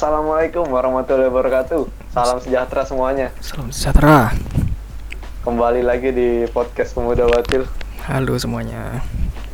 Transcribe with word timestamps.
Assalamualaikum 0.00 0.64
warahmatullahi 0.72 1.28
wabarakatuh. 1.28 1.84
Salam 2.08 2.40
sejahtera 2.40 2.88
semuanya. 2.88 3.28
Salam 3.44 3.68
sejahtera. 3.68 4.32
Kembali 5.44 5.84
lagi 5.84 6.08
di 6.08 6.48
podcast 6.56 6.96
Pemuda 6.96 7.28
Batil 7.28 7.68
Halo 8.08 8.32
semuanya. 8.40 9.04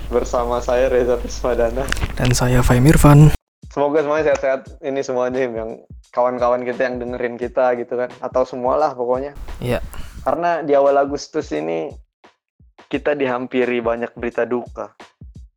bersama 0.07 0.63
saya 0.63 0.87
Reza 0.87 1.19
Prismadana. 1.19 1.83
Dan 2.15 2.31
saya 2.31 2.63
Fahim 2.63 2.87
Irfan. 2.87 3.35
Semoga 3.75 4.07
semuanya 4.07 4.31
sehat-sehat. 4.31 4.87
Ini 4.87 5.03
semuanya 5.03 5.51
yang 5.51 5.83
kawan-kawan 6.15 6.63
kita 6.63 6.95
yang 6.95 7.03
dengerin 7.03 7.43
kita 7.43 7.75
gitu 7.83 7.99
kan, 7.99 8.15
atau 8.23 8.47
semualah 8.47 8.95
pokoknya. 8.95 9.35
Iya. 9.59 9.83
Karena 10.23 10.63
di 10.63 10.79
awal 10.79 10.95
Agustus 10.95 11.51
ini 11.51 11.91
kita 12.87 13.19
dihampiri 13.19 13.83
banyak 13.83 14.15
berita 14.15 14.47
duka. 14.47 14.95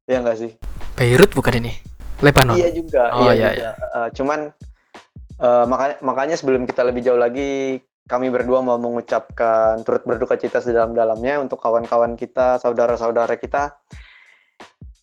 Ya 0.09 0.17
nggak 0.25 0.37
sih? 0.41 0.57
Beirut 0.97 1.29
bukan 1.37 1.61
ini? 1.61 1.77
Lebanon. 2.25 2.57
Iya 2.57 2.73
juga. 2.73 3.03
Oh, 3.13 3.29
iya 3.29 3.37
iya, 3.37 3.49
juga. 3.53 3.71
Eh, 3.77 4.09
cuman 4.17 4.39
eh, 5.39 5.65
makanya 5.65 5.95
makanya 6.03 6.35
sebelum 6.35 6.67
kita 6.67 6.83
lebih 6.83 7.01
jauh 7.01 7.19
lagi 7.19 7.79
kami 8.09 8.33
berdua 8.33 8.65
mau 8.65 8.81
mengucapkan 8.81 9.85
turut 9.85 10.01
berduka 10.01 10.33
cita 10.33 10.57
sedalam-dalamnya 10.57 11.45
untuk 11.45 11.61
kawan-kawan 11.61 12.17
kita, 12.17 12.57
saudara-saudara 12.57 13.37
kita 13.37 13.77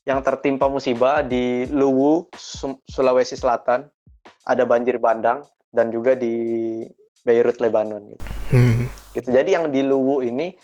yang 0.03 0.27
tertimpa 0.27 0.67
musibah 0.67 1.23
di 1.23 1.71
Luwu, 1.71 2.27
Su- 2.35 2.83
Sulawesi 2.83 3.39
Selatan. 3.39 3.87
Ada 4.47 4.67
banjir 4.67 4.99
bandang 4.99 5.43
dan 5.71 5.91
juga 5.91 6.15
di 6.19 6.83
Beirut, 7.27 7.59
Lebanon 7.59 8.15
gitu. 8.15 8.25
Hmm. 8.55 8.87
Gitu. 9.15 9.29
Jadi 9.31 9.51
yang 9.55 9.71
di 9.71 9.83
Luwu 9.83 10.23
ini 10.23 10.55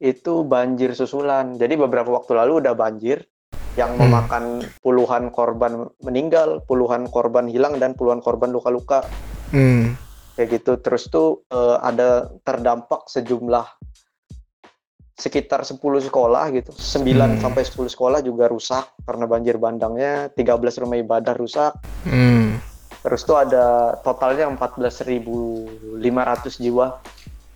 itu 0.00 0.44
banjir 0.44 0.92
susulan. 0.92 1.56
Jadi 1.56 1.76
beberapa 1.76 2.08
waktu 2.12 2.36
lalu 2.36 2.64
udah 2.64 2.72
banjir 2.76 3.24
yang 3.74 3.96
Hmm. 3.96 4.04
memakan 4.04 4.44
puluhan 4.84 5.32
korban 5.32 5.88
meninggal, 6.04 6.60
puluhan 6.68 7.08
korban 7.08 7.48
hilang 7.48 7.80
dan 7.80 7.96
puluhan 7.96 8.20
korban 8.20 8.52
luka-luka 8.52 9.00
Hmm. 9.48 9.96
kayak 10.36 10.60
gitu. 10.60 10.76
Terus 10.80 11.08
tuh 11.08 11.40
eh, 11.48 11.76
ada 11.80 12.28
terdampak 12.44 13.08
sejumlah 13.08 13.64
sekitar 15.12 15.62
10 15.62 16.02
sekolah 16.02 16.50
gitu. 16.50 16.72
9 16.74 17.36
Hmm. 17.36 17.40
sampai 17.40 17.62
10 17.62 17.88
sekolah 17.88 18.20
juga 18.20 18.50
rusak 18.50 18.84
karena 19.06 19.24
banjir 19.24 19.56
bandangnya, 19.56 20.28
13 20.34 20.76
rumah 20.80 20.98
ibadah 20.98 21.34
rusak. 21.36 21.72
Hmm. 22.02 22.58
Terus 23.02 23.22
tuh 23.22 23.38
ada 23.38 23.96
totalnya 24.02 24.46
14.500 24.46 26.58
jiwa 26.58 26.98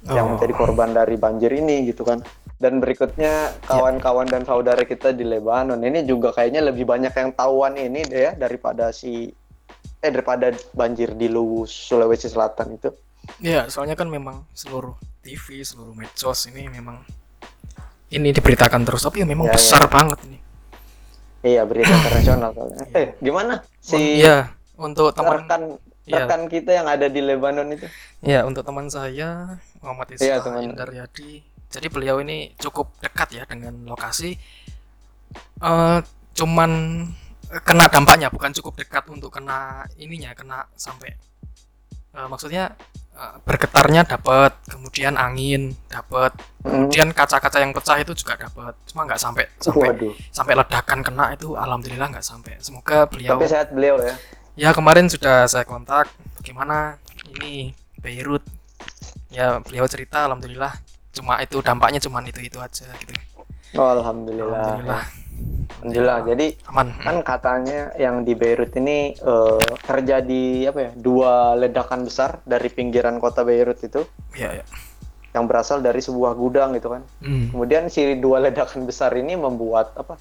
yang 0.07 0.27
Oh. 0.27 0.31
menjadi 0.37 0.53
korban 0.55 0.95
dari 0.95 1.17
banjir 1.19 1.53
ini 1.53 1.91
gitu 1.91 2.07
kan. 2.07 2.23
Dan 2.57 2.81
berikutnya 2.81 3.53
kawan-kawan 3.69 4.25
dan 4.25 4.41
saudara 4.43 4.81
kita 4.81 5.13
di 5.13 5.29
Lebanon 5.29 5.77
ini 5.77 6.09
juga 6.09 6.33
kayaknya 6.33 6.65
lebih 6.65 6.89
banyak 6.89 7.13
yang 7.13 7.31
tahuan 7.37 7.77
ini 7.77 8.01
deh 8.03 8.23
ya 8.23 8.33
daripada 8.33 8.89
si 8.91 9.29
eh 10.01 10.11
daripada 10.11 10.49
banjir 10.73 11.13
di 11.13 11.29
Luwu 11.29 11.69
Sulawesi 11.69 12.33
Selatan 12.33 12.81
itu. 12.81 12.89
Ya, 13.45 13.69
soalnya 13.69 13.93
kan 13.93 14.09
memang 14.09 14.49
seluruh 14.57 14.97
TV, 15.21 15.61
seluruh 15.61 15.93
medsos 15.93 16.49
ini 16.49 16.65
memang 16.71 17.03
ini 18.09 18.31
diberitakan 18.31 18.87
terus, 18.87 19.03
tapi 19.03 19.21
ya 19.21 19.27
memang 19.27 19.51
Ya, 19.51 19.55
besar 19.59 19.85
banget 19.91 20.23
ini. 20.25 20.39
Iya 21.43 21.67
berita 21.69 21.93
internasional 22.01 22.51
soalnya. 22.57 22.87
Eh 22.97 23.07
gimana 23.21 23.61
si 23.83 24.23
Iya, 24.23 24.55
untuk 24.79 25.13
teman 25.13 25.45
rekan 25.45 25.63
Iya. 26.07 26.23
rekan 26.23 26.47
kita 26.47 26.71
yang 26.73 26.87
ada 26.87 27.11
di 27.11 27.19
Lebanon 27.19 27.67
itu? 27.69 27.85
ya 28.23 28.47
untuk 28.47 28.63
teman 28.63 28.87
saya 28.87 29.59
Muhammad 29.83 30.15
Iya, 30.17 30.39
Isra 30.39 30.47
teman. 30.47 30.73
Jadi 31.71 31.87
beliau 31.91 32.23
ini 32.23 32.55
cukup 32.57 32.97
dekat 33.03 33.29
ya 33.37 33.45
dengan 33.45 33.75
lokasi. 33.85 34.37
eh 35.61 35.99
cuman 36.37 36.71
kena 37.67 37.87
dampaknya, 37.91 38.29
bukan 38.31 38.51
cukup 38.57 38.79
dekat 38.81 39.05
untuk 39.11 39.31
kena 39.35 39.85
ininya, 39.97 40.33
kena 40.35 40.65
sampai 40.77 41.13
eh, 42.17 42.27
maksudnya 42.31 42.73
eh, 43.13 43.37
bergetarnya 43.45 44.03
dapat, 44.07 44.57
kemudian 44.69 45.17
angin 45.21 45.75
dapat, 45.89 46.33
Hmm. 46.67 46.91
kemudian 46.91 47.15
kaca-kaca 47.15 47.63
yang 47.63 47.71
pecah 47.71 47.99
itu 48.03 48.11
juga 48.17 48.35
dapat. 48.41 48.75
Cuma 48.91 49.07
nggak 49.07 49.21
sampai 49.21 49.45
sampai 49.63 49.89
Waduh. 49.95 50.15
sampai 50.35 50.55
ledakan 50.59 50.99
kena 51.05 51.25
itu 51.37 51.55
alhamdulillah 51.55 52.09
nggak 52.11 52.27
sampai. 52.27 52.59
Semoga 52.59 53.07
beliau 53.07 53.39
Tapi 53.39 53.47
sehat 53.47 53.71
beliau 53.71 54.01
ya. 54.03 54.15
Ya 54.57 54.71
kemarin 54.73 55.07
sudah 55.07 55.45
saya 55.47 55.63
kontak 55.69 56.09
bagaimana 56.41 56.97
ini 57.37 57.71
Beirut. 58.01 58.43
Ya 59.31 59.61
beliau 59.61 59.85
cerita 59.87 60.25
alhamdulillah 60.27 60.73
cuma 61.17 61.41
itu 61.41 61.57
dampaknya 61.59 61.99
cuma 61.99 62.21
itu 62.23 62.39
itu 62.39 62.59
aja 62.59 62.85
gitu. 62.97 63.13
Oh, 63.75 63.89
alhamdulillah. 63.91 64.53
Alhamdulillah. 64.55 65.03
Alhamdulillah. 65.77 66.19
Jadi 66.25 66.47
Aman. 66.67 66.87
kan 66.97 67.17
katanya 67.21 67.93
yang 67.97 68.23
di 68.23 68.33
Beirut 68.33 68.73
ini 68.75 69.13
eh, 69.13 69.59
terjadi 69.83 70.45
apa 70.69 70.79
ya 70.81 70.91
dua 70.95 71.33
ledakan 71.55 72.05
besar 72.05 72.41
dari 72.45 72.69
pinggiran 72.69 73.17
kota 73.17 73.43
Beirut 73.43 73.77
itu 73.79 74.05
Ya 74.33 74.53
ya. 74.55 74.65
yang 75.33 75.45
berasal 75.45 75.81
dari 75.81 76.01
sebuah 76.01 76.33
gudang 76.33 76.73
gitu 76.73 76.89
kan 76.91 77.05
Hmm. 77.21 77.53
kemudian 77.53 77.89
si 77.89 78.17
dua 78.17 78.41
ledakan 78.41 78.85
besar 78.85 79.13
ini 79.13 79.37
membuat 79.37 79.93
apa 79.95 80.17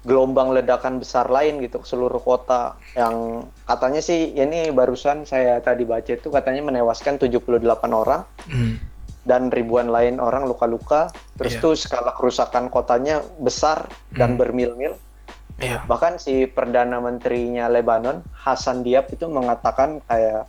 gelombang 0.00 0.52
ledakan 0.52 0.96
besar 0.96 1.28
lain 1.28 1.60
gitu 1.60 1.76
ke 1.76 1.86
seluruh 1.86 2.20
kota 2.20 2.72
yang 2.94 3.40
katanya 3.64 4.00
sih 4.00 4.32
ini 4.32 4.68
barusan 4.70 5.24
saya 5.24 5.60
tadi 5.60 5.84
baca 5.84 6.08
itu 6.10 6.28
katanya 6.28 6.60
menewaskan 6.66 7.16
78 7.16 7.56
orang 7.90 8.24
Hmm. 8.44 8.76
Dan 9.22 9.48
ribuan 9.48 9.86
lain 9.86 10.16
orang 10.16 10.44
luka-luka 10.44 11.08
terus 11.34 11.54
Iya. 11.54 11.60
tuh 11.60 11.74
skala 11.74 12.12
kerusakan 12.12 12.68
kotanya 12.68 13.20
besar 13.36 13.84
dan 14.10 14.34
Hmm. 14.34 14.40
bermil-mil 14.40 14.96
Iya. 15.56 15.84
bahkan 15.84 16.16
si 16.16 16.44
perdana 16.44 16.98
menterinya 16.98 17.66
Lebanon 17.66 18.24
Hasan 18.34 18.80
Diab 18.80 19.08
itu 19.08 19.26
mengatakan 19.26 20.00
kayak 20.04 20.48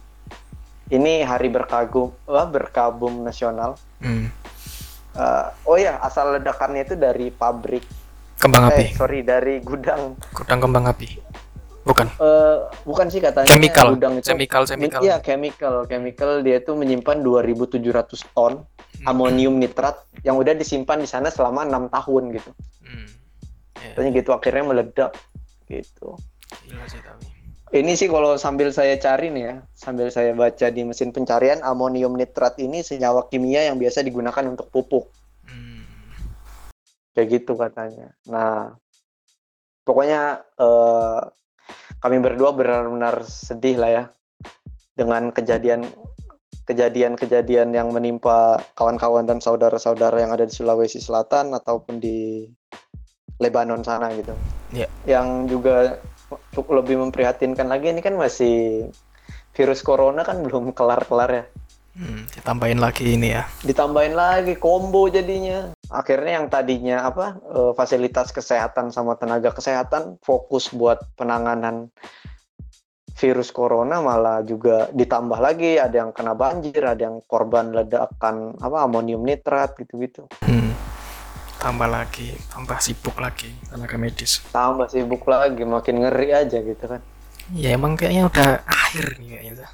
ini 0.89 1.21
hari 1.21 1.47
berkagum 1.47 2.11
wah, 2.23 2.45
berkabung 2.45 3.21
nasional 3.21 3.75
Hmm. 3.97 4.31
Eh, 5.11 5.47
oh 5.65 5.75
ya 5.75 5.99
asal 5.99 6.31
ledakannya 6.31 6.83
itu 6.83 6.95
dari 6.95 7.27
pabrik 7.27 7.83
Kembang 8.39 8.71
eh 8.71 8.87
api. 8.87 8.95
sorry 8.95 9.19
dari 9.21 9.59
gudang 9.59 10.15
Gudang 10.31 10.59
kembang 10.59 10.87
api. 10.87 11.19
Bukan. 11.81 12.05
Eh, 12.21 12.57
bukan 12.85 13.09
sih 13.09 13.17
katanya 13.17 13.49
Chemical. 13.49 13.97
gudang 13.97 14.13
itu 14.21 14.25
Chemical, 14.29 14.63
chemical. 14.69 15.01
Iya, 15.01 15.17
chemical. 15.19 15.75
Chemical 15.89 16.31
dia 16.45 16.61
itu 16.61 16.71
menyimpan 16.77 17.25
2700 17.25 18.21
ton 18.37 18.61
amonium 19.09 19.57
nitrat 19.57 19.97
yang 20.21 20.37
udah 20.37 20.53
disimpan 20.53 21.01
di 21.01 21.09
sana 21.09 21.33
selama 21.33 21.65
enam 21.65 21.89
tahun 21.89 22.37
gitu. 22.37 22.51
Hmm. 22.85 23.07
Ya, 23.81 23.97
Katanya 23.97 24.11
gitu 24.13 24.29
akhirnya 24.29 24.63
meledak 24.69 25.11
gitu. 25.65 26.13
gila 26.69 26.85
sih 26.85 27.01
tapi. 27.01 27.25
Ini 27.71 27.95
sih 27.95 28.11
kalau 28.11 28.35
sambil 28.35 28.69
saya 28.75 28.99
cari 28.99 29.31
nih 29.31 29.43
ya, 29.47 29.55
sambil 29.71 30.11
saya 30.11 30.35
baca 30.35 30.67
di 30.67 30.83
mesin 30.83 31.15
pencarian, 31.15 31.63
amonium 31.63 32.19
nitrat 32.19 32.59
ini 32.59 32.83
senyawa 32.83 33.31
kimia 33.31 33.63
yang 33.71 33.79
biasa 33.79 34.03
digunakan 34.03 34.43
untuk 34.43 34.67
pupuk. 34.69 35.07
Hmm. 35.47 35.87
Kayak 37.15 37.41
gitu 37.41 37.55
katanya. 37.55 38.11
Nah, 38.27 38.75
pokoknya 39.87 40.43
eh, 40.59 41.19
kami 42.01 42.17
berdua 42.17 42.51
benar-benar 42.51 43.21
sedih 43.23 43.77
lah 43.77 43.91
ya 43.93 44.03
dengan 44.97 45.29
kejadian 45.29 45.85
kejadian-kejadian 46.65 47.73
yang 47.73 47.89
menimpa 47.89 48.61
kawan-kawan 48.77 49.25
dan 49.25 49.41
saudara-saudara 49.41 50.21
yang 50.21 50.31
ada 50.33 50.45
di 50.45 50.53
Sulawesi 50.53 51.01
Selatan 51.01 51.57
ataupun 51.57 51.97
di 51.97 52.47
Lebanon 53.41 53.81
sana 53.81 54.13
gitu. 54.13 54.31
Iya. 54.71 54.87
Yang 55.09 55.27
juga 55.49 55.75
cukup 56.53 56.85
lebih 56.85 57.01
memprihatinkan 57.01 57.65
lagi 57.65 57.89
ini 57.89 57.99
kan 57.99 58.13
masih 58.13 58.87
virus 59.57 59.81
corona 59.81 60.21
kan 60.21 60.45
belum 60.45 60.71
kelar-kelar 60.71 61.29
ya. 61.29 61.43
Hmm. 61.91 62.23
Ditambahin 62.31 62.79
lagi 62.79 63.03
ini 63.03 63.35
ya. 63.35 63.43
Ditambahin 63.67 64.15
lagi 64.15 64.55
combo 64.55 65.11
jadinya. 65.11 65.75
Akhirnya 65.91 66.39
yang 66.39 66.47
tadinya 66.47 67.03
apa 67.03 67.35
eh, 67.39 67.71
fasilitas 67.75 68.31
kesehatan 68.31 68.95
sama 68.95 69.19
tenaga 69.19 69.51
kesehatan 69.51 70.15
fokus 70.23 70.71
buat 70.71 71.03
penanganan 71.19 71.91
virus 73.21 73.51
corona 73.53 74.01
malah 74.01 74.41
juga 74.41 74.89
ditambah 74.95 75.37
lagi 75.37 75.77
ada 75.77 76.01
yang 76.01 76.11
kena 76.15 76.33
banjir, 76.33 76.81
ada 76.81 77.11
yang 77.11 77.19
korban 77.27 77.75
ledakan 77.75 78.55
apa 78.57 78.77
amonium 78.87 79.21
nitrat 79.21 79.75
gitu-gitu. 79.77 80.25
Hmm. 80.47 80.73
Tambah 81.61 81.85
lagi, 81.85 82.33
tambah 82.49 82.81
sibuk 82.81 83.21
lagi 83.21 83.53
tenaga 83.69 83.99
medis. 83.99 84.41
Tambah 84.49 84.89
sibuk 84.89 85.21
lagi, 85.29 85.61
makin 85.61 86.01
ngeri 86.01 86.29
aja 86.33 86.57
gitu 86.57 86.85
kan. 86.89 87.03
Ya 87.53 87.75
emang 87.77 87.93
kayaknya 87.93 88.31
udah 88.31 88.49
akhir 88.65 89.21
nih 89.21 89.29
kayaknya. 89.37 89.69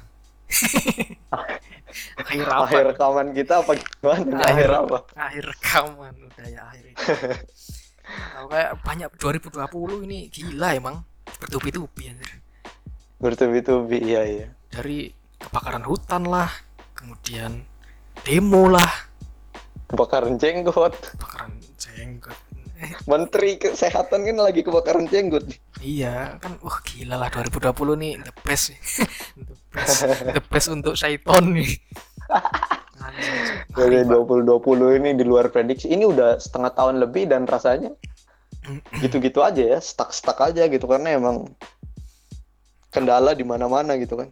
akhir 2.16 2.46
apa? 2.46 2.64
Akhir 2.64 2.84
rekaman 2.88 3.26
kita 3.32 3.54
apa 3.60 3.72
gimana? 3.74 4.24
nih? 4.28 4.44
Akhir 4.44 4.70
apa? 4.72 4.96
Akhir 5.14 5.44
rekaman 5.46 6.14
udah 6.18 6.46
ya 6.46 6.62
akhir. 6.66 6.84
Tahu 8.08 8.46
kayak 8.48 8.72
banyak 8.80 9.10
2020 9.14 10.06
ini 10.06 10.18
gila 10.28 10.68
emang 10.72 10.96
bertubi-tubi 11.38 12.08
anjir. 12.08 12.30
Bertubi-tubi, 13.18 13.98
iya 14.00 14.22
iya. 14.24 14.46
Dari 14.68 15.10
kebakaran 15.36 15.82
hutan 15.82 16.24
lah, 16.24 16.48
kemudian 16.92 17.66
demo 18.22 18.66
lah, 18.66 18.88
Kebakaran 19.86 20.36
jenggot. 20.36 20.92
kebakaran 20.94 21.52
jenggot. 21.76 22.36
Eh, 22.78 22.94
Menteri 23.04 23.58
Kesehatan 23.58 24.22
kan 24.22 24.36
lagi 24.38 24.62
kebakaran 24.62 25.10
jenggot. 25.10 25.42
iya 25.78 26.38
kan 26.38 26.58
wah 26.58 26.78
gila 26.82 27.14
lah 27.16 27.30
2020 27.30 27.70
nih 27.96 28.12
the 28.18 28.34
best 28.42 28.74
best 29.78 30.02
the 30.34 30.42
best 30.50 30.68
untuk 30.72 30.94
Syaiton 30.98 31.54
nih. 31.54 31.70
Dari 33.78 34.02
2020 34.04 34.98
ini 34.98 35.10
di 35.14 35.24
luar 35.24 35.54
prediksi 35.54 35.88
ini 35.90 36.02
udah 36.02 36.38
setengah 36.42 36.74
tahun 36.74 36.98
lebih 36.98 37.30
dan 37.30 37.46
rasanya 37.46 37.94
gitu-gitu 39.00 39.40
aja 39.40 39.78
ya 39.78 39.78
stuck-stuck 39.80 40.36
aja 40.44 40.68
gitu 40.68 40.84
karena 40.84 41.16
emang 41.16 41.48
kendala 42.90 43.32
di 43.32 43.46
mana-mana 43.46 43.96
gitu 43.96 44.18
kan. 44.18 44.28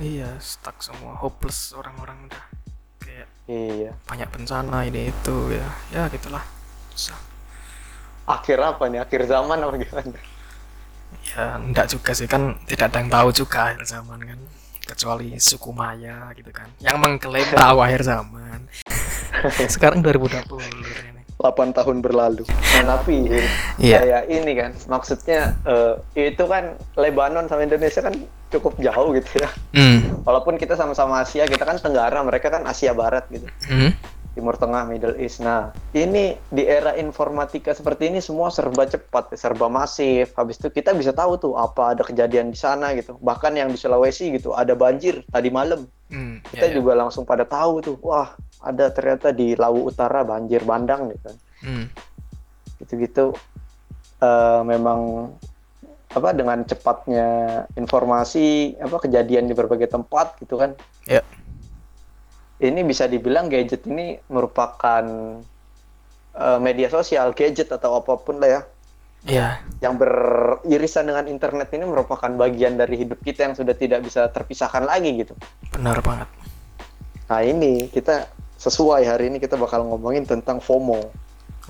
Iya 0.00 0.36
stuck 0.42 0.80
semua 0.80 1.16
hopeless 1.20 1.76
orang-orang 1.76 2.28
udah. 2.28 2.44
Kayak 3.04 3.28
iya. 3.46 3.92
banyak 4.08 4.28
bencana 4.32 4.88
ini 4.88 5.12
itu 5.12 5.36
ya. 5.54 5.68
Ya 5.92 6.02
gitulah. 6.10 6.42
Susah 6.92 7.36
akhir 8.26 8.58
apa 8.58 8.84
nih? 8.90 9.00
Akhir 9.00 9.24
zaman 9.24 9.58
apa 9.62 9.74
gimana? 9.78 10.18
Ya 11.32 11.56
enggak 11.56 11.86
juga 11.94 12.10
sih 12.12 12.26
kan 12.26 12.58
tidak 12.66 12.90
ada 12.92 12.98
yang 13.00 13.10
tahu 13.10 13.28
juga 13.30 13.70
akhir 13.70 13.86
zaman 13.86 14.18
kan 14.26 14.40
kecuali 14.86 15.34
suku 15.36 15.74
Maya 15.74 16.30
gitu 16.38 16.54
kan 16.54 16.70
yang 16.78 17.02
mengklaim 17.02 17.46
tahu 17.50 17.82
akhir 17.82 18.06
zaman 18.06 18.70
sekarang 19.74 20.00
2020 20.00 20.46
ini 20.62 21.22
8 21.36 21.76
tahun 21.76 22.00
berlalu 22.00 22.48
nah, 22.48 22.96
tapi 22.96 23.28
Iya. 23.76 23.98
kayak 24.00 24.22
ini 24.32 24.52
kan 24.56 24.70
maksudnya 24.88 25.52
eh, 25.68 25.94
itu 26.32 26.44
kan 26.48 26.80
Lebanon 26.96 27.44
sama 27.50 27.66
Indonesia 27.68 28.00
kan 28.00 28.16
cukup 28.48 28.78
jauh 28.80 29.12
gitu 29.12 29.42
ya 29.42 29.50
hmm. 29.76 30.24
walaupun 30.24 30.56
kita 30.56 30.78
sama-sama 30.78 31.20
Asia 31.20 31.44
kita 31.44 31.66
kan 31.66 31.76
Tenggara 31.76 32.22
mereka 32.24 32.48
kan 32.48 32.64
Asia 32.64 32.94
Barat 32.96 33.26
gitu 33.28 33.44
Hmm. 33.68 33.90
Timur 34.36 34.60
Tengah, 34.60 34.84
Middle 34.84 35.16
East. 35.16 35.40
Nah, 35.40 35.72
ini 35.96 36.36
di 36.52 36.68
era 36.68 36.92
informatika 37.00 37.72
seperti 37.72 38.12
ini 38.12 38.20
semua 38.20 38.52
serba 38.52 38.84
cepat, 38.84 39.32
serba 39.32 39.72
masif. 39.72 40.36
Habis 40.36 40.60
itu 40.60 40.68
kita 40.68 40.92
bisa 40.92 41.16
tahu 41.16 41.40
tuh 41.40 41.56
apa 41.56 41.96
ada 41.96 42.04
kejadian 42.04 42.52
di 42.52 42.58
sana 42.60 42.92
gitu. 42.92 43.16
Bahkan 43.16 43.56
yang 43.56 43.72
di 43.72 43.80
Sulawesi 43.80 44.36
gitu, 44.36 44.52
ada 44.52 44.76
banjir 44.76 45.24
tadi 45.32 45.48
malam. 45.48 45.88
Hmm. 46.12 46.44
Kita 46.52 46.68
ya, 46.68 46.76
ya. 46.76 46.76
juga 46.76 46.92
langsung 46.92 47.24
pada 47.24 47.48
tahu 47.48 47.80
tuh, 47.80 47.96
wah 48.04 48.36
ada 48.60 48.92
ternyata 48.92 49.32
di 49.32 49.56
Lawu 49.56 49.88
Utara 49.88 50.20
banjir 50.20 50.60
bandang 50.68 51.16
gitu. 51.16 51.32
Hmm. 51.64 51.88
Gitu-gitu 52.84 53.32
eh, 54.20 54.60
memang 54.68 55.32
apa 56.16 56.32
dengan 56.32 56.64
cepatnya 56.64 57.28
informasi 57.76 58.76
apa 58.80 58.96
kejadian 59.04 59.48
di 59.48 59.56
berbagai 59.56 59.88
tempat 59.88 60.36
gitu 60.44 60.60
kan. 60.60 60.76
Ya. 61.08 61.24
Ini 62.56 62.80
bisa 62.88 63.04
dibilang 63.04 63.52
gadget 63.52 63.84
ini 63.84 64.16
merupakan 64.32 65.04
eh, 66.36 66.58
media 66.60 66.88
sosial, 66.88 67.36
gadget 67.36 67.68
atau 67.68 68.00
apa 68.00 68.16
pun 68.16 68.40
lah 68.40 68.48
ya 68.48 68.60
ya 69.26 69.58
yang 69.82 69.98
beririsan 69.98 71.10
dengan 71.10 71.26
internet 71.26 71.74
ini 71.74 71.82
merupakan 71.82 72.30
bagian 72.30 72.78
dari 72.78 73.02
hidup 73.02 73.18
kita 73.26 73.50
yang 73.50 73.54
sudah 73.58 73.74
tidak 73.74 74.06
bisa 74.06 74.30
terpisahkan 74.30 74.86
lagi 74.86 75.26
gitu. 75.26 75.34
benar 75.74 75.98
banget 76.00 76.30
Nah 77.26 77.42
ini 77.42 77.90
kita 77.90 78.30
sesuai 78.54 79.02
hari 79.02 79.34
ini 79.34 79.42
kita 79.42 79.58
bakal 79.58 79.82
ngomongin 79.82 80.22
tentang 80.22 80.62
FOMO. 80.62 81.10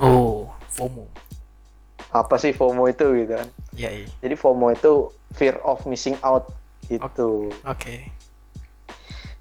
oh 0.05 0.53
FOMO 0.69 1.09
Apa 2.12 2.37
sih 2.37 2.53
FOMO 2.53 2.93
itu 2.93 3.09
gitu 3.25 3.41
kan? 3.41 3.49
ya 3.73 3.88
iya. 3.88 4.05
Jadi 4.21 4.37
FOMO 4.37 4.77
itu 4.77 5.09
fear 5.33 5.56
of 5.65 5.81
missing 5.88 6.21
out 6.21 6.53
gitu. 6.93 7.49
oke 7.65 7.94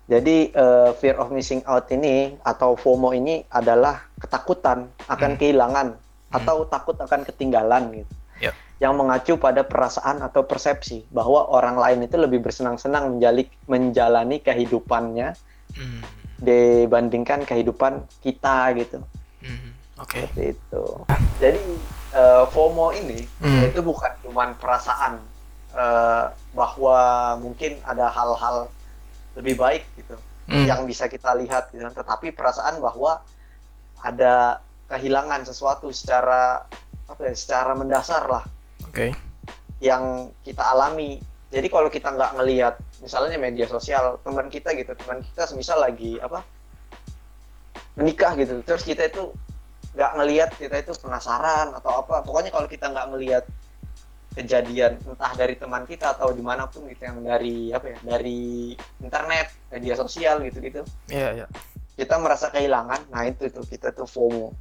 Jadi 0.06 0.54
eh, 0.54 0.90
fear 0.96 1.18
of 1.18 1.34
missing 1.34 1.66
out 1.66 1.90
ini 1.90 2.38
atau 2.42 2.78
FOMO 2.78 3.10
ini 3.12 3.42
adalah 3.50 4.06
ketakutan 4.16 4.86
akan 5.06 5.32
Hmm. 5.34 5.40
kehilangan 5.42 5.88
atau 6.30 6.68
takut 6.68 6.94
akan 6.96 7.26
ketinggalan 7.26 8.06
gitu. 8.06 8.14
Ya. 8.38 8.52
Yang 8.78 8.94
mengacu 8.94 9.34
pada 9.36 9.66
perasaan 9.66 10.22
atau 10.22 10.46
persepsi 10.46 11.08
bahwa 11.10 11.50
orang 11.50 11.80
lain 11.80 12.00
itu 12.06 12.20
lebih 12.20 12.44
bersenang-senang 12.44 13.18
menjali- 13.18 13.50
menjalani 13.66 14.38
kehidupannya 14.40 15.34
Hmm. 15.74 16.02
dibandingkan 16.38 17.42
kehidupan 17.42 18.06
kita 18.22 18.78
gitu. 18.78 19.02
Hmm. 19.42 19.74
oke 19.98 20.20
Seperti 20.22 20.54
itu. 20.54 20.84
Jadi 21.42 21.62
eh, 22.14 22.44
FOMO 22.48 22.94
ini 22.94 23.26
Hmm. 23.42 23.66
itu 23.66 23.82
bukan 23.82 24.12
cuma 24.22 24.54
perasaan 24.54 25.18
eh, 25.74 26.26
bahwa 26.54 27.00
mungkin 27.36 27.76
ada 27.84 28.08
hal-hal 28.08 28.72
lebih 29.36 29.56
baik 29.60 29.84
gitu 30.00 30.16
Hmm. 30.46 30.62
yang 30.70 30.86
bisa 30.86 31.10
kita 31.10 31.34
lihat 31.42 31.74
gitu, 31.74 31.82
tetapi 31.90 32.30
perasaan 32.30 32.78
bahwa 32.78 33.18
ada 34.06 34.62
kehilangan 34.86 35.42
sesuatu 35.42 35.90
secara 35.90 36.62
apa 37.10 37.22
ya, 37.26 37.34
secara 37.34 37.74
mendasar 37.74 38.30
lah 38.30 38.46
oke 38.86 39.10
yang 39.82 40.30
kita 40.46 40.62
alami. 40.62 41.18
Jadi 41.50 41.66
kalau 41.66 41.90
kita 41.90 42.14
nggak 42.14 42.38
ngelihat 42.38 42.78
misalnya 43.02 43.42
media 43.42 43.66
sosial 43.66 44.22
teman 44.22 44.46
kita 44.54 44.78
gitu, 44.78 44.94
teman 44.94 45.26
kita 45.26 45.50
misal 45.58 45.82
lagi 45.82 46.22
apa 46.22 46.46
menikah 47.98 48.38
gitu, 48.38 48.62
terus 48.62 48.86
kita 48.86 49.10
itu 49.10 49.34
nggak 49.98 50.12
ngelihat 50.14 50.50
kita 50.62 50.78
itu 50.78 50.94
penasaran 51.02 51.74
atau 51.74 52.06
apa. 52.06 52.22
Pokoknya 52.22 52.54
kalau 52.54 52.70
kita 52.70 52.94
nggak 52.94 53.08
ngelihat 53.18 53.44
kejadian 54.36 55.00
entah 55.02 55.32
dari 55.34 55.56
teman 55.56 55.84
kita 55.84 56.12
atau 56.12 56.30
di 56.30 56.40
mana 56.40 56.68
pun 56.68 56.84
gitu 56.86 57.02
yang 57.02 57.20
dari 57.20 57.72
apa 57.72 57.88
ya 57.88 57.98
dari 58.06 58.72
internet 59.00 59.48
media 59.70 59.96
sosial 59.96 60.44
gitu 60.44 60.60
gitu 60.60 60.82
iya 61.08 61.32
iya. 61.34 61.48
Kita 61.96 62.20
merasa 62.20 62.52
kehilangan 62.52 63.08
nah 63.08 63.24
itu 63.24 63.48
tuh 63.48 63.64
kita 63.64 63.90
tuh 63.90 64.04
FOMO. 64.04 64.52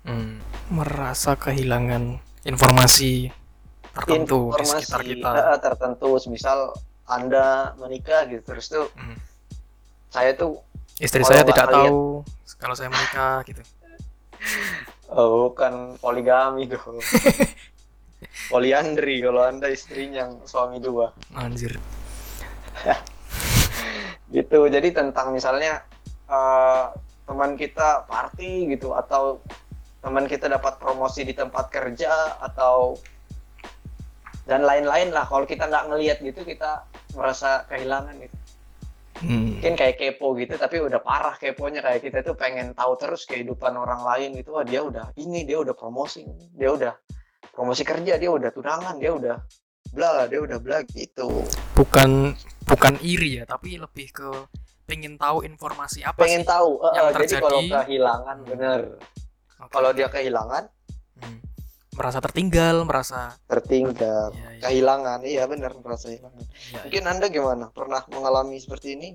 Hmm. 0.00 0.40
merasa 0.70 1.36
kehilangan 1.36 2.16
informasi 2.42 3.28
tertentu 3.92 4.48
di 4.48 4.56
informasi 4.56 4.80
sekitar 4.80 5.02
kita. 5.04 5.30
eh, 5.36 5.58
tertentu. 5.60 6.08
Misal 6.26 6.58
anda 7.04 7.46
menikah 7.76 8.24
gitu 8.24 8.40
terus 8.42 8.66
tuh 8.66 8.88
Hmm. 8.94 9.20
saya 10.08 10.32
tuh 10.32 10.56
istri 10.96 11.20
saya 11.20 11.42
tidak 11.42 11.68
ngeliat- 11.68 11.92
tahu 11.92 12.24
kalau 12.56 12.72
saya 12.72 12.88
menikah 12.88 13.44
gitu. 13.44 13.60
Oh, 15.10 15.50
bukan 15.50 15.98
poligami 15.98 16.64
dong 16.64 16.96
poliandri 18.50 19.22
kalau 19.22 19.46
anda 19.46 19.70
istrinya 19.70 20.26
yang 20.26 20.32
suami 20.42 20.82
dua. 20.82 21.14
Anjir. 21.38 21.78
Gitu 24.34 24.58
jadi 24.70 24.94
tentang 24.94 25.34
misalnya 25.34 25.82
eh, 26.30 26.84
teman 27.26 27.54
kita 27.54 28.06
party 28.10 28.74
gitu 28.74 28.94
atau 28.94 29.38
teman 30.02 30.26
kita 30.26 30.50
dapat 30.50 30.78
promosi 30.82 31.22
di 31.22 31.34
tempat 31.34 31.70
kerja 31.70 32.38
atau 32.42 32.98
dan 34.46 34.66
lain-lain 34.66 35.14
lah. 35.14 35.26
Kalau 35.30 35.46
kita 35.46 35.70
nggak 35.70 35.86
ngelihat 35.90 36.18
gitu 36.22 36.42
kita 36.42 36.82
merasa 37.14 37.66
kehilangan 37.70 38.18
gitu. 38.18 38.36
Hmm. 39.20 39.52
mungkin 39.52 39.76
kayak 39.76 40.00
kepo 40.00 40.32
gitu 40.38 40.56
tapi 40.56 40.80
udah 40.80 41.02
parah 41.02 41.36
keponya. 41.36 41.82
Kayak 41.82 42.00
kita 42.06 42.18
tuh 42.22 42.34
pengen 42.38 42.72
tahu 42.74 42.98
terus 42.98 43.26
kehidupan 43.26 43.74
orang 43.74 44.02
lain 44.02 44.38
gitu. 44.38 44.56
Wah 44.56 44.66
dia 44.66 44.80
udah 44.82 45.10
ini 45.18 45.42
dia 45.42 45.58
udah 45.58 45.74
promosi 45.76 46.22
dia 46.56 46.70
udah 46.72 46.94
promosi 47.54 47.82
kerja 47.82 48.16
dia 48.16 48.30
udah 48.30 48.50
tunangan 48.54 48.96
dia 48.96 49.12
udah 49.12 49.36
bla 49.90 50.26
dia 50.30 50.40
udah 50.42 50.58
bla 50.62 50.82
gitu. 50.86 51.44
Bukan 51.74 52.34
bukan 52.66 52.94
iri 53.02 53.42
ya 53.42 53.44
tapi 53.44 53.76
lebih 53.76 54.14
ke 54.14 54.30
pengen 54.86 55.14
tahu 55.14 55.46
informasi 55.46 56.02
apa 56.02 56.18
pengen 56.18 56.42
sih 56.42 56.50
tahu 56.50 56.82
eh, 56.82 56.92
yang 56.98 57.06
eh, 57.06 57.12
jadi 57.14 57.34
kalau 57.38 57.60
terjadi? 57.62 57.70
kehilangan 57.86 58.36
bener. 58.42 58.80
Oke. 59.60 59.70
kalau 59.70 59.90
dia 59.94 60.08
kehilangan? 60.10 60.64
Hmm. 61.20 61.38
merasa 61.94 62.18
tertinggal 62.22 62.76
merasa 62.88 63.34
tertinggal. 63.44 64.32
Ya, 64.32 64.48
ya, 64.56 64.60
kehilangan 64.66 65.18
iya 65.26 65.42
bener 65.46 65.74
merasa 65.78 66.10
kehilangan. 66.10 66.42
Ya, 66.74 66.80
mungkin 66.86 67.04
anda 67.06 67.26
gimana? 67.28 67.64
Pernah 67.70 68.02
mengalami 68.10 68.56
seperti 68.58 68.98
ini? 68.98 69.08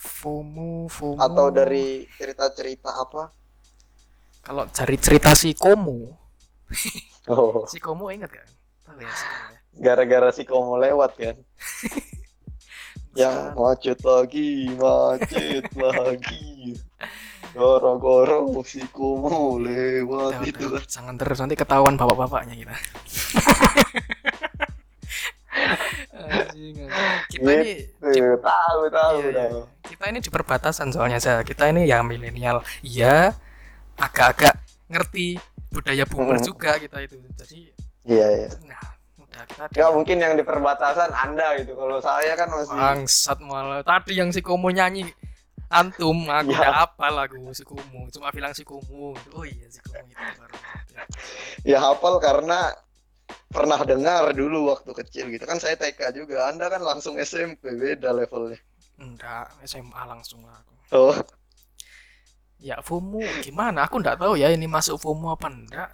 FOMO 0.00 0.88
FOMO. 0.88 1.20
Atau 1.20 1.52
dari 1.52 2.08
cerita-cerita 2.16 2.96
apa? 2.96 3.30
Kalau 4.40 4.64
cari 4.72 4.96
cerita 4.96 5.36
si 5.36 5.52
Komo 5.52 6.16
oh. 7.30 7.64
Si 7.66 7.78
Komo 7.78 8.10
ingat 8.10 8.30
kan? 8.34 8.48
Tahu 8.86 8.98
ya 9.00 9.08
ya? 9.08 9.58
gara-gara 9.70 10.34
si 10.34 10.42
komo 10.42 10.74
lewat 10.76 11.14
kan? 11.14 11.36
Yang 13.18 13.36
macet 13.54 13.98
lagi 14.02 14.70
macet 14.74 15.66
lagi. 15.82 16.74
Gara-gara 17.54 18.38
si 18.66 18.82
komo 18.90 19.58
lewat 19.58 20.42
Udah, 20.42 20.46
itu. 20.46 20.66
udah, 20.70 20.82
jangan 20.86 21.14
terus 21.14 21.38
nanti 21.38 21.54
ketahuan 21.54 21.94
bapak-bapaknya 21.94 22.54
kita. 22.58 22.74
Anjing, 26.30 26.76
kita 27.30 27.50
ini 27.58 27.72
Eh, 28.00 28.36
tahu 28.38 28.80
tahu 28.90 29.16
iya, 29.18 29.30
iya. 29.30 29.44
tahu. 29.50 29.60
kita 29.82 30.04
ini 30.10 30.18
di 30.22 30.30
perbatasan 30.30 30.88
soalnya 30.94 31.18
saya 31.18 31.42
kita 31.42 31.66
ini 31.70 31.86
ya 31.86 32.02
milenial. 32.06 32.62
Ya 32.82 33.34
agak-agak 33.98 34.54
ngerti 34.86 35.38
budaya 35.70 36.04
boomer 36.04 36.36
Mm. 36.38 36.44
juga 36.44 36.76
kita 36.76 36.98
itu. 37.00 37.16
Jadi 37.38 37.58
iya 38.04 38.26
iya. 38.36 38.48
nah 38.66 38.82
udah 39.16 39.42
kita 39.46 39.62
ya 39.72 39.86
mungkin 39.90 40.16
yang 40.18 40.34
di 40.34 40.42
perbatasan 40.42 41.10
anda 41.10 41.54
gitu. 41.58 41.72
Kalau 41.74 41.98
saya 41.98 42.34
kan 42.34 42.50
masih 42.50 42.74
bangsat 42.74 43.38
malah. 43.40 43.80
Tadi 43.80 44.18
yang 44.18 44.30
si 44.30 44.42
Komo 44.42 44.68
nyanyi 44.68 45.06
antum 45.70 46.26
aku 46.26 46.50
Ya. 46.50 46.82
apa 46.82 47.06
lagu 47.08 47.38
si 47.54 47.62
Komo 47.62 48.10
cuma 48.10 48.34
bilang 48.34 48.50
si 48.50 48.66
Komo 48.66 49.14
oh 49.14 49.44
iya 49.46 49.70
si 49.70 49.78
Komo 49.78 50.02
itu 50.02 50.18
baru 50.34 50.54
ya 51.62 51.78
hafal 51.78 52.18
karena 52.18 52.74
pernah 53.46 53.78
dengar 53.82 54.34
dulu 54.34 54.70
waktu 54.70 54.90
kecil 54.90 55.30
gitu. 55.30 55.46
Kan 55.46 55.58
saya 55.58 55.78
TK 55.78 56.10
juga. 56.12 56.50
Anda 56.50 56.66
kan 56.66 56.82
langsung 56.82 57.14
SMP 57.16 57.70
beda 57.70 58.10
levelnya. 58.10 58.58
Enggak 58.98 59.54
SMA 59.62 60.02
langsung 60.04 60.42
lah 60.42 60.58
aku. 60.58 60.74
Oh 60.90 61.14
ya 62.60 62.76
FOMO. 62.80 63.20
Gimana? 63.40 63.88
Aku 63.88 63.98
enggak 63.98 64.20
tahu 64.20 64.36
ya 64.36 64.48
ini 64.48 64.64
masuk 64.64 64.96
FOMO 64.96 65.32
apa 65.32 65.48
enggak 65.48 65.90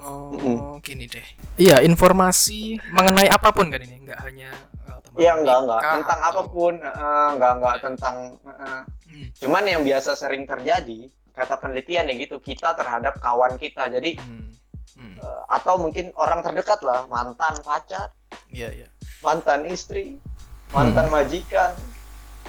oh 0.00 0.32
Mm-mm. 0.32 0.80
gini 0.80 1.04
deh. 1.04 1.26
Iya 1.58 1.84
informasi 1.84 2.80
mengenai 2.88 3.28
apa 3.28 3.52
pun 3.52 3.68
kan 3.68 3.82
ini? 3.82 4.00
Enggak 4.00 4.22
hanya 4.24 4.48
eh, 4.88 4.98
Iya 5.20 5.36
enggak 5.36 5.58
enggak 5.60 5.80
tentang 5.82 6.20
atau- 6.22 6.30
apa 6.30 6.42
pun 6.48 6.74
eh, 6.76 7.28
enggak 7.36 7.52
enggak 7.58 7.76
tentang 7.82 8.16
eh, 8.46 8.82
Hmm, 9.10 9.26
cuman 9.36 9.66
yang 9.66 9.82
biasa 9.82 10.14
sering 10.14 10.46
terjadi 10.46 11.10
kata 11.34 11.58
penelitian 11.58 12.06
ya 12.06 12.14
gitu 12.14 12.38
kita 12.38 12.78
terhadap 12.78 13.18
kawan 13.18 13.58
kita. 13.58 13.90
Jadi 13.90 14.14
hmm, 14.16 14.54
hmm, 14.94 15.14
atau 15.50 15.74
mungkin 15.76 16.14
orang 16.14 16.40
terdekat 16.40 16.78
lah. 16.80 17.10
Mantan 17.10 17.58
pacar. 17.58 18.14
Iya 18.48 18.70
iya. 18.70 18.88
Mantan 19.20 19.66
istri. 19.66 20.22
Mantan 20.70 21.10
majikan. 21.10 21.74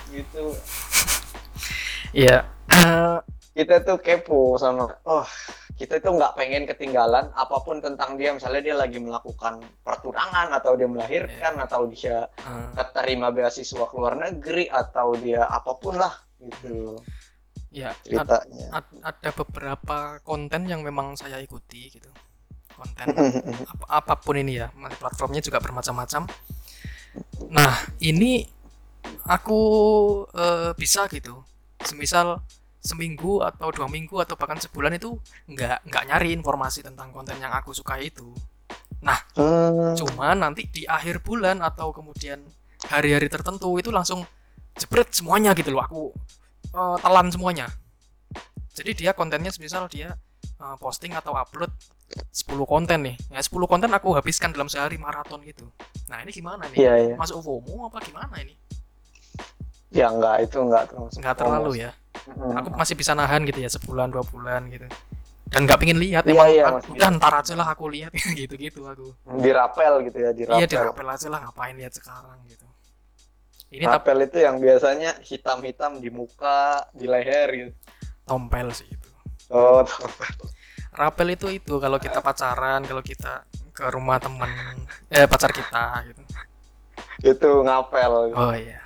Gitu. 0.07 0.53
Iya. 2.13 2.45
Eh, 2.71 3.17
kita 3.51 3.83
tuh 3.83 3.99
kepo 3.99 4.55
sama 4.55 4.87
oh. 5.03 5.27
kita 5.75 5.97
itu 5.97 6.13
nggak 6.13 6.37
pengen 6.37 6.63
ketinggalan 6.69 7.33
apa 7.33 7.57
pun 7.65 7.81
tentang 7.81 8.13
dia. 8.13 8.31
Misalnya 8.37 8.61
dia 8.61 8.75
lagi 8.77 9.01
melakukan 9.01 9.65
pertunangan 9.81 10.53
atau 10.53 10.77
dia 10.77 10.85
melahirkan 10.85 11.57
atau 11.57 11.89
dia 11.89 12.29
eh, 12.37 12.69
keterima 12.77 13.33
beasiswa 13.33 13.89
ke 13.89 13.95
luar 13.97 14.13
negeri 14.13 14.69
atau 14.69 15.17
dia 15.17 15.41
apa 15.49 15.73
pun 15.81 15.97
lah 15.97 16.13
gitu. 16.37 17.01
Ya 17.73 17.97
ad- 17.97 18.05
ceritanya. 18.05 18.65
ad- 18.77 18.99
ada 19.01 19.29
beberapa 19.33 20.21
konten 20.21 20.69
yang 20.69 20.85
memang 20.85 21.17
saya 21.17 21.41
ikuti 21.41 21.97
gitu. 21.97 22.11
Konten 22.77 23.07
ap- 23.73 23.89
apa 23.89 24.13
pun 24.21 24.37
ini 24.37 24.61
ya 24.61 24.69
platformnya 25.01 25.41
juga 25.41 25.57
bermacam-macam. 25.57 26.29
Nah 27.49 27.73
ini 28.05 28.45
aku 29.25 29.59
eh, 30.29 30.71
bisa 30.77 31.09
gitu. 31.09 31.41
Semisal 31.81 32.37
seminggu 32.81 33.45
atau 33.45 33.69
dua 33.69 33.85
minggu 33.85 34.17
atau 34.17 34.33
bahkan 34.33 34.57
sebulan 34.57 34.97
itu 34.97 35.13
nggak 35.45 35.85
nggak 35.85 36.03
nyari 36.09 36.33
informasi 36.33 36.81
tentang 36.81 37.13
konten 37.13 37.37
yang 37.37 37.53
aku 37.53 37.71
suka 37.77 38.01
itu. 38.01 38.33
Hmm, 39.37 39.93
cuman 39.97 40.41
nanti 40.41 40.65
di 40.69 40.83
akhir 40.89 41.21
bulan 41.21 41.61
atau 41.61 41.93
kemudian 41.93 42.41
hari-hari 42.89 43.29
tertentu 43.29 43.77
itu 43.77 43.93
langsung 43.93 44.25
jebret 44.77 45.13
semuanya 45.13 45.53
gitu 45.53 45.69
loh 45.69 45.85
aku 45.85 46.03
eh, 46.73 46.97
telan 47.05 47.29
semuanya. 47.29 47.69
Jadi 48.73 49.05
dia 49.05 49.13
kontennya 49.13 49.53
semisal 49.53 49.85
dia 49.85 50.17
eh, 50.57 50.75
posting 50.81 51.13
atau 51.13 51.37
upload 51.37 51.69
10 52.33 52.65
konten 52.65 52.99
nih. 53.05 53.15
Ya 53.29 53.41
10 53.45 53.61
konten 53.69 53.93
aku 53.93 54.17
habiskan 54.17 54.51
dalam 54.51 54.67
sehari 54.67 54.97
maraton 54.97 55.45
gitu. 55.45 55.69
Nah 56.09 56.25
ini 56.25 56.33
gimana 56.33 56.65
nih? 56.73 56.77
Iya 56.81 56.93
iya. 56.97 57.15
Masuk 57.15 57.45
FOMO 57.45 57.93
apa 57.93 58.01
gimana 58.01 58.35
ini? 58.41 58.57
Ya 59.93 60.09
nggak 60.09 60.49
itu 60.49 60.57
nggak 60.65 60.83
termasuk 60.89 61.19
nggak 61.21 61.35
terlalu 61.37 61.71
ya 61.85 61.91
Mm. 62.21 62.53
aku 62.53 62.69
masih 62.77 62.93
bisa 62.93 63.17
nahan 63.17 63.41
gitu 63.49 63.59
ya 63.63 63.69
sebulan 63.71 64.13
dua 64.13 64.21
bulan 64.27 64.69
gitu. 64.69 64.85
Dan 65.51 65.67
nggak 65.67 65.79
pingin 65.83 65.99
lihat 65.99 66.23
Iya, 66.23 66.31
emang 66.31 66.49
iya, 66.53 66.63
ah, 66.63 66.79
udah 66.79 67.09
ntar 67.19 67.33
aja 67.43 67.53
lah 67.59 67.67
aku 67.75 67.91
lihat. 67.91 68.15
Gitu 68.39 68.55
gitu 68.55 68.87
aku. 68.87 69.11
Dirapel 69.43 70.07
gitu 70.07 70.17
ya 70.23 70.31
dirapel. 70.31 70.59
Iya 70.63 70.65
dirapel 70.67 71.07
aja 71.11 71.27
lah 71.27 71.39
ngapain 71.43 71.75
lihat 71.75 71.91
sekarang 71.91 72.39
gitu. 72.47 72.63
Ini 73.71 73.83
tapi 73.87 73.95
rapel 73.99 74.17
itu 74.27 74.37
yang 74.39 74.55
biasanya 74.59 75.11
hitam-hitam 75.23 75.99
di 75.99 76.07
muka 76.07 76.87
di 76.95 77.03
leher 77.03 77.49
gitu. 77.51 77.71
Tompel 78.23 78.71
sih 78.71 78.87
itu. 78.87 79.09
Oh 79.51 79.83
rapel 80.91 81.39
itu 81.39 81.47
itu 81.51 81.73
kalau 81.79 81.99
kita 81.99 82.19
pacaran 82.19 82.83
kalau 82.83 82.99
kita 82.99 83.47
ke 83.71 83.87
rumah 83.91 84.19
teman 84.19 84.51
eh 85.07 85.27
pacar 85.27 85.51
kita 85.51 86.03
gitu. 86.07 86.21
Itu 87.23 87.63
ngapel. 87.63 88.35
Oh 88.35 88.55
iya 88.55 88.80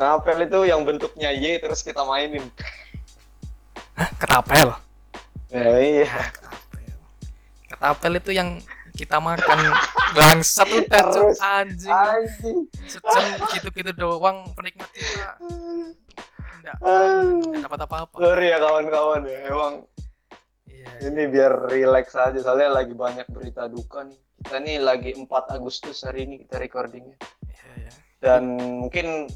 ngapel 0.00 0.48
itu 0.48 0.60
yang 0.64 0.80
bentuknya 0.88 1.28
Y 1.28 1.60
terus 1.60 1.84
kita 1.84 2.00
mainin. 2.08 2.48
Hah, 4.00 4.08
ketapel 4.16 4.72
ya 5.50 5.66
iya. 5.76 6.08
Ketapel 6.08 6.88
ketapel 7.68 8.12
itu 8.16 8.30
yang 8.32 8.48
kita 8.94 9.20
makan. 9.20 9.56
Bangsat 10.16 10.66
udah 10.66 11.02
Cuk. 11.04 11.12
Terus. 11.14 11.38
anjing. 11.40 11.92
anjing. 11.92 12.58
Sejam 12.88 13.24
gitu-gitu 13.54 13.92
doang 13.94 14.48
penikmat 14.56 14.88
kita 14.90 15.36
enggak 16.60 16.76
enggak 16.80 17.60
dapat 17.66 17.80
apa-apa. 17.88 18.16
Sorry 18.16 18.46
ya 18.52 18.58
kawan-kawan 18.60 19.20
ya. 19.26 19.38
Emang 19.48 19.74
iya. 20.68 20.90
ini 21.08 21.22
biar 21.28 21.52
relax 21.68 22.16
aja. 22.16 22.38
Soalnya 22.40 22.72
lagi 22.72 22.94
banyak 22.94 23.26
berita 23.28 23.68
duka 23.68 24.06
nih. 24.06 24.20
Kita 24.40 24.56
nih 24.56 24.76
lagi 24.80 25.10
4 25.12 25.28
Agustus 25.56 26.00
hari 26.04 26.24
ini 26.24 26.44
kita 26.44 26.56
recordingnya. 26.56 27.16
Iya 27.48 27.70
iya. 27.76 27.92
Dan 28.20 28.42
mungkin 28.56 29.28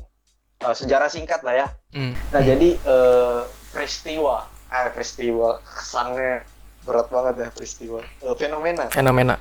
uh, 0.64 0.73
sejarah 0.73 1.06
singkat 1.06 1.44
lah 1.44 1.54
ya. 1.54 1.66
Hmm, 1.92 2.16
nah 2.30 2.40
jadi 2.40 2.75
uh, 2.83 3.44
peristiwa. 3.71 4.49
Eh 4.66 4.88
peristiwa. 4.90 5.61
Kesannya 5.61 6.42
berat 6.83 7.06
banget 7.09 7.35
ya 7.38 7.49
peristiwa. 7.50 8.00
Uh, 8.18 8.35
fenomena. 8.35 8.88
Fenomena. 8.88 9.37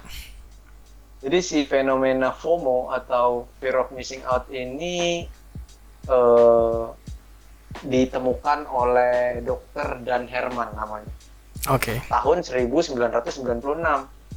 Jadi 1.20 1.40
si 1.40 1.64
fenomena 1.64 2.30
FOMO 2.30 2.92
atau 2.92 3.48
fear 3.58 3.80
of 3.80 3.90
missing 3.90 4.20
out 4.24 4.44
ini 4.52 5.24
uh, 6.06 6.92
ditemukan 7.82 8.68
oleh 8.68 9.40
dokter 9.40 10.04
Dan 10.04 10.28
Herman 10.28 10.76
namanya. 10.76 11.08
Oke. 11.72 11.96
Tahun 12.06 12.38
1996 12.44 13.00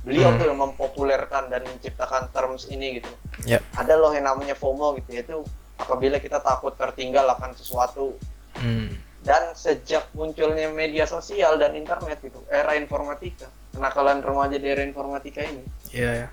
beliau 0.06 0.30
Hmm. 0.30 0.38
tuh 0.38 0.46
yang 0.46 0.60
mempopulerkan 0.62 1.50
dan 1.50 1.66
menciptakan 1.66 2.30
terms 2.30 2.70
ini 2.70 3.02
gitu. 3.02 3.10
Ya. 3.42 3.58
ada 3.74 3.98
loh 3.98 4.14
yang 4.14 4.24
namanya 4.24 4.54
FOMO 4.54 4.94
gitu 4.96 5.10
yaitu 5.12 5.42
apabila 5.76 6.16
kita 6.16 6.40
takut 6.40 6.72
tertinggal 6.74 7.28
akan 7.32 7.52
sesuatu. 7.52 8.16
Hmm, 8.56 8.88
dan 9.20 9.52
sejak 9.52 10.06
munculnya 10.14 10.70
media 10.70 11.02
sosial 11.02 11.58
dan 11.58 11.74
internet 11.74 12.22
gitu 12.22 12.40
era 12.46 12.72
informatika 12.72 13.50
kenakalan 13.74 14.22
remaja 14.22 14.54
di 14.54 14.64
era 14.64 14.80
informatika 14.80 15.42
ini 15.42 15.66
iya 15.90 16.24
ya. 16.24 16.28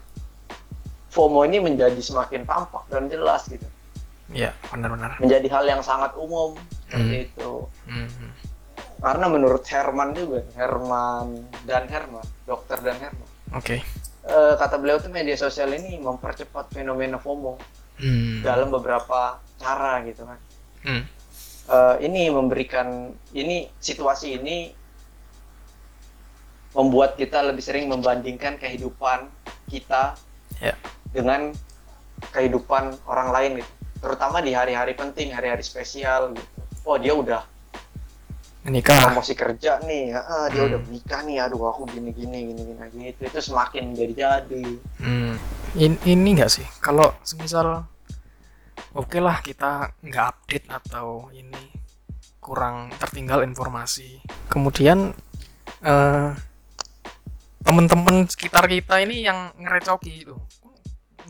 FOMO 1.10 1.42
ini 1.44 1.58
menjadi 1.58 1.98
semakin 1.98 2.42
tampak 2.44 2.86
dan 2.88 3.06
jelas 3.06 3.46
gitu. 3.46 3.66
Iya 4.30 4.54
benar-benar. 4.70 5.18
Menjadi 5.18 5.48
hal 5.50 5.66
yang 5.68 5.82
sangat 5.82 6.14
umum 6.16 6.54
seperti 6.86 7.02
Hmm. 7.18 7.26
itu 7.26 7.52
Hmm, 7.86 8.08
hmm. 8.08 8.32
karena 9.00 9.26
menurut 9.28 9.64
Herman 9.66 10.10
juga 10.14 10.46
Herman 10.54 11.28
dan 11.66 11.90
Herman 11.90 12.24
dokter 12.46 12.78
dan 12.78 12.98
Herman 12.98 13.30
oke. 13.52 13.78
eh, 14.24 14.54
kata 14.56 14.78
beliau 14.78 14.98
tuh 14.98 15.10
media 15.10 15.34
sosial 15.34 15.74
ini 15.74 15.98
mempercepat 15.98 16.72
fenomena 16.72 17.18
FOMO 17.18 17.58
Hmm, 18.04 18.44
dalam 18.44 18.68
beberapa 18.68 19.40
cara 19.56 20.04
gitu 20.04 20.28
kan. 20.28 20.40
hmm. 20.84 21.04
Eh, 21.64 21.96
ini 22.04 22.28
memberikan 22.28 23.08
ini 23.32 23.72
situasi 23.80 24.36
ini 24.36 24.76
membuat 26.74 27.16
kita 27.16 27.40
lebih 27.40 27.62
sering 27.62 27.86
membandingkan 27.88 28.58
kehidupan 28.58 29.30
kita 29.70 30.18
Ya. 30.60 30.76
dengan 31.10 31.56
kehidupan 32.30 33.00
orang 33.06 33.30
lain 33.32 33.52
gitu. 33.62 33.72
Terutama 34.00 34.44
di 34.44 34.52
hari-hari 34.52 34.92
penting, 34.94 35.32
hari-hari 35.32 35.62
spesial 35.62 36.36
gitu. 36.36 36.44
Oh 36.84 37.00
dia 37.00 37.16
udah 37.16 37.42
menikah 38.64 39.08
promosi 39.08 39.32
kerja 39.32 39.80
nih, 39.82 40.12
ah, 40.12 40.48
dia 40.48 40.60
Hmm. 40.60 40.70
udah 40.72 40.80
menikah 40.84 41.20
nih, 41.24 41.38
aduh 41.40 41.64
aku 41.66 41.88
gini 41.88 42.12
gini 42.12 42.52
gini 42.52 42.62
gini 42.66 43.04
gitu. 43.10 43.22
Itu 43.26 43.40
semakin 43.40 43.92
jadi 43.94 44.14
jadi. 44.14 44.64
Hmm, 45.00 45.36
in- 45.76 46.02
ini 46.04 46.30
enggak 46.34 46.52
sih? 46.52 46.68
Kalau 46.80 47.16
semisal 47.24 47.88
oke 48.94 49.18
lah 49.20 49.42
kita 49.42 49.94
nggak 50.04 50.26
update 50.30 50.68
atau 50.70 51.30
ini 51.34 51.74
kurang 52.44 52.92
tertinggal 53.00 53.42
informasi. 53.48 54.20
Kemudian 54.52 55.16
eh, 55.84 56.30
temen-temen 57.64 58.28
sekitar 58.28 58.68
kita 58.68 59.00
ini 59.00 59.24
yang 59.24 59.56
ngerecoki 59.56 60.28
itu. 60.28 60.36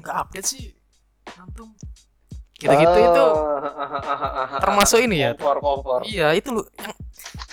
Nggak 0.01 0.15
update 0.27 0.47
sih. 0.49 0.73
Antum. 1.37 1.71
Gitu-gitu 2.57 2.97
itu 2.97 3.25
termasuk 4.63 4.99
ini 5.03 5.17
ya. 5.29 5.31
Kompor 5.35 5.57
kompor. 5.59 5.99
iya 6.07 6.33
itu 6.33 6.49
loh. 6.49 6.65
Yang 6.79 6.93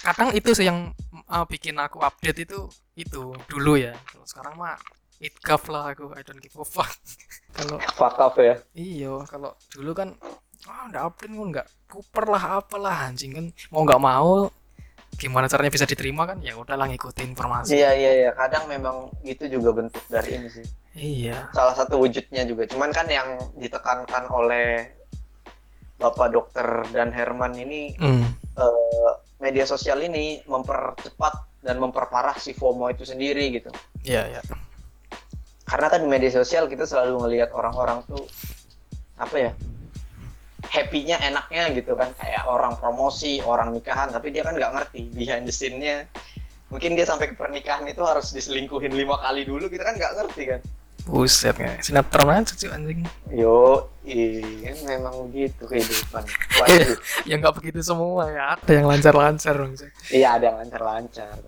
kadang 0.01 0.31
itu 0.33 0.51
sih 0.55 0.67
yang 0.71 0.95
uh, 1.29 1.45
bikin 1.45 1.77
aku 1.77 2.01
update 2.01 2.49
itu 2.49 2.71
itu 2.97 3.35
dulu 3.51 3.77
ya. 3.77 3.93
Kalau 4.09 4.27
sekarang 4.27 4.55
mah 4.57 4.79
it 5.21 5.37
gov 5.39 5.63
lah 5.69 5.93
aku 5.93 6.11
I 6.13 6.25
don't 6.25 6.41
give 6.41 6.57
a 6.57 6.65
fuck 6.65 6.91
kalau 7.57 7.77
Fuck 7.93 8.17
up 8.19 8.35
ya. 8.37 8.57
iyo 8.73 9.23
kalau 9.25 9.53
dulu 9.69 9.93
kan 9.93 10.17
ah 10.65 10.89
nggak 10.89 11.05
update 11.07 11.31
pun 11.31 11.49
nggak 11.51 11.67
kuper 11.87 12.25
lah 12.27 12.59
apalah 12.59 13.07
anjing 13.07 13.33
kan 13.33 13.45
mau 13.69 13.83
nggak 13.83 13.97
mau 13.99 14.49
gimana 15.13 15.45
caranya 15.45 15.69
bisa 15.71 15.85
diterima 15.85 16.25
kan 16.25 16.41
ya 16.41 16.55
udahlah 16.55 16.87
ngikutin 16.87 17.31
informasi 17.31 17.77
Iya 17.77 17.91
iya 17.93 18.11
iya. 18.17 18.31
Kadang 18.33 18.65
memang 18.67 18.97
itu 19.21 19.45
juga 19.45 19.75
bentuk 19.75 20.01
dari 20.07 20.33
ini 20.35 20.49
sih. 20.49 20.65
iya 20.95 21.51
Salah 21.51 21.75
satu 21.75 21.99
wujudnya 21.99 22.47
juga. 22.47 22.65
Cuman 22.65 22.89
kan 22.89 23.05
yang 23.05 23.29
ditekankan 23.55 24.31
oleh 24.31 24.89
Bapak 25.97 26.33
Dokter 26.33 26.65
dan 26.89 27.13
Herman 27.13 27.53
ini 27.55 27.93
Hmm, 27.95 28.33
eh, 28.55 29.11
media 29.39 29.65
sosial 29.65 30.01
ini 30.01 30.41
mempercepat 30.47 31.35
dan 31.61 31.77
memperparah 31.77 32.37
si 32.37 32.53
FOMO 32.53 32.89
itu 32.89 33.05
sendiri 33.05 33.53
gitu. 33.53 33.69
iya 34.01 34.25
iya 34.27 34.41
karena 35.71 35.87
kan 35.87 36.03
di 36.03 36.09
media 36.11 36.35
sosial 36.35 36.67
kita 36.67 36.83
selalu 36.83 37.23
ngelihat 37.23 37.55
orang-orang 37.55 38.03
tuh 38.11 38.27
apa 39.15 39.37
ya 39.39 39.53
happy-nya 40.67 41.23
enaknya 41.23 41.71
gitu 41.79 41.95
kan. 41.95 42.11
Kayak 42.19 42.51
orang 42.51 42.75
promosi 42.83 43.39
orang 43.47 43.71
nikahan 43.71 44.11
tapi 44.11 44.35
dia 44.35 44.43
kan 44.43 44.59
nggak 44.59 44.75
ngerti 44.75 45.01
behind 45.15 45.47
the 45.47 45.55
scene-nya. 45.55 46.11
Mungkin 46.75 46.99
dia 46.99 47.07
sampai 47.07 47.31
ke 47.31 47.35
pernikahan 47.39 47.87
itu 47.87 48.03
harus 48.03 48.35
diselingkuhin 48.35 48.95
lima 48.95 49.19
kali 49.23 49.47
dulu 49.47 49.71
kita 49.71 49.87
kan 49.87 49.95
nggak 49.95 50.15
ngerti 50.19 50.43
kan. 50.51 50.61
Buset 51.07 51.55
nggak 51.55 51.87
sinetron 51.87 52.31
aja 52.35 52.53
cuy 52.55 52.71
anjing. 52.75 53.01
Yo 53.31 53.87
iya 54.03 54.75
memang 54.87 55.31
begitu 55.31 55.71
kehidupan. 55.71 56.27
Ya 57.31 57.39
nggak 57.39 57.55
begitu 57.63 57.79
semua 57.83 58.27
ya 58.27 58.59
ada 58.59 58.71
yang 58.75 58.87
lancar-lancar 58.91 59.55
dong 59.55 59.77
iya 60.11 60.37
ada 60.37 60.51
yang 60.51 60.59
lancar-lancar 60.61 61.39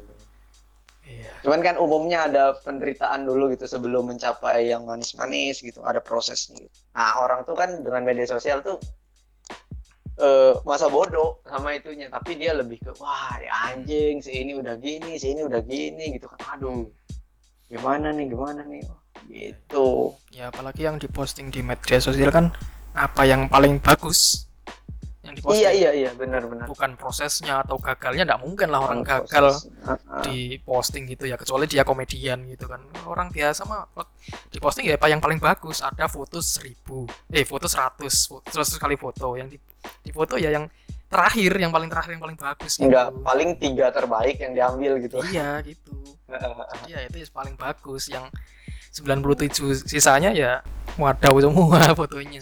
cuman 1.42 1.60
kan 1.60 1.74
umumnya 1.74 2.30
ada 2.30 2.44
penderitaan 2.62 3.26
dulu 3.26 3.50
gitu 3.50 3.66
sebelum 3.66 4.14
mencapai 4.14 4.70
yang 4.70 4.86
manis-manis 4.86 5.58
gitu 5.58 5.82
ada 5.82 5.98
prosesnya. 5.98 6.62
Gitu. 6.62 6.78
nah 6.94 7.18
orang 7.18 7.42
tuh 7.42 7.58
kan 7.58 7.82
dengan 7.82 8.06
media 8.06 8.26
sosial 8.30 8.62
tuh 8.62 8.78
eh, 10.22 10.54
masa 10.62 10.86
bodoh 10.86 11.42
sama 11.42 11.74
itunya. 11.74 12.06
Tapi 12.06 12.38
dia 12.38 12.54
lebih 12.54 12.78
ke 12.78 12.94
wah 13.02 13.34
ya 13.42 13.74
anjing 13.74 14.22
si 14.22 14.38
ini 14.38 14.54
udah 14.54 14.78
gini 14.78 15.18
si 15.18 15.34
ini 15.34 15.42
udah 15.42 15.60
gini 15.66 16.14
gitu 16.14 16.30
kan. 16.30 16.58
Aduh 16.58 16.86
gimana 17.66 18.14
nih 18.14 18.30
gimana 18.30 18.62
nih? 18.62 18.86
Gitu. 19.26 20.14
Ya 20.30 20.54
apalagi 20.54 20.86
yang 20.86 21.02
diposting 21.02 21.50
di 21.50 21.62
media 21.62 21.98
sosial 21.98 22.30
kan 22.30 22.54
apa 22.92 23.24
yang 23.24 23.48
paling 23.48 23.80
bagus 23.80 24.51
yang 25.32 25.40
diposting. 25.40 25.64
iya 25.64 25.70
iya 25.72 25.90
iya 25.96 26.10
benar 26.12 26.44
benar. 26.44 26.68
Bukan 26.68 27.00
prosesnya 27.00 27.64
atau 27.64 27.80
gagalnya 27.80 28.28
nggak 28.28 28.42
mungkin 28.44 28.68
lah 28.68 28.84
orang 28.84 29.00
Proses. 29.00 29.16
gagal 29.32 29.46
Heeh. 29.88 30.22
di 30.28 30.38
posting 30.60 31.08
gitu 31.08 31.24
ya 31.24 31.40
kecuali 31.40 31.64
dia 31.64 31.82
komedian 31.88 32.44
gitu 32.52 32.68
kan. 32.68 32.84
Orang 33.08 33.32
biasa 33.32 33.64
mah 33.64 33.88
di 34.52 34.58
posting 34.60 34.84
ya 34.84 35.00
apa 35.00 35.08
yang 35.08 35.24
paling 35.24 35.40
bagus? 35.40 35.80
Ada 35.80 36.04
foto 36.12 36.44
seribu 36.44 37.08
eh 37.32 37.48
foto 37.48 37.64
seratus 37.64 38.28
seratus 38.52 38.76
kali 38.76 39.00
foto. 39.00 39.32
Yang 39.40 39.56
di, 39.56 39.58
di 40.04 40.10
foto 40.12 40.36
ya 40.36 40.52
yang 40.52 40.68
terakhir 41.08 41.52
yang 41.60 41.72
paling 41.72 41.88
terakhir 41.92 42.16
yang 42.16 42.24
paling 42.24 42.38
bagus 42.40 42.72
gitu. 42.80 42.88
enggak 42.88 43.12
paling 43.20 43.50
tiga 43.60 43.86
terbaik 43.92 44.36
yang 44.36 44.52
diambil 44.52 44.92
gitu. 45.00 45.16
Iya 45.32 45.64
gitu. 45.64 45.96
Iya 46.88 47.08
itu 47.08 47.16
yang 47.20 47.32
paling 47.32 47.54
bagus. 47.60 48.08
Yang 48.08 48.32
97 48.92 49.88
sisanya 49.88 50.30
ya 50.30 50.60
wadaw 50.94 51.40
semua 51.40 51.80
fotonya 51.98 52.38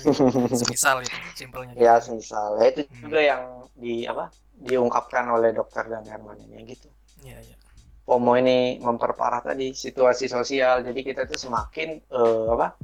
semisal 0.50 0.98
itu 1.00 1.14
simpelnya 1.36 1.72
gitu. 1.72 1.80
ya 1.80 1.94
semisal 1.96 2.58
ya 2.58 2.66
itu 2.68 2.82
Hmm. 2.84 3.06
juga 3.06 3.20
yang 3.22 3.42
di 3.72 4.04
apa 4.04 4.28
diungkapkan 4.52 5.24
oleh 5.30 5.50
dokter 5.50 5.86
dan 5.86 6.02
Herman 6.02 6.36
ini 6.42 6.68
gitu 6.68 6.90
Iya, 7.20 7.38
iya. 7.38 7.56
FOMO 8.02 8.34
ini 8.34 8.58
memperparah 8.78 9.40
tadi 9.40 9.70
situasi 9.70 10.26
sosial 10.26 10.82
jadi 10.82 11.00
kita 11.00 11.22
tuh 11.24 11.38
semakin 11.38 12.02
eh, 12.02 12.46
apa 12.50 12.74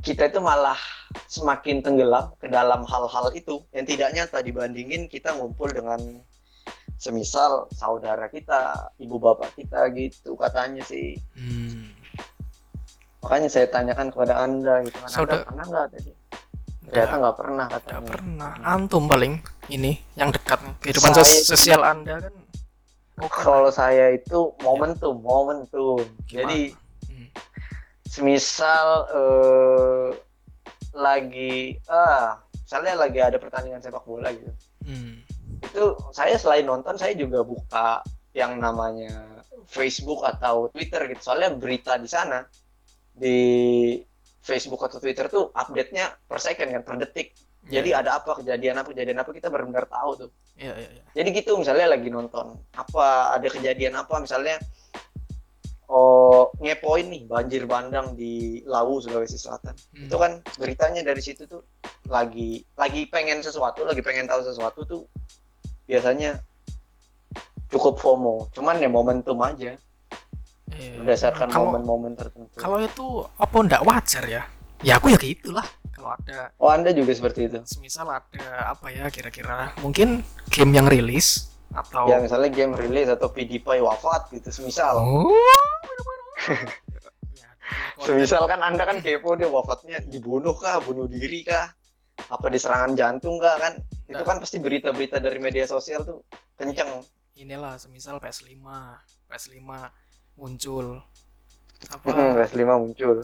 kita 0.00 0.26
itu 0.26 0.40
malah 0.40 0.78
semakin 1.26 1.78
tenggelam 1.78 2.32
ke 2.34 2.48
dalam 2.48 2.82
hal-hal 2.82 3.30
itu 3.32 3.62
yang 3.70 3.84
tidak 3.84 4.10
nyata 4.10 4.40
dibandingin 4.40 5.06
kita 5.06 5.30
ngumpul 5.30 5.68
dengan 5.68 6.00
semisal 6.96 7.68
saudara 7.70 8.26
kita 8.26 8.90
ibu 8.96 9.18
bapak 9.18 9.54
kita 9.54 9.86
gitu 9.92 10.34
katanya 10.34 10.82
sih 10.82 11.18
Hmm. 11.34 11.93
Makanya 13.24 13.48
saya 13.48 13.66
tanyakan 13.66 14.12
kepada 14.12 14.34
anda 14.38 14.84
gitu. 14.84 14.94
Kan 14.94 15.08
Saudara- 15.08 15.40
anda 15.40 15.48
pernah 15.48 15.64
nggak 15.66 15.86
tadi 15.90 16.12
ternyata 16.84 17.14
nggak 17.16 17.36
pernah 17.36 17.66
katanya. 17.66 18.10
Pernah. 18.12 18.52
Antum 18.62 19.04
paling 19.08 19.34
ini 19.66 19.92
yang 20.14 20.28
dekat 20.28 20.60
kehidupan 20.78 21.10
Saya- 21.10 21.24
sos- 21.24 21.48
sosial 21.48 21.80
anda 21.82 22.20
kan. 22.20 22.32
Lah. 23.14 23.30
kalau 23.30 23.70
saya 23.70 24.12
itu 24.12 24.38
momentum 24.60 25.16
momentum. 25.16 26.02
Gimana? 26.24 26.38
jadi 26.44 26.60
Hmm. 27.06 27.28
semisal 28.04 28.86
eh, 29.08 30.08
lagi 30.92 31.78
ah 31.86 32.38
misalnya 32.54 32.94
lagi 32.96 33.18
ada 33.18 33.36
pertandingan 33.36 33.80
sepak 33.80 34.04
bola 34.04 34.30
gitu. 34.30 34.52
Hmm. 34.84 35.24
itu 35.64 35.84
saya 36.12 36.36
selain 36.36 36.62
nonton 36.62 36.94
saya 36.94 37.16
juga 37.16 37.40
buka 37.40 38.04
yang 38.30 38.60
namanya 38.60 39.24
Facebook 39.64 40.20
atau 40.22 40.68
Twitter 40.68 41.08
gitu. 41.08 41.24
Soalnya 41.24 41.56
berita 41.56 41.96
di 41.96 42.04
sana 42.04 42.44
di 43.14 43.38
Facebook 44.44 44.84
atau 44.84 45.00
Twitter 45.00 45.30
tuh 45.32 45.48
update-nya 45.56 46.20
per 46.28 46.38
second 46.42 46.68
kan 46.68 46.82
per 46.84 46.96
detik. 47.00 47.32
Jadi 47.64 47.96
ada 47.96 48.20
apa 48.20 48.36
kejadian 48.36 48.76
apa 48.76 48.92
kejadian 48.92 49.24
apa 49.24 49.30
kita 49.32 49.48
benar-benar 49.48 49.88
tahu 49.88 50.28
tuh. 50.28 50.30
Iya, 50.54 50.70
iya, 50.78 50.88
iya. 51.00 51.02
jadi 51.18 51.28
gitu 51.34 51.58
misalnya 51.58 51.98
lagi 51.98 52.14
nonton 52.14 52.54
apa 52.78 53.34
ada 53.34 53.48
kejadian 53.50 53.98
apa 53.98 54.22
misalnya 54.22 54.54
oh 55.90 56.54
ngepoin 56.62 57.10
nih 57.10 57.26
banjir 57.26 57.66
bandang 57.66 58.14
di 58.14 58.62
Lawu 58.62 59.02
Sulawesi 59.02 59.34
Selatan. 59.34 59.74
Hmm. 59.74 60.06
itu 60.06 60.16
kan 60.20 60.32
beritanya 60.60 61.02
dari 61.02 61.18
situ 61.18 61.50
tuh 61.50 61.66
lagi 62.06 62.62
lagi 62.78 63.10
pengen 63.10 63.42
sesuatu 63.42 63.82
lagi 63.82 63.98
pengen 63.98 64.30
tahu 64.30 64.46
sesuatu 64.46 64.86
tuh 64.86 65.02
biasanya 65.90 66.38
cukup 67.72 67.98
FOMO. 67.98 68.54
Cuman 68.54 68.78
ya 68.78 68.86
momentum 68.86 69.42
aja 69.42 69.74
Iya. 70.66 70.96
berdasarkan 70.96 71.48
Kalau- 71.48 71.70
momen-momen 71.70 72.12
tertentu 72.14 72.56
Kalau 72.56 72.78
itu 72.78 73.06
apa 73.36 73.56
ndak 73.60 73.82
wajar 73.82 74.24
ya? 74.24 74.42
Ya 74.80 74.96
aku 74.96 75.08
ya 75.08 75.18
gitulah. 75.18 75.64
Kalau 75.90 76.10
ada 76.10 76.50
oh 76.56 76.68
anda 76.68 76.90
juga 76.90 77.12
seperti 77.12 77.46
itu 77.46 77.58
semisal 77.64 78.04
ada 78.06 78.46
apa 78.66 78.88
ya 78.88 79.06
kira-kira 79.08 79.72
mungkin 79.78 80.20
game 80.48 80.72
yang 80.72 80.84
rilis 80.84 81.48
atau 81.70 82.04
ya 82.04 82.18
misalnya 82.18 82.50
game 82.50 82.72
rilis 82.72 83.08
atau 83.08 83.28
PewDiePie 83.28 83.80
wafat 83.80 84.28
gitu 84.30 84.50
semisal 84.50 84.98
Oh. 84.98 85.30
Semisal 87.96 88.44
kan 88.44 88.60
anda 88.60 88.84
kan 88.84 89.00
kepo 89.00 89.32
dia 89.32 89.48
wafatnya 89.48 90.02
dibunuh 90.02 90.52
kah 90.52 90.76
bunuh 90.78 91.06
diri 91.06 91.40
kah 91.42 91.72
apa 92.26 92.46
di 92.46 92.58
serangan 92.58 92.92
jantung 92.92 93.38
kah 93.38 93.56
kan 93.56 93.72
itu 94.04 94.14
Nah. 94.14 94.26
kan 94.26 94.36
pasti 94.36 94.58
berita-berita 94.58 95.16
dari 95.16 95.38
media 95.38 95.64
sosial 95.64 96.04
tuh 96.04 96.20
kenceng 96.54 97.00
inilah 97.34 97.80
semisal 97.80 98.20
PS5 98.20 98.60
PS5 99.24 99.64
muncul. 100.34 101.00
Apa? 101.90 102.06
Hmm, 102.10 102.32
PS5 102.38 102.62
muncul. 102.80 103.16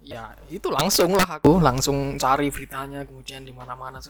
Ya 0.00 0.32
itu 0.48 0.68
langsung 0.72 1.12
lah 1.12 1.38
aku 1.38 1.60
langsung 1.60 2.16
cari 2.16 2.48
beritanya 2.48 3.04
kemudian 3.04 3.44
di 3.44 3.52
mana-mana. 3.52 4.00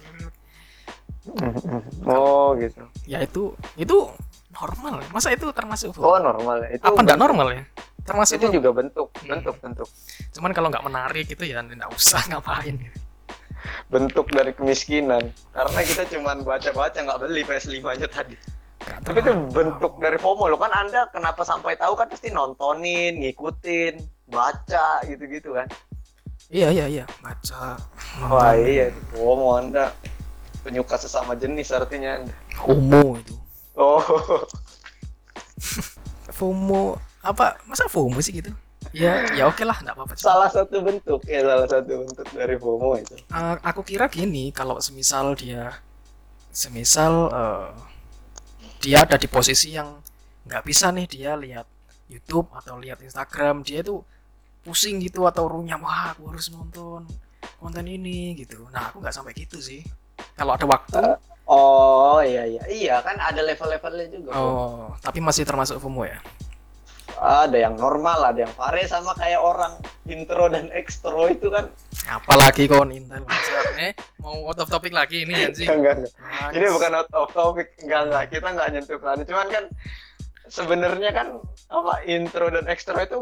Oh 2.07 2.55
gitu. 2.57 2.85
Ya 3.05 3.21
itu 3.21 3.53
itu 3.75 3.97
normal. 4.55 5.03
Masa 5.11 5.35
itu 5.35 5.51
termasuk 5.51 5.97
oh 5.99 6.17
normal. 6.21 6.65
Itu 6.71 6.85
apa 6.87 6.99
enggak 7.03 7.19
bentuk- 7.19 7.25
normal 7.35 7.49
ya? 7.53 7.63
Termasuk 8.07 8.35
itu 8.41 8.47
juga 8.61 8.71
bentuk. 8.73 9.09
Hmm. 9.21 9.29
bentuk 9.37 9.57
bentuk. 9.61 9.89
Cuman 10.33 10.51
kalau 10.55 10.69
nggak 10.71 10.85
menarik 10.87 11.25
gitu 11.29 11.45
ya 11.45 11.61
nggak 11.61 11.91
usah 11.93 12.23
ngapain? 12.31 12.79
Bentuk 13.91 14.31
dari 14.31 14.55
kemiskinan. 14.55 15.35
Karena 15.51 15.81
kita 15.83 16.07
cuman 16.15 16.47
baca-baca 16.47 16.95
nggak 16.95 17.19
beli 17.21 17.43
PS5 17.43 17.83
nya 17.99 18.09
tadi 18.09 18.37
tapi 19.05 19.21
itu 19.21 19.33
bentuk 19.53 20.01
dari 20.01 20.17
FOMO 20.17 20.49
loh. 20.49 20.59
Kan 20.61 20.73
anda 20.73 21.09
kenapa 21.13 21.45
sampai 21.45 21.77
tahu 21.77 21.99
kan 21.99 22.09
pasti 22.09 22.33
nontonin 22.33 23.21
ngikutin 23.21 24.01
baca 24.29 25.05
gitu-gitu 25.05 25.57
kan. 25.57 25.69
Iya 26.49 26.73
iya 26.73 26.87
iya. 26.89 27.05
Baca. 27.21 27.77
Wah 28.29 28.55
nonton. 28.55 28.65
iya 28.65 28.85
itu 28.89 29.01
FOMO 29.15 29.49
anda. 29.59 29.93
Penyuka 30.65 30.97
sesama 30.97 31.37
jenis 31.37 31.69
artinya 31.73 32.23
anda. 32.23 32.35
FOMO 32.57 33.21
itu. 33.21 33.37
Oh. 33.77 34.01
FOMO 36.39 36.97
apa? 37.21 37.61
Masa 37.69 37.85
FOMO 37.91 38.19
sih 38.25 38.41
gitu? 38.41 38.53
Ya 38.97 39.29
ya 39.37 39.45
oke 39.51 39.61
lah 39.67 39.77
nggak 39.85 39.95
apa-apa. 39.95 40.15
Salah 40.17 40.49
satu 40.49 40.81
bentuk 40.81 41.21
ya 41.29 41.45
salah 41.45 41.69
satu 41.69 42.09
bentuk 42.09 42.27
dari 42.33 42.57
FOMO 42.57 42.97
itu. 42.97 43.15
Eh, 43.21 43.57
aku 43.61 43.85
kira 43.85 44.09
gini 44.09 44.49
kalau 44.55 44.81
semisal 44.81 45.37
dia 45.37 45.77
semisal 46.49 47.29
eh, 47.29 47.69
dia 48.79 49.03
ada 49.03 49.19
di 49.19 49.27
posisi 49.27 49.75
yang 49.75 49.99
nggak 50.49 50.63
bisa 50.65 50.89
nih 50.95 51.07
dia 51.07 51.33
lihat 51.37 51.67
YouTube 52.09 52.49
atau 52.55 52.81
lihat 52.81 53.03
Instagram. 53.05 53.63
Dia 53.63 53.85
itu 53.85 54.01
pusing 54.65 54.99
gitu 55.03 55.25
atau 55.29 55.47
runyam 55.47 55.85
wah 55.85 56.13
aku 56.13 56.31
harus 56.33 56.51
nonton 56.51 57.05
konten 57.59 57.85
ini 57.87 58.39
gitu. 58.39 58.67
Nah 58.71 58.91
aku 58.91 59.03
nggak 59.03 59.15
sampai 59.15 59.35
gitu 59.37 59.59
sih. 59.61 59.83
Kalau 60.35 60.55
ada 60.55 60.67
waktu 60.67 60.99
oh 61.49 62.21
iya 62.23 62.45
iya. 62.47 62.63
Iya 62.69 62.97
kan 63.03 63.17
ada 63.19 63.41
level-levelnya 63.43 64.07
juga 64.13 64.31
Bro. 64.35 64.39
oh 64.39 64.89
tapi 65.01 65.19
masih 65.19 65.43
termasuk 65.49 65.81
FOMO 65.81 66.05
ya 66.05 66.19
ada 67.19 67.59
yang 67.59 67.75
normal 67.75 68.33
ada 68.33 68.47
yang 68.47 68.55
pare 68.55 68.87
sama 68.87 69.13
kayak 69.19 69.43
orang 69.43 69.75
intro 70.07 70.49
dan 70.49 70.71
ekstro 70.73 71.29
itu 71.29 71.51
kan. 71.51 71.69
Apalagi 72.09 72.65
kon 72.71 72.89
Intel. 72.89 73.23
Eh 73.77 73.93
mau 74.23 74.49
out 74.49 74.59
of 74.59 74.71
topic 74.73 74.95
lagi 74.95 75.27
ini 75.29 75.51
anjing 75.51 75.69
enggak 75.69 76.01
enggak. 76.01 76.13
Nah, 76.17 76.49
ini 76.55 76.67
bukan 76.73 76.91
out 76.97 77.11
of 77.13 77.29
topic 77.35 77.77
enggak 77.85 78.03
enggak. 78.09 78.25
Kita 78.33 78.47
enggak 78.49 78.69
nyentuh 78.73 78.97
ke 78.97 79.05
sana 79.05 79.23
cuman 79.29 79.49
kan 79.53 79.65
sebenarnya 80.49 81.11
kan 81.13 81.27
apa 81.69 81.95
intro 82.09 82.49
dan 82.49 82.65
ekstro 82.67 82.97
itu 83.03 83.21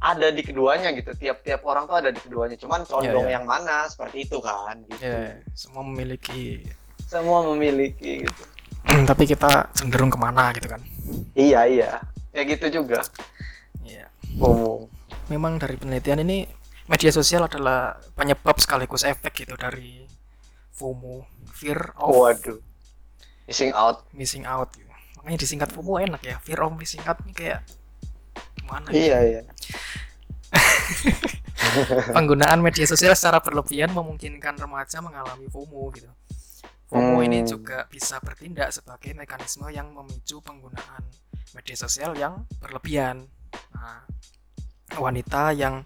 ada 0.00 0.28
di 0.32 0.42
keduanya 0.44 0.92
gitu. 0.96 1.12
Tiap-tiap 1.12 1.60
orang 1.64 1.84
tuh 1.84 1.96
ada 2.00 2.10
di 2.12 2.20
keduanya. 2.20 2.56
Cuman 2.56 2.84
condong 2.88 3.28
Iya, 3.28 3.30
iya. 3.30 3.36
yang 3.40 3.44
mana 3.44 3.84
seperti 3.88 4.24
itu 4.24 4.40
kan 4.40 4.80
gitu. 4.88 5.04
Ya 5.04 5.38
semua 5.52 5.82
memiliki 5.84 6.64
semua 7.04 7.44
memiliki 7.52 8.24
gitu. 8.24 8.42
Tapi 9.10 9.24
kita 9.28 9.68
cenderung 9.76 10.08
ke 10.08 10.16
mana 10.16 10.52
gitu 10.56 10.68
kan? 10.72 10.80
Iya 11.36 11.68
iya 11.68 11.90
ya 12.34 12.42
gitu 12.42 12.66
juga 12.72 13.00
Iya. 13.80 14.08
FOMO 14.34 14.90
memang 15.26 15.56
dari 15.56 15.76
penelitian 15.76 16.20
ini 16.20 16.44
media 16.84 17.08
sosial 17.08 17.46
adalah 17.46 17.96
penyebab 18.12 18.58
sekaligus 18.58 19.04
efek 19.04 19.46
gitu 19.46 19.54
dari 19.54 20.04
FOMO, 20.74 21.22
fear 21.48 21.94
of 21.94 22.10
Waduh. 22.10 22.58
Missing 23.46 23.70
out. 23.72 24.02
missing 24.10 24.42
out 24.42 24.74
gitu. 24.74 24.90
Makanya 25.16 25.38
disingkat 25.38 25.68
FOMO 25.70 25.96
enak 25.96 26.20
ya. 26.20 26.36
Fear 26.42 26.60
of 26.60 26.74
missing 26.74 26.98
out 27.04 27.20
ini 27.22 27.30
kayak 27.30 27.60
gimana? 28.58 28.88
ya? 28.88 28.98
Iya, 28.98 29.18
iya. 29.22 29.40
Penggunaan 32.10 32.60
media 32.60 32.84
sosial 32.84 33.14
secara 33.14 33.38
berlebihan 33.38 33.90
memungkinkan 33.90 34.56
remaja 34.56 34.98
mengalami 34.98 35.46
FOMO 35.46 35.92
gitu. 35.92 36.10
FOMO 36.88 37.22
ini 37.22 37.42
Hmm. 37.42 37.48
juga 37.48 37.86
bisa 37.86 38.18
bertindak 38.18 38.70
sebagai 38.70 39.12
mekanisme 39.12 39.66
yang 39.68 39.90
memicu 39.90 40.38
penggunaan 40.40 41.02
media 41.52 41.76
sosial 41.76 42.16
yang 42.16 42.48
berlebihan. 42.58 43.28
Nah, 43.76 44.08
wanita 44.96 45.52
yang 45.52 45.84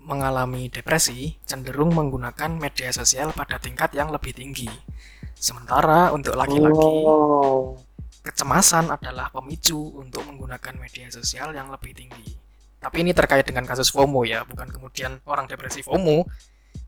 mengalami 0.00 0.72
depresi 0.72 1.36
cenderung 1.44 1.92
menggunakan 1.92 2.56
media 2.56 2.90
sosial 2.90 3.30
pada 3.36 3.60
tingkat 3.60 3.92
yang 3.92 4.08
lebih 4.10 4.32
tinggi. 4.32 4.68
Sementara 5.36 6.12
untuk 6.12 6.36
laki-laki, 6.36 6.90
Oh. 7.04 7.76
kecemasan 8.20 8.92
adalah 8.92 9.32
pemicu 9.32 9.80
untuk 9.96 10.24
menggunakan 10.28 10.76
media 10.76 11.08
sosial 11.08 11.56
yang 11.56 11.72
lebih 11.72 11.96
tinggi. 11.96 12.36
Tapi 12.80 13.04
ini 13.04 13.12
terkait 13.12 13.44
dengan 13.44 13.64
kasus 13.68 13.92
FOMO 13.92 14.24
ya, 14.24 14.44
bukan 14.44 14.68
kemudian 14.72 15.20
orang 15.28 15.44
depresi 15.48 15.84
FOMO 15.84 16.24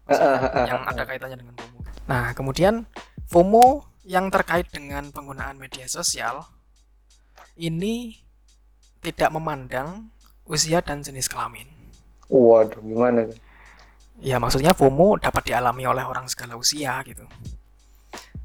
maksudnya 0.09 0.67
yang 0.69 0.83
ada 0.89 1.03
kaitannya 1.05 1.39
dengan 1.41 1.55
FOMO. 1.57 1.79
Nah, 2.09 2.33
kemudian 2.37 2.85
FOMO 3.29 3.87
yang 4.05 4.29
terkait 4.33 4.69
dengan 4.73 5.09
penggunaan 5.15 5.57
media 5.57 5.87
sosial 5.87 6.45
ini 7.57 8.23
tidak 9.03 9.35
memandang 9.35 10.09
usia 10.47 10.79
dan 10.81 11.03
jenis 11.03 11.27
kelamin. 11.27 11.67
Waduh, 12.31 12.81
gimana? 12.81 13.29
Ya, 14.23 14.39
maksudnya 14.39 14.73
FOMO 14.73 15.19
dapat 15.19 15.51
dialami 15.51 15.83
oleh 15.85 16.07
orang 16.07 16.31
segala 16.31 16.55
usia 16.55 17.03
gitu. 17.03 17.27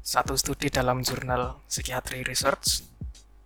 Satu 0.02 0.34
studi 0.34 0.72
dalam 0.72 1.04
jurnal 1.06 1.62
Psychiatry 1.70 2.24
Research 2.26 2.82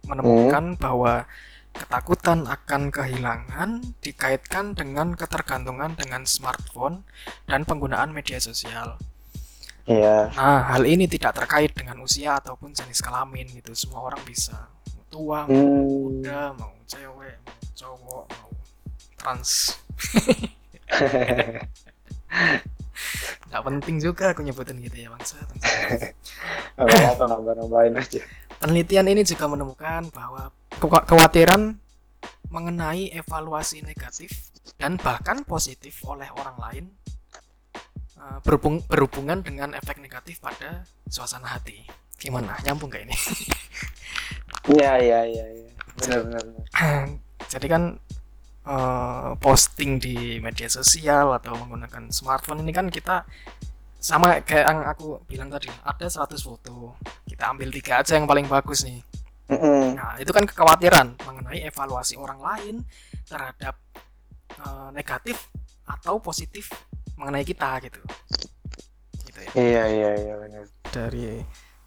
menemukan 0.09 0.79
bahwa 0.81 1.29
ketakutan 1.73 2.49
akan 2.49 2.89
kehilangan 2.89 3.97
dikaitkan 4.01 4.73
dengan 4.73 5.13
ketergantungan 5.13 5.93
dengan 5.97 6.25
smartphone 6.25 7.05
dan 7.45 7.69
penggunaan 7.69 8.13
media 8.17 8.41
sosial. 8.41 8.97
Iya. 9.85 10.31
Nah, 10.33 10.73
hal 10.73 10.87
ini 10.87 11.11
tidak 11.11 11.43
terkait 11.43 11.75
dengan 11.75 11.99
usia 12.01 12.39
ataupun 12.39 12.73
jenis 12.73 13.03
kelamin 13.03 13.51
gitu. 13.51 13.75
Semua 13.75 14.09
orang 14.09 14.23
bisa. 14.23 14.72
Tua, 15.13 15.45
mau 15.45 15.53
Hmm. 15.53 15.85
muda, 15.85 16.57
mau 16.57 16.73
cewek, 16.89 17.37
mau 17.45 17.53
cowok, 17.77 18.25
mau 18.33 18.49
trans. 19.21 19.77
Nggak 23.49 23.63
penting 23.69 23.97
juga 24.01 24.33
aku 24.33 24.41
nyebutin 24.41 24.81
gitu 24.81 24.97
ya 24.97 25.13
bangsa. 25.13 25.37
Nambah-nambahin 26.81 28.01
aja. 28.01 28.25
Penelitian 28.57 29.13
ini 29.13 29.21
juga 29.23 29.45
menemukan 29.47 30.09
bahwa 30.09 30.49
ke- 30.73 30.81
kekhawatiran 30.81 31.77
mengenai 32.49 33.13
evaluasi 33.13 33.85
negatif 33.85 34.49
dan 34.81 34.97
bahkan 34.97 35.45
positif 35.45 36.01
oleh 36.09 36.33
orang 36.33 36.57
lain 36.57 36.85
eh, 38.17 38.39
berhubung- 38.41 38.81
berhubungan 38.89 39.45
dengan 39.45 39.77
efek 39.77 40.01
negatif 40.01 40.41
pada 40.41 40.89
suasana 41.05 41.53
hati. 41.53 41.85
Gimana? 42.17 42.57
Nyambung 42.63 42.89
gak 42.89 43.05
ini? 43.05 43.13
Iya, 44.71 44.93
iya, 45.03 45.21
iya, 45.27 45.45
iya. 45.59 45.71
Benar, 45.99 46.19
benar, 46.27 46.43
benar. 46.47 46.65
Jadi 47.53 47.67
kan 47.67 47.83
eh, 48.69 49.31
posting 49.43 49.99
di 49.99 50.39
media 50.39 50.69
sosial 50.71 51.35
atau 51.35 51.59
menggunakan 51.59 52.11
smartphone 52.15 52.63
ini 52.63 52.71
kan 52.71 52.87
kita 52.87 53.27
sama 54.03 54.43
kayak 54.43 54.67
yang 54.67 54.81
aku 54.83 55.23
bilang 55.31 55.47
tadi 55.47 55.71
ada 55.71 56.07
100 56.11 56.35
foto 56.43 56.99
kita 57.23 57.55
ambil 57.55 57.71
tiga 57.71 58.03
aja 58.03 58.19
yang 58.19 58.27
paling 58.27 58.51
bagus 58.51 58.83
nih 58.83 58.99
Mm-mm. 59.53 59.95
Nah, 59.99 60.17
itu 60.17 60.33
kan 60.33 60.49
kekhawatiran 60.49 61.13
mengenai 61.29 61.61
evaluasi 61.69 62.17
orang 62.17 62.41
lain 62.41 62.75
terhadap 63.29 63.77
eh, 64.57 64.89
negatif 64.97 65.51
atau 65.85 66.23
positif 66.23 66.73
mengenai 67.21 67.45
kita 67.45 67.83
gitu. 67.85 68.01
Gitu 69.29 69.39
ya. 69.45 69.51
Iya, 69.53 69.83
iya, 69.93 70.11
iya, 70.25 70.35
benar. 70.41 70.65
Dari 70.89 71.43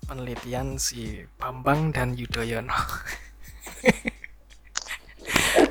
penelitian 0.05 0.77
si 0.77 1.25
Bambang 1.37 1.89
dan 1.91 2.13
Yudhoyono. 2.13 2.73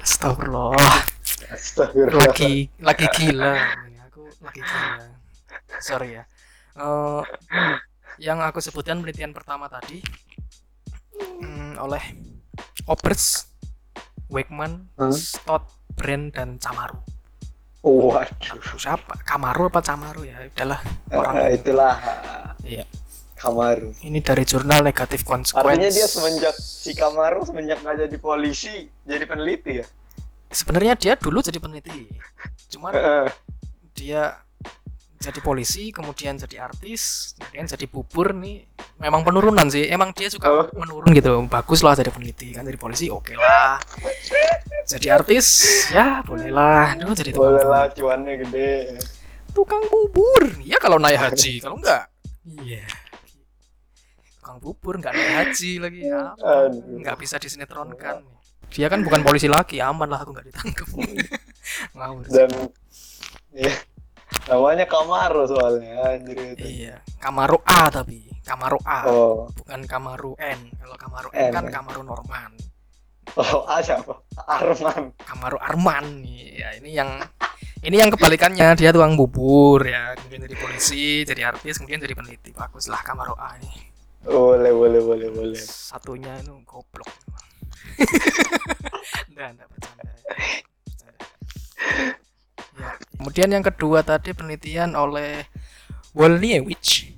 Astagfirullah, 0.04 0.76
Astagfirullah. 1.50 2.20
lagi 2.28 2.68
lagi 2.82 3.06
gila. 3.14 3.54
Aku 4.10 4.26
lagi 4.42 4.60
gila. 4.60 5.06
Sorry 5.80 6.18
ya. 6.18 6.24
Eh, 6.74 7.22
yang 8.18 8.42
aku 8.42 8.58
sebutkan 8.58 9.00
penelitian 9.00 9.30
pertama 9.30 9.66
tadi 9.66 10.02
hmm, 11.40 11.78
oleh 11.78 12.02
Obers, 12.86 13.48
Wakeman, 14.28 14.90
Hmm? 14.98 15.14
Stott, 15.14 15.64
Brand 15.94 16.34
dan 16.34 16.58
Camaru. 16.58 16.98
Waduh. 17.84 18.60
Siapa? 18.80 19.20
Kamaru 19.22 19.68
apa 19.68 19.80
Camaru 19.80 20.24
ya? 20.24 20.40
Udahlah. 20.40 20.80
Orang 21.12 21.34
Ah, 21.36 21.48
itulah 21.52 21.94
Iya. 22.64 22.84
Kamaru. 23.44 23.92
Ini 24.00 24.18
dari 24.18 24.42
jurnal 24.42 24.80
Negative 24.80 25.20
Consequence. 25.20 25.60
Artinya 25.60 25.90
dia 25.92 26.06
semenjak 26.08 26.54
si 26.56 26.96
Kamaru 26.96 27.44
semenjak 27.44 27.84
nggak 27.84 28.08
jadi 28.08 28.16
polisi 28.16 28.74
jadi 29.04 29.28
peneliti 29.28 29.84
ya. 29.84 29.86
Sebenarnya 30.48 30.96
dia 30.96 31.12
dulu 31.14 31.44
jadi 31.44 31.60
peneliti. 31.60 32.08
Cuman 32.72 32.96
Heeh. 32.96 33.26
dia 34.00 34.40
jadi 35.20 35.40
polisi, 35.40 35.88
kemudian 35.88 36.36
jadi 36.36 36.68
artis, 36.68 37.32
kemudian 37.36 37.64
jadi 37.64 37.84
bubur 37.84 38.32
nih. 38.32 38.64
Memang 38.96 39.24
penurunan 39.24 39.68
sih. 39.68 39.88
Emang 39.88 40.12
dia 40.12 40.28
suka 40.28 40.48
Oh. 40.48 40.64
menurun 40.72 41.12
gitu. 41.12 41.44
Bagus 41.44 41.84
lah 41.84 41.92
jadi 41.92 42.08
peneliti 42.08 42.52
kan 42.52 42.64
jadi 42.64 42.76
polisi 42.76 43.12
oke 43.12 43.36
lah. 43.36 43.76
Jadi 44.84 45.08
artis 45.08 45.46
ya 45.88 46.24
boleh 46.24 46.48
lah. 46.48 46.96
Dulu 46.96 47.12
jadi 47.12 47.30
tukang 47.32 47.44
Boleh 47.52 47.60
bubur. 47.60 47.72
lah 47.72 47.84
cuannya 47.92 48.34
gede. 48.40 48.72
Tukang 49.52 49.84
bubur. 49.88 50.42
Ya 50.64 50.76
kalau 50.76 50.96
naik 50.96 51.20
haji, 51.20 51.60
kalau 51.60 51.76
enggak 51.76 52.08
iya. 52.60 52.84
Tukang 54.44 54.60
bubur 54.60 55.00
enggak 55.00 55.16
naik 55.16 55.32
haji 55.40 55.72
lagi 55.80 56.04
ya. 56.04 56.36
Enggak 56.68 57.16
bisa 57.16 57.40
disinetronkan. 57.40 58.20
Dia 58.68 58.92
kan 58.92 59.00
bukan 59.00 59.24
polisi 59.24 59.48
lagi, 59.48 59.80
aman 59.80 60.04
lah 60.04 60.20
aku 60.20 60.36
enggak 60.36 60.52
ditangkap. 60.52 60.84
Ngawur. 61.96 62.28
Dan 62.28 62.52
ya, 63.56 63.72
namanya 64.52 64.84
Kamaru 64.84 65.48
soalnya 65.48 66.12
anjir 66.12 66.36
itu. 66.36 66.60
Iya, 66.60 67.00
Kamaru 67.16 67.56
A 67.64 67.88
tapi 67.88 68.28
Kamaru 68.44 68.76
A, 68.84 69.08
Oh, 69.08 69.48
bukan 69.56 69.88
Kamaru 69.88 70.36
N. 70.36 70.76
Kalau 70.76 70.96
Kamaru 71.00 71.32
N, 71.32 71.48
N 71.48 71.52
kan. 71.56 71.64
Kamaru 71.80 72.04
Norman. 72.04 72.52
oh 73.40 73.64
A 73.64 73.80
siapa? 73.80 74.12
Arman. 74.44 75.16
Kamaru 75.24 75.56
Arman. 75.56 76.20
Ya, 76.28 76.76
ini 76.76 76.92
yang 76.92 77.16
ini 77.80 77.96
yang 77.96 78.12
kebalikannya 78.12 78.76
dia 78.76 78.92
tukang 78.92 79.16
bubur 79.16 79.80
ya, 79.88 80.12
kemudian 80.20 80.44
jadi 80.44 80.56
polisi, 80.60 81.24
jadi 81.24 81.48
artis, 81.48 81.80
kemudian 81.80 82.04
jadi 82.04 82.12
peneliti. 82.12 82.52
Bagus 82.52 82.92
lah 82.92 83.00
Kamaru 83.00 83.32
A 83.40 83.56
nih. 83.56 83.93
Boleh, 84.24 84.72
boleh, 84.72 85.00
boleh, 85.00 85.28
boleh. 85.30 85.60
Satunya 85.60 86.32
itu 86.40 86.56
goblok. 86.64 87.10
Enggak, 89.30 89.48
enggak 89.54 89.68
bercanda. 89.68 90.02
Ya. 90.02 90.22
Kemudian 93.14 93.50
yang 93.52 93.64
kedua 93.64 94.02
tadi 94.02 94.32
penelitian 94.32 94.96
oleh 94.96 95.46
Wolniewicz, 96.14 97.10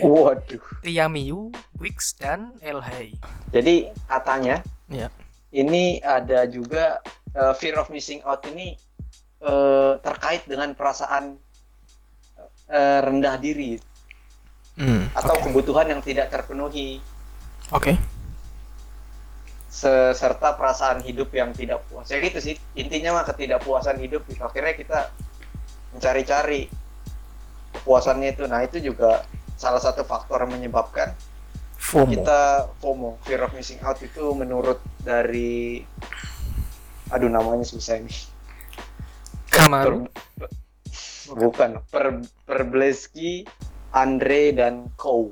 Waduh. 0.00 0.60
Tiamiyu, 0.84 1.52
Wicks 1.76 2.16
dan 2.16 2.56
Elhey. 2.60 3.16
Jadi 3.52 3.88
katanya 4.06 4.64
Iya. 4.88 5.08
ini 5.52 6.00
ada 6.00 6.44
juga 6.48 7.00
uh, 7.36 7.52
fear 7.52 7.76
of 7.76 7.88
missing 7.88 8.20
out 8.24 8.40
ini 8.48 8.76
uh, 9.40 9.96
terkait 10.00 10.44
dengan 10.44 10.72
perasaan 10.72 11.36
uh, 12.68 13.00
rendah 13.04 13.36
diri 13.36 13.76
Hmm, 14.80 15.12
atau 15.12 15.36
oke. 15.36 15.44
kebutuhan 15.52 15.92
yang 15.92 16.00
tidak 16.00 16.32
terpenuhi 16.32 17.04
Oke. 17.68 18.00
se- 19.68 20.16
serta 20.16 20.56
perasaan 20.56 21.04
hidup 21.04 21.28
yang 21.36 21.52
tidak 21.52 21.84
puas. 21.92 22.08
Ya 22.08 22.16
gitu 22.24 22.40
sih. 22.40 22.56
Intinya 22.74 23.20
mah 23.20 23.28
ketidakpuasan 23.28 24.00
hidup 24.00 24.24
gitu. 24.24 24.40
Akhirnya 24.40 24.72
kita 24.72 25.12
mencari-cari 25.92 26.72
kepuasannya 27.76 28.32
itu. 28.32 28.48
Nah, 28.48 28.64
itu 28.64 28.80
juga 28.80 29.28
salah 29.60 29.78
satu 29.78 30.02
faktor 30.08 30.48
yang 30.48 30.56
menyebabkan 30.56 31.12
FOMO. 31.76 32.10
kita 32.10 32.72
FOMO, 32.80 33.20
fear 33.28 33.44
of 33.44 33.52
missing 33.52 33.78
out 33.84 34.00
itu 34.00 34.32
menurut 34.32 34.80
dari 35.04 35.84
aduh 37.12 37.28
namanya 37.28 37.68
susah 37.68 38.00
ini. 38.00 38.12
Kamaru. 39.52 40.08
Bukan, 41.30 41.78
per 41.94 42.26
Perbleski, 42.42 43.46
Andre 43.90 44.54
dan 44.54 44.88
Cow. 44.94 45.30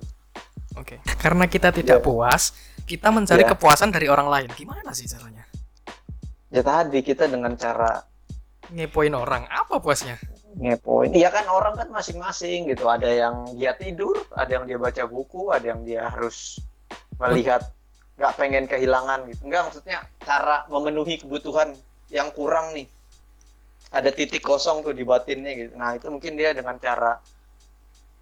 Oke. 0.79 1.03
Karena 1.19 1.47
kita 1.47 1.75
tidak 1.75 1.99
Ya. 2.01 2.05
puas, 2.05 2.55
kita 2.87 3.11
mencari 3.11 3.43
Ya. 3.43 3.51
kepuasan 3.55 3.91
dari 3.91 4.07
orang 4.07 4.31
lain. 4.31 4.49
Gimana 4.55 4.95
sih 4.95 5.07
caranya? 5.07 5.47
Ya 6.49 6.63
tadi 6.65 7.03
kita 7.03 7.29
dengan 7.29 7.55
cara 7.55 8.03
ngepoin 8.69 9.17
orang 9.17 9.49
apa 9.49 9.81
puasnya 9.81 10.21
ngepoin 10.61 11.17
iya 11.17 11.33
kan 11.33 11.49
orang 11.49 11.73
kan 11.73 11.89
masing-masing 11.89 12.69
gitu 12.69 12.85
ada 12.85 13.09
yang 13.09 13.49
dia 13.57 13.73
tidur 13.73 14.13
ada 14.37 14.61
yang 14.61 14.69
dia 14.69 14.77
baca 14.77 15.09
buku 15.09 15.49
ada 15.49 15.73
yang 15.73 15.89
dia 15.89 16.05
harus 16.09 16.61
melihat 17.17 17.65
nggak 18.21 18.33
pengen 18.37 18.65
kehilangan 18.69 19.25
gitu 19.33 19.49
nggak 19.49 19.73
maksudnya 19.73 20.05
cara 20.21 20.69
memenuhi 20.69 21.17
kebutuhan 21.17 21.73
yang 22.13 22.29
kurang 22.37 22.77
nih 22.77 22.85
ada 23.89 24.13
titik 24.13 24.45
kosong 24.45 24.85
tuh 24.85 24.93
di 24.93 25.05
batinnya 25.05 25.53
gitu 25.57 25.73
nah 25.73 25.97
itu 25.97 26.13
mungkin 26.13 26.37
dia 26.37 26.53
dengan 26.53 26.77
cara 26.77 27.17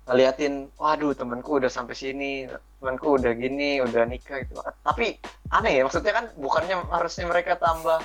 ngeliatin 0.07 0.71
waduh 0.79 1.13
temanku 1.19 1.59
udah 1.59 1.67
sampai 1.67 1.99
sini 1.99 2.47
temanku 2.79 3.19
udah 3.19 3.35
gini 3.35 3.83
udah 3.83 4.07
nikah 4.07 4.39
gitu. 4.47 4.63
Tapi 4.87 5.19
aneh 5.51 5.73
ya 5.79 5.83
maksudnya 5.83 6.15
kan 6.15 6.25
bukannya 6.39 6.77
harusnya 6.95 7.27
mereka 7.27 7.59
tambah 7.59 7.99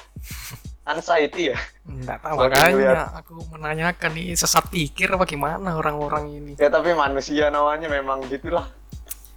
anxiety 0.92 1.54
ya? 1.54 1.58
Enggak 1.86 2.18
tahu 2.26 2.36
makanya 2.42 2.74
lihat. 2.74 2.98
aku 3.22 3.34
menanyakan 3.54 4.12
nih 4.18 4.34
sesat 4.34 4.66
pikir 4.74 5.14
apa 5.14 5.30
gimana 5.30 5.78
orang-orang 5.78 6.42
ini? 6.42 6.52
Ya 6.58 6.74
tapi 6.74 6.98
manusia 6.98 7.54
namanya 7.54 7.86
memang 7.86 8.26
gitulah. 8.26 8.66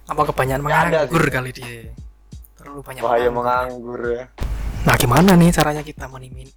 Apa 0.09 0.21
kebanyakan 0.33 0.65
ada 0.65 1.05
menganggur 1.05 1.25
kali 1.29 1.51
dia? 1.53 1.93
Terlalu 2.57 2.81
banyak 2.81 3.01
bahaya 3.05 3.29
menganggur. 3.29 4.01
menganggur 4.01 4.01
ya. 4.09 4.25
Nah 4.85 4.95
gimana 4.97 5.33
nih 5.37 5.49
caranya 5.53 5.81
kita 5.85 6.05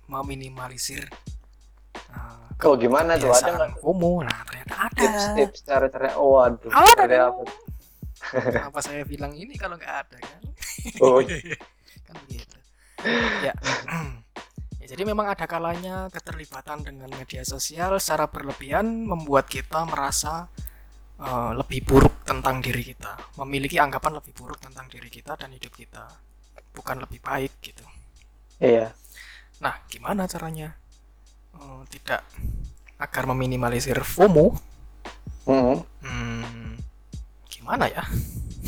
meminimalisir 0.09 1.09
uh, 2.13 2.69
oh 2.69 2.77
gimana 2.77 3.17
tuh? 3.17 3.33
Ada 3.33 3.51
nggak? 3.57 3.69
FOMO 3.85 4.25
nah 4.89 4.97
ternyata 4.97 5.19
ada. 5.19 5.37
Tips-tips 5.37 5.61
cara-cara 5.69 6.09
oh 6.17 6.41
waduh 6.41 6.71
ada 6.73 7.05
Ada. 7.05 7.19
apa? 7.31 7.43
kenapa 8.51 8.79
saya 8.83 9.03
bilang 9.07 9.33
ini 9.33 9.55
kalau 9.55 9.79
nggak 9.79 9.95
ada 10.05 10.17
kan? 10.19 10.43
Oh. 11.01 11.23
kan 12.07 12.17
begitu. 12.27 12.57
Ya. 13.45 13.55
Ya, 14.79 14.97
jadi 14.97 15.05
memang 15.05 15.29
ada 15.29 15.45
kalanya 15.45 16.09
keterlibatan 16.09 16.81
dengan 16.81 17.13
media 17.13 17.45
sosial 17.45 18.01
secara 18.01 18.25
berlebihan 18.25 19.05
membuat 19.05 19.45
kita 19.45 19.85
merasa 19.85 20.49
eh, 21.21 21.51
lebih 21.53 21.85
buruk 21.85 22.25
tentang 22.25 22.65
diri 22.65 22.81
kita, 22.95 23.37
memiliki 23.45 23.77
anggapan 23.77 24.17
lebih 24.17 24.33
buruk 24.33 24.57
tentang 24.65 24.89
diri 24.89 25.13
kita 25.13 25.37
dan 25.37 25.53
hidup 25.53 25.77
kita, 25.77 26.09
bukan 26.73 27.05
lebih 27.05 27.21
baik 27.21 27.59
gitu. 27.61 27.85
iya. 28.65 28.95
Nah, 29.61 29.77
gimana 29.91 30.25
caranya? 30.31 30.73
Eh, 31.53 31.83
tidak. 31.91 32.23
Agar 32.97 33.27
meminimalisir 33.29 33.99
FOMO? 34.01 34.55
Hmm. 35.49 35.81
Hmm, 36.05 36.77
gimana 37.49 37.89
ya? 37.89 38.05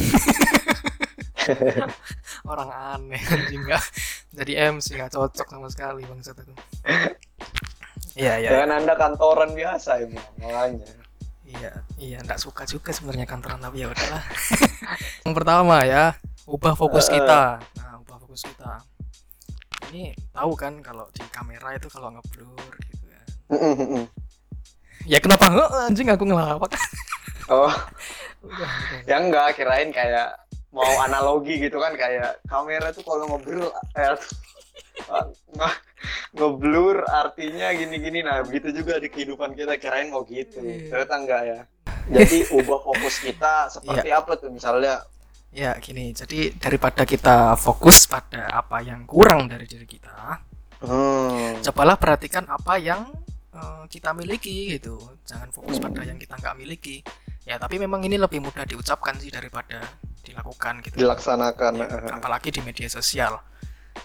Orang 2.50 2.72
aneh 2.72 3.20
anjing 3.20 3.68
nggak 3.68 3.84
jadi 4.32 4.72
MC 4.72 4.96
nggak 4.96 5.12
cocok 5.12 5.44
sama 5.44 5.68
sekali 5.68 6.08
bangsat 6.08 6.40
aku. 6.40 6.56
Iya 8.16 8.40
iya 8.40 8.48
Jangan 8.56 8.80
anda 8.80 8.96
kantoran 8.96 9.52
biasa 9.52 10.08
emang 10.08 10.24
makanya. 10.40 10.88
iya 11.44 11.72
iya 12.00 12.18
nggak 12.24 12.40
suka 12.40 12.64
juga 12.64 12.96
sebenarnya 12.96 13.28
kantoran 13.28 13.60
tapi 13.60 13.84
ya 13.84 13.92
udahlah. 13.92 14.24
Yang 15.28 15.34
pertama 15.36 15.84
ya 15.84 16.16
ubah 16.48 16.80
fokus 16.80 17.12
kita. 17.12 17.60
Nah 17.60 18.00
ubah 18.00 18.24
fokus 18.24 18.48
kita. 18.48 18.80
Ini 19.92 20.16
tahu 20.32 20.56
kan 20.56 20.80
kalau 20.80 21.04
di 21.12 21.20
kamera 21.28 21.76
itu 21.76 21.92
kalau 21.92 22.08
ngeblur 22.14 22.72
gitu 22.88 23.04
ya. 23.04 23.20
Ya 25.08 25.18
kenapa 25.18 25.48
Heh, 25.48 25.88
anjing 25.88 26.08
aku 26.08 26.24
ngelawak? 26.28 26.72
oh 27.52 27.72
ya 29.04 29.16
enggak 29.20 29.58
kirain 29.58 29.90
kayak 29.90 30.32
mau 30.70 30.86
analogi 31.02 31.58
gitu 31.58 31.82
kan 31.82 31.92
kayak 31.98 32.38
kamera 32.46 32.94
tuh 32.94 33.02
kalau 33.02 33.26
ngeblur 33.26 33.68
eh, 33.98 34.14
nge- 35.50 35.80
ngeblur 36.38 37.02
artinya 37.04 37.74
gini-gini 37.74 38.22
nah 38.22 38.40
begitu 38.46 38.70
juga 38.70 39.02
di 39.02 39.10
kehidupan 39.10 39.58
kita 39.58 39.76
kirain 39.76 40.08
mau 40.08 40.22
gitu 40.24 40.62
Iya. 40.62 40.94
ternyata 40.94 41.14
enggak 41.18 41.42
ya 41.42 41.60
jadi 42.06 42.38
ubah 42.54 42.80
fokus 42.80 43.18
kita 43.18 43.66
seperti 43.68 44.08
Iya. 44.08 44.22
apa 44.22 44.32
tuh 44.38 44.50
misalnya 44.50 45.02
Ya 45.50 45.74
gini, 45.82 46.14
jadi 46.14 46.54
daripada 46.54 47.02
kita 47.02 47.58
fokus 47.58 48.06
pada 48.06 48.46
apa 48.54 48.86
yang 48.86 49.02
kurang 49.02 49.50
dari 49.50 49.66
diri 49.66 49.82
kita, 49.82 50.38
hmm. 50.78 51.58
cobalah 51.66 51.98
perhatikan 51.98 52.46
apa 52.46 52.78
yang 52.78 53.10
eh, 53.52 53.82
kita 53.86 54.10
miliki 54.12 54.72
gitu. 54.72 54.96
Jangan 55.24 55.50
fokus 55.50 55.76
pada 55.76 56.02
yang 56.02 56.16
kita 56.16 56.34
nggak 56.34 56.56
miliki. 56.56 57.00
Ya 57.42 57.56
tapi 57.56 57.76
memang 57.76 58.02
ini 58.02 58.14
lebih 58.14 58.38
mudah 58.38 58.62
diucapkan 58.62 59.16
sih 59.16 59.28
daripada 59.28 59.80
dilakukan 60.20 60.84
gitu. 60.84 60.94
dilaksanakan 60.96 61.72
Ya, 61.80 61.88
apalagi 62.12 62.52
di 62.52 62.60
media 62.60 62.86
sosial, 62.86 63.40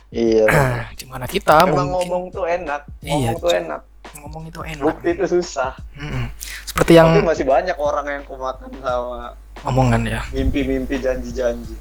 iya 0.10 0.48
di 1.00 1.06
mana 1.06 1.28
kita 1.28 1.68
memang 1.68 1.92
mungkin 1.92 2.08
ngomong 2.08 2.24
tuh 2.32 2.46
enak 2.48 2.82
Iya, 3.04 3.12
ngomong 3.12 3.36
tuh 3.38 3.52
Cuk. 3.52 3.60
enak 3.60 3.82
ngomong 4.16 4.44
itu 4.48 4.60
enak. 4.64 4.82
bukti 4.82 5.10
itu 5.12 5.26
susah 5.30 5.76
Mm-mm. 5.94 6.32
Seperti 6.66 6.92
yang 6.96 7.12
tapi 7.12 7.22
masih 7.22 7.46
banyak 7.46 7.78
orang 7.78 8.06
yang 8.08 8.24
kemakan 8.24 8.72
sama 8.80 9.36
omongan 9.62 10.02
ya. 10.08 10.22
mimpi-mimpi 10.32 10.96
janji-janji 10.98 11.76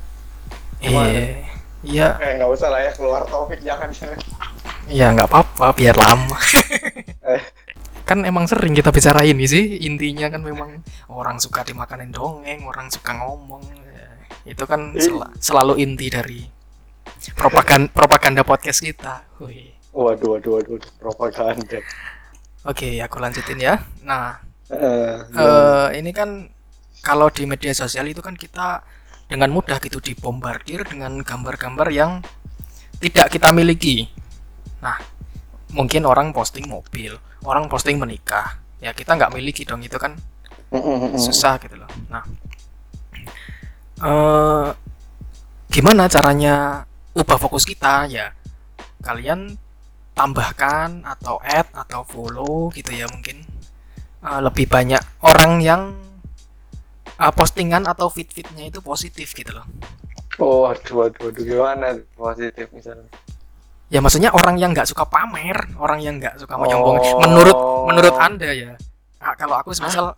Iya, 0.83 1.03
iya, 1.81 2.09
eh 2.18 2.31
nggak 2.37 2.50
usah 2.50 2.68
lah 2.68 2.83
ya 2.83 2.90
keluar 2.92 3.22
topik 3.24 3.62
jangan 3.62 3.88
jangan 3.88 4.18
iya 4.88 5.12
nggak 5.12 5.29
apa-apa, 5.31 5.73
biar 5.77 5.97
lama. 5.97 6.38
Eh. 7.25 7.42
kan 8.05 8.20
emang 8.20 8.44
sering 8.44 8.77
kita 8.77 8.92
bicara 8.92 9.25
ini 9.25 9.49
sih. 9.49 9.81
Intinya 9.88 10.29
kan 10.29 10.44
memang 10.44 10.85
orang 11.09 11.40
suka 11.40 11.64
dimakanin 11.64 12.12
dongeng 12.12 12.61
orang 12.68 12.92
suka 12.92 13.16
ngomong. 13.16 13.64
Ya, 13.64 14.09
itu 14.44 14.64
kan 14.68 14.92
sel- 15.01 15.33
selalu 15.40 15.81
inti 15.81 16.12
dari 16.12 16.44
propaganda 17.33 17.88
propaganda 17.88 18.44
podcast 18.44 18.85
kita. 18.85 19.25
Wih. 19.40 19.73
waduh 19.94 20.37
waduh 20.37 20.61
waduh 20.61 20.77
propaganda. 21.01 21.81
Oke 22.68 23.01
aku 23.01 23.16
lanjutin 23.23 23.57
ya. 23.57 23.81
Nah 24.05 24.44
Eh, 24.73 25.16
eh, 25.37 25.87
ini 26.01 26.09
kan 26.16 26.49
kalau 27.05 27.29
di 27.29 27.44
media 27.44 27.77
sosial 27.77 28.09
itu 28.09 28.25
kan 28.25 28.33
kita 28.33 28.81
dengan 29.29 29.53
mudah 29.53 29.77
gitu 29.77 30.01
dibombardir 30.01 30.88
dengan 30.88 31.20
gambar-gambar 31.20 31.88
yang 31.92 32.25
tidak 32.97 33.29
kita 33.29 33.53
miliki 33.53 34.09
nah 34.85 35.01
mungkin 35.73 36.05
orang 36.05 36.37
posting 36.37 36.68
mobil 36.68 37.16
orang 37.49 37.66
posting 37.73 37.97
menikah 37.97 38.61
ya 38.79 38.92
kita 38.92 39.16
nggak 39.16 39.33
miliki 39.33 39.64
dong 39.64 39.81
itu 39.81 39.97
kan 39.97 40.12
susah 41.16 41.57
gitu 41.62 41.79
loh. 41.79 41.87
Nah, 42.11 42.27
eh 44.03 44.68
gimana 45.70 46.11
caranya 46.11 46.83
ubah 47.14 47.38
fokus 47.38 47.62
kita 47.62 48.11
ya? 48.11 48.35
Kalian 49.01 49.55
tambahkan 50.12 51.07
atau 51.07 51.38
add 51.42 51.70
atau 51.73 52.03
follow 52.03 52.75
gitu 52.75 52.90
ya 52.90 53.07
mungkin 53.07 53.47
Eh, 54.25 54.40
lebih 54.40 54.64
banyak 54.73 55.05
orang 55.20 55.61
yang 55.61 55.83
eh, 57.20 57.33
postingan 57.37 57.85
atau 57.85 58.09
feed-feednya 58.09 58.73
itu 58.73 58.81
positif 58.81 59.37
gitu 59.37 59.53
loh. 59.53 59.68
oh 60.40 60.66
waduh 60.66 60.94
waduh 60.97 61.20
waduh 61.29 61.44
gimana 61.44 61.87
positif 62.16 62.66
misalnya 62.73 63.05
Ya 63.92 64.01
maksudnya 64.01 64.33
orang 64.33 64.57
yang 64.57 64.73
nggak 64.73 64.88
suka 64.88 65.05
pamer, 65.07 65.55
orang 65.77 66.01
yang 66.01 66.16
nggak 66.18 66.40
suka 66.40 66.57
Oh. 66.57 66.61
menyombong. 66.64 66.97
Menurut 67.20 67.57
menurut 67.88 68.14
anda 68.16 68.49
ya, 68.51 68.73
ah, 69.20 69.35
kalau 69.37 69.61
aku 69.61 69.70
misal, 69.77 70.16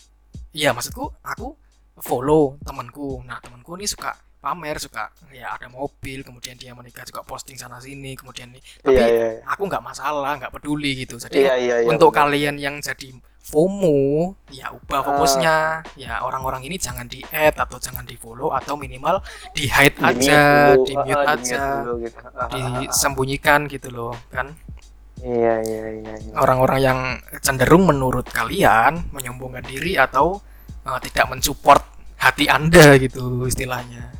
iya 0.54 0.70
maksudku 0.70 1.10
aku 1.22 1.52
follow 2.00 2.56
temanku. 2.62 3.20
Nah 3.26 3.42
temanku 3.42 3.74
ini 3.76 3.84
suka 3.84 4.14
pamer, 4.46 4.78
suka 4.78 5.10
ya 5.34 5.50
ada 5.58 5.66
mobil, 5.66 6.22
kemudian 6.22 6.54
dia 6.54 6.70
menikah 6.70 7.02
juga 7.02 7.26
posting 7.26 7.58
sana 7.58 7.82
sini, 7.82 8.14
kemudian 8.14 8.54
nih. 8.54 8.62
Tapi 8.78 8.94
iya 8.94 9.06
iya 9.10 9.28
aku 9.50 9.66
nggak 9.66 9.82
masalah, 9.82 10.38
nggak 10.38 10.54
peduli 10.54 11.02
gitu. 11.02 11.18
Jadi 11.18 11.42
iya 11.42 11.58
iya 11.58 11.76
iya 11.82 11.88
untuk 11.90 12.14
benar. 12.14 12.30
kalian 12.30 12.56
yang 12.62 12.78
jadi 12.78 13.18
FOMO, 13.46 14.34
ya 14.50 14.74
ubah 14.74 15.06
fokusnya. 15.06 15.86
Ya 15.94 16.18
orang-orang 16.22 16.66
ini 16.66 16.82
jangan 16.82 17.06
di 17.06 17.22
add 17.30 17.54
atau 17.58 17.78
jangan 17.78 18.02
di 18.02 18.18
follow 18.18 18.50
atau 18.50 18.74
minimal 18.74 19.22
di 19.54 19.70
hide 19.70 19.94
Di-mute 19.98 20.30
aja, 20.30 20.42
dulu, 20.74 20.82
di 20.82 20.94
ah, 20.94 21.02
mute 21.06 21.22
ah, 21.22 21.34
aja 21.34 21.60
dulu 21.82 21.92
gitu. 22.02 22.18
Ah, 22.18 22.26
ah, 22.26 22.42
ah, 22.42 22.46
ah. 22.50 22.78
disembunyikan 22.82 23.60
gitu 23.70 23.88
loh 23.94 24.14
kan 24.34 24.50
iya 25.22 25.62
iya 25.64 25.84
iya 26.02 26.14
iya. 26.20 26.32
orang-orang 26.36 26.80
yang 26.82 26.98
cenderung 27.40 27.88
menurut 27.88 28.28
kalian 28.28 29.08
menyombongkan 29.14 29.64
diri 29.64 29.96
atau 29.96 30.42
uh, 30.84 30.98
tidak 31.00 31.26
mensupport 31.32 31.80
hati 32.20 32.50
anda 32.50 32.96
gitu 33.00 33.46
istilahnya 33.46 34.15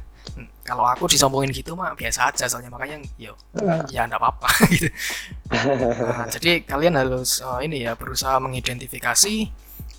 kalau 0.66 0.83
aku 0.85 1.07
disombongin 1.07 1.55
gitu 1.55 1.79
mah 1.79 1.94
biasa 1.94 2.35
aja 2.35 2.50
soalnya 2.50 2.68
makanya 2.68 2.98
yo 3.16 3.38
ya 3.88 4.05
enggak 4.05 4.18
apa-apa 4.18 4.50
gitu. 4.74 4.90
Nah, 5.55 6.26
jadi 6.26 6.66
kalian 6.66 6.98
harus 6.98 7.38
uh, 7.40 7.62
ini 7.62 7.87
ya 7.87 7.94
berusaha 7.94 8.42
mengidentifikasi 8.42 9.48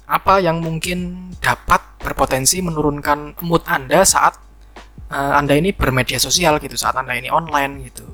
apa 0.08 0.39
yang 0.43 0.60
mungkin 0.60 1.32
dapat 1.39 1.80
berpotensi 2.03 2.60
menurunkan 2.60 3.39
mood 3.43 3.63
anda 3.67 4.03
saat 4.03 4.36
uh, 5.12 5.34
anda 5.39 5.56
ini 5.56 5.71
bermedia 5.71 6.19
sosial 6.19 6.60
gitu 6.60 6.75
saat 6.75 6.99
anda 6.99 7.15
ini 7.15 7.32
online 7.32 7.88
gitu. 7.88 8.06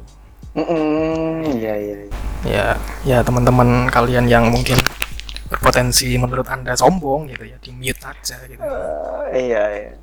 Mm, 0.53 0.65
mm, 0.69 1.37
iya 1.57 1.73
iya 1.73 1.95
iya. 1.97 2.13
ya 2.45 2.65
ya 3.01 3.17
teman-teman 3.25 3.89
kalian 3.89 4.29
yang 4.29 4.53
mungkin 4.53 4.77
berpotensi 5.49 6.13
menurut 6.17 6.45
anda 6.45 6.77
sombong 6.77 7.25
gitu 7.29 7.49
ya 7.49 7.57
di 7.57 7.73
mute 7.73 8.01
aja 8.05 8.37
gitu. 8.45 8.61
Eh, 8.61 9.49
iya 9.49 9.63
iya 9.73 9.93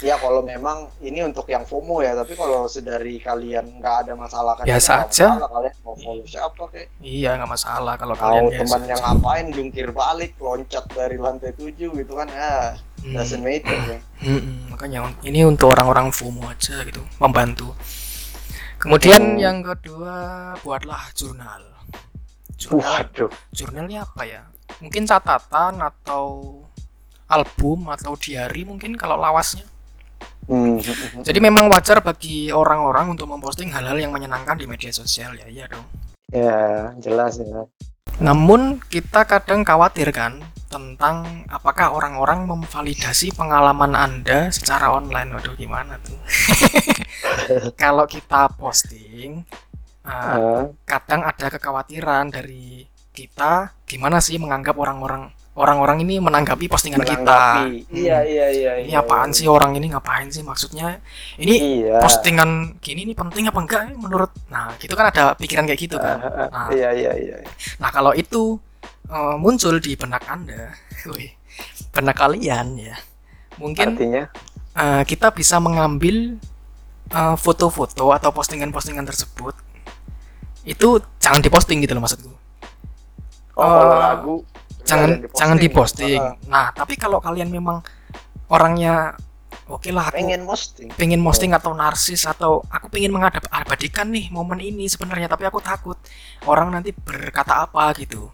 ya 0.00 0.14
kalau 0.14 0.40
memang 0.40 0.86
ini 0.98 1.20
untuk 1.20 1.42
yang 1.44 1.62
FOMO 1.62 2.00
ya 2.00 2.14
tapi 2.14 2.32
kalau 2.32 2.64
sedari 2.64 3.18
kalian 3.18 3.78
nggak 3.78 3.96
ada 4.02 4.12
masalah 4.14 4.54
kan 4.54 4.62
Biasa 4.62 4.90
nggak 4.94 5.06
aja. 5.08 5.26
masalah, 5.28 5.48
kalian 5.50 5.74
mau 5.80 5.94
follow 5.94 6.24
siapa 6.24 6.62
kayak 6.68 6.88
iya 6.98 7.30
nggak 7.34 7.50
masalah 7.50 7.94
kalau 7.94 8.14
kalian 8.14 8.44
biasa 8.46 8.58
teman 8.60 8.82
yang 8.84 9.00
ngapain 9.00 9.46
jungkir 9.48 9.88
balik 9.90 10.32
loncat 10.38 10.84
dari 10.88 11.16
lantai 11.16 11.50
tujuh 11.52 11.90
gitu 11.92 12.12
kan 12.12 12.28
ya 12.28 12.74
Hmm. 12.98 13.14
doesn't 13.14 13.46
matter 13.46 13.78
ya. 13.86 13.98
Mm-mm, 14.26 14.74
makanya 14.74 15.14
ini 15.22 15.46
untuk 15.46 15.70
orang-orang 15.70 16.10
FOMO 16.10 16.46
aja 16.46 16.82
gitu 16.82 16.98
membantu 17.18 17.70
kemudian 18.76 19.22
Oh. 19.22 19.38
yang 19.38 19.62
kedua 19.62 20.14
buatlah 20.60 21.06
jurnal 21.14 21.62
jurnal 22.54 22.82
waduh 22.82 23.30
jurnalnya 23.50 24.02
apa 24.02 24.22
ya 24.22 24.42
mungkin 24.78 25.06
catatan 25.06 25.78
atau 25.78 26.58
album 27.26 27.86
atau 27.86 28.14
diary 28.14 28.62
mungkin 28.62 28.94
kalau 28.94 29.14
lawasnya 29.14 29.62
Hmm. 30.48 30.80
jadi 31.20 31.38
memang 31.44 31.68
wajar 31.68 32.00
bagi 32.00 32.48
orang-orang 32.48 33.12
untuk 33.12 33.28
memposting 33.28 33.68
hal-hal 33.68 34.00
yang 34.00 34.16
menyenangkan 34.16 34.56
di 34.56 34.64
media 34.64 34.88
sosial 34.88 35.36
ya 35.36 35.44
iya 35.44 35.64
dong. 35.68 35.84
Ya 36.32 36.92
jelas 36.96 37.36
ya 37.36 37.68
namun 38.18 38.82
kita 38.90 39.22
kadang 39.22 39.62
khawatir 39.62 40.10
kan 40.10 40.42
tentang 40.66 41.46
apakah 41.46 41.94
orang-orang 41.94 42.44
memvalidasi 42.50 43.30
pengalaman 43.32 43.94
anda 43.94 44.50
secara 44.50 44.90
online. 44.90 45.38
Waduh 45.38 45.54
gimana 45.54 45.96
tuh? 46.02 46.18
Kalau 47.82 48.04
kita 48.10 48.50
posting 48.58 49.46
uh, 50.02 50.66
kadang 50.82 51.22
ada 51.22 51.46
kekhawatiran 51.46 52.34
dari 52.34 52.90
kita 53.14 53.78
gimana 53.86 54.18
sih 54.18 54.36
menganggap 54.36 54.74
orang-orang 54.74 55.30
orang-orang 55.58 55.98
ini 56.06 56.22
menanggapi 56.22 56.70
postingan 56.70 57.02
kita. 57.02 57.42
Menanggapi. 57.58 57.90
iya 57.90 58.18
Hmm. 58.22 58.30
iya 58.30 58.46
iya 58.54 58.72
ini 58.78 58.94
iya, 58.94 59.02
apaan 59.02 59.30
iya. 59.30 59.36
sih 59.36 59.46
orang 59.50 59.74
ini? 59.74 59.90
Ngapain 59.90 60.30
sih 60.30 60.46
maksudnya? 60.46 61.02
Ini 61.36 61.54
iya. 61.82 61.98
postingan 61.98 62.78
gini 62.78 63.02
ini 63.04 63.14
penting 63.18 63.50
apa 63.50 63.58
enggak 63.58 63.82
menurut? 63.98 64.30
Nah 64.48 64.72
gitu 64.78 64.94
kan 64.94 65.10
ada 65.10 65.34
pikiran 65.34 65.66
kayak 65.66 65.80
gitu 65.82 65.96
kan. 65.98 66.16
Ah, 66.22 66.26
ah, 66.30 66.40
ah. 66.46 66.48
Nah. 66.54 66.68
iya 66.70 66.90
iya 66.94 67.12
iya. 67.18 67.36
Nah 67.82 67.90
kalau 67.90 68.14
itu 68.14 68.56
eh, 69.10 69.36
muncul 69.36 69.74
di 69.82 69.98
benak 69.98 70.22
anda 70.30 70.72
wih, 71.12 71.34
benak 71.90 72.16
kalian 72.16 72.78
ya. 72.78 72.96
Mungkin 73.58 73.98
artinya? 73.98 74.24
eh, 74.74 75.02
kita 75.04 75.34
bisa 75.34 75.58
mengambil 75.58 76.38
eh, 77.10 77.36
foto-foto 77.36 78.14
atau 78.14 78.30
postingan-postingan 78.30 79.04
tersebut 79.04 79.54
itu 80.62 80.88
jangan 81.18 81.40
diposting 81.40 81.80
gitu 81.80 81.96
loh 81.96 82.04
maksudku. 82.04 82.30
Oh, 83.58 83.66
kalau 83.74 83.96
Eh, 83.96 83.98
lagu 83.98 84.34
jangan 84.88 85.10
jangan 85.36 85.56
diposting. 85.60 86.20
Ah, 86.20 86.34
Nah, 86.48 86.66
tapi 86.72 86.96
kalau 86.96 87.20
kalian 87.20 87.52
memang 87.52 87.84
orangnya 88.48 89.12
oke 89.68 89.92
lah 89.92 90.08
aku 90.08 90.16
pengen, 90.16 90.40
pengen 90.96 91.20
posting 91.20 91.20
posting 91.20 91.50
atau 91.52 91.76
narsis 91.76 92.24
atau 92.24 92.64
aku 92.72 92.88
pengen 92.88 93.12
mengabadikan 93.12 94.08
nih 94.08 94.32
momen 94.32 94.64
ini 94.64 94.88
sebenarnya 94.88 95.28
tapi 95.28 95.44
aku 95.44 95.60
takut 95.60 96.00
orang 96.48 96.72
nanti 96.72 96.96
berkata 96.96 97.68
apa 97.68 97.92
gitu. 98.00 98.32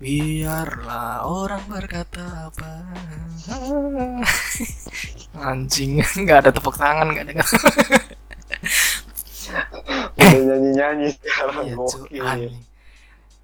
Biarlah 0.00 1.26
orang 1.28 1.60
berkata 1.68 2.48
apa. 2.48 2.70
Anjing, 5.50 6.00
nggak 6.24 6.38
ada 6.46 6.50
tepuk 6.54 6.72
tangan, 6.78 7.10
nggak 7.12 7.24
ada. 7.28 7.44
udah 10.20 10.40
nyanyi 10.46 10.70
nyanyi 10.78 11.08
sekarang 11.18 11.74
Iya. 12.08 12.48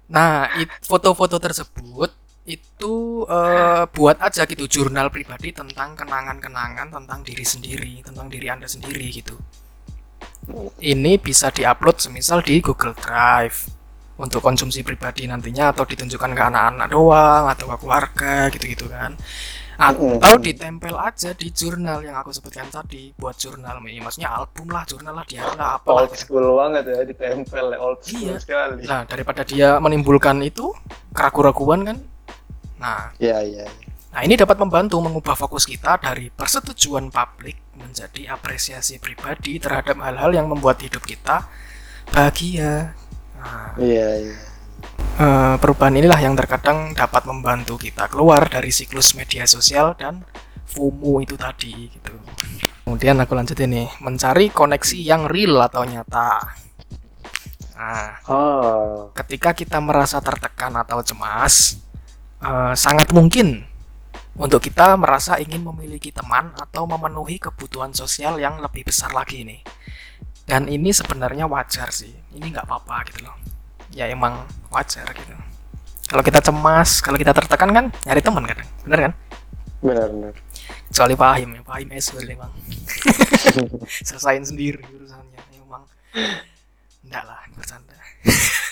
Nah, 0.07 0.47
foto-foto 0.87 1.35
tersebut 1.37 2.09
itu 2.47 3.27
eh, 3.27 3.83
buat 3.91 4.17
aja 4.23 4.47
gitu 4.47 4.65
jurnal 4.71 5.11
pribadi 5.11 5.51
tentang 5.51 5.99
kenangan-kenangan 5.99 6.87
tentang 6.87 7.19
diri 7.27 7.43
sendiri, 7.43 7.99
tentang 8.01 8.31
diri 8.31 8.47
Anda 8.47 8.65
sendiri 8.71 9.03
gitu. 9.11 9.35
Ini 10.79 11.19
bisa 11.19 11.51
diupload 11.51 11.99
semisal 11.99 12.39
di 12.39 12.63
Google 12.63 12.95
Drive 12.95 13.67
untuk 14.15 14.39
konsumsi 14.39 14.79
pribadi 14.81 15.27
nantinya 15.27 15.75
atau 15.75 15.83
ditunjukkan 15.83 16.31
ke 16.31 16.43
anak-anak 16.47 16.87
doang 16.87 17.43
atau 17.51 17.67
ke 17.67 17.75
keluarga 17.83 18.47
gitu-gitu 18.55 18.87
kan. 18.87 19.19
Atau 19.77 20.41
ditempel 20.41 20.95
aja 20.97 21.37
di 21.37 21.53
jurnal 21.53 22.01
yang 22.01 22.17
aku 22.17 22.33
sebutkan 22.33 22.65
tadi 22.65 23.13
buat 23.13 23.37
jurnal 23.37 23.77
ini 23.85 24.01
maksudnya 24.01 24.33
album 24.33 24.73
lah, 24.73 24.81
jurnal 24.89 25.13
lah, 25.13 25.25
diary 25.27 25.53
lah, 25.53 25.77
apalah 25.77 26.07
old 26.07 26.17
gitu. 26.17 26.33
school 26.33 26.47
banget 26.57 26.83
ya 26.89 26.99
ditempel 27.05 27.65
old 27.77 27.99
school 28.01 28.25
Iya. 28.25 28.41
sekali 28.41 28.81
Nah, 28.89 29.05
daripada 29.05 29.45
dia 29.45 29.77
menimbulkan 29.77 30.41
itu 30.41 30.73
keraguan-raguan 31.13 31.81
kan. 31.85 31.97
Nah, 32.77 33.11
iya 33.17 33.41
iya 33.41 33.65
nah 34.07 34.25
ini 34.25 34.33
dapat 34.33 34.57
membantu 34.57 34.97
mengubah 34.97 35.37
fokus 35.37 35.67
kita 35.67 36.01
dari 36.01 36.33
persetujuan 36.33 37.13
publik 37.13 37.59
menjadi 37.77 38.33
apresiasi 38.33 38.97
pribadi 38.97 39.61
terhadap 39.61 39.99
hal-hal 40.01 40.33
yang 40.33 40.49
membuat 40.49 40.81
hidup 40.81 41.05
kita 41.05 41.45
bahagia. 42.09 42.97
Nah, 43.37 43.77
iya 43.77 44.09
iya 44.17 44.39
eh, 45.21 45.55
perubahan 45.61 45.93
inilah 46.01 46.17
yang 46.17 46.33
terkadang 46.33 46.97
dapat 46.97 47.29
membantu 47.29 47.77
kita 47.77 48.09
keluar 48.09 48.47
dari 48.49 48.73
siklus 48.73 49.13
media 49.13 49.45
sosial 49.45 49.93
dan 49.93 50.25
FOMO 50.65 51.21
itu 51.21 51.37
tadi 51.37 51.93
gitu. 51.93 52.15
Kemudian 52.87 53.19
aku 53.19 53.35
lanjut 53.35 53.59
ini, 53.59 53.85
mencari 53.99 54.47
koneksi 54.47 54.97
yang 54.97 55.27
real 55.27 55.59
atau 55.59 55.83
nyata. 55.83 56.55
Nah, 57.77 58.09
oh 58.31 59.13
ketika 59.13 59.53
kita 59.53 59.77
merasa 59.77 60.17
tertekan 60.23 60.73
atau 60.73 61.03
cemas, 61.05 61.77
eh, 62.41 62.73
sangat 62.77 63.09
mungkin 63.13 63.65
untuk 64.37 64.61
kita 64.61 64.93
merasa 65.01 65.41
ingin 65.41 65.65
memiliki 65.65 66.13
teman 66.13 66.53
atau 66.53 66.85
memenuhi 66.85 67.41
kebutuhan 67.41 67.89
sosial 67.91 68.37
yang 68.37 68.61
lebih 68.61 68.85
besar 68.85 69.09
lagi 69.09 69.41
nih. 69.41 69.61
Dan 70.47 70.71
ini 70.71 70.95
sebenarnya 70.95 71.49
wajar 71.49 71.91
sih. 71.91 72.13
Ini 72.31 72.45
nggak 72.53 72.69
apa-apa 72.69 73.03
gitu 73.11 73.27
loh. 73.27 73.35
Ya 73.91 74.07
emang 74.07 74.45
wajar 74.71 75.09
gitu. 75.11 75.33
Kalau 76.07 76.23
kita 76.23 76.39
cemas, 76.39 77.03
kalau 77.03 77.19
kita 77.19 77.35
tertekan 77.35 77.69
kan 77.75 77.85
nyari 78.07 78.21
teman 78.23 78.47
kadang, 78.47 78.69
bener 78.87 78.99
kan? 79.11 79.13
benar 79.77 80.09
benar 80.09 80.33
Kecuali 80.89 81.15
Pahim 81.19 81.49
ya, 81.59 81.61
Pahim 81.61 81.89
Eswil 81.93 82.31
emang. 82.31 82.49
Selesain 84.07 84.41
sendiri 84.41 84.81
urusannya 84.87 85.41
emang. 85.59 85.83
Enggak 87.03 87.23
lah, 87.27 87.43
bercanda. 87.53 87.96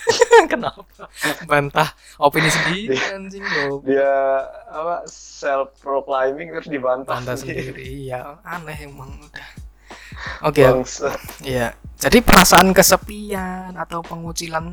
Kenapa? 0.51 1.09
Bantah 1.49 1.89
opini 2.21 2.49
sendiri 2.49 2.97
anjing 3.13 3.41
lo. 3.41 3.81
dia 3.81 4.45
apa 4.69 5.05
self 5.09 5.73
proclaiming 5.81 6.53
terus 6.53 6.69
dibantah 6.69 7.17
Bantah 7.17 7.35
sendiri. 7.37 8.09
Ya 8.09 8.37
aneh 8.45 8.85
emang 8.85 9.09
udah. 9.19 9.47
Oke, 10.47 10.63
Bangsa. 10.63 11.11
Iya. 11.43 11.75
Jadi 11.95 12.19
perasaan 12.23 12.75
kesepian 12.75 13.75
atau 13.75 14.03
pengucilan 14.03 14.71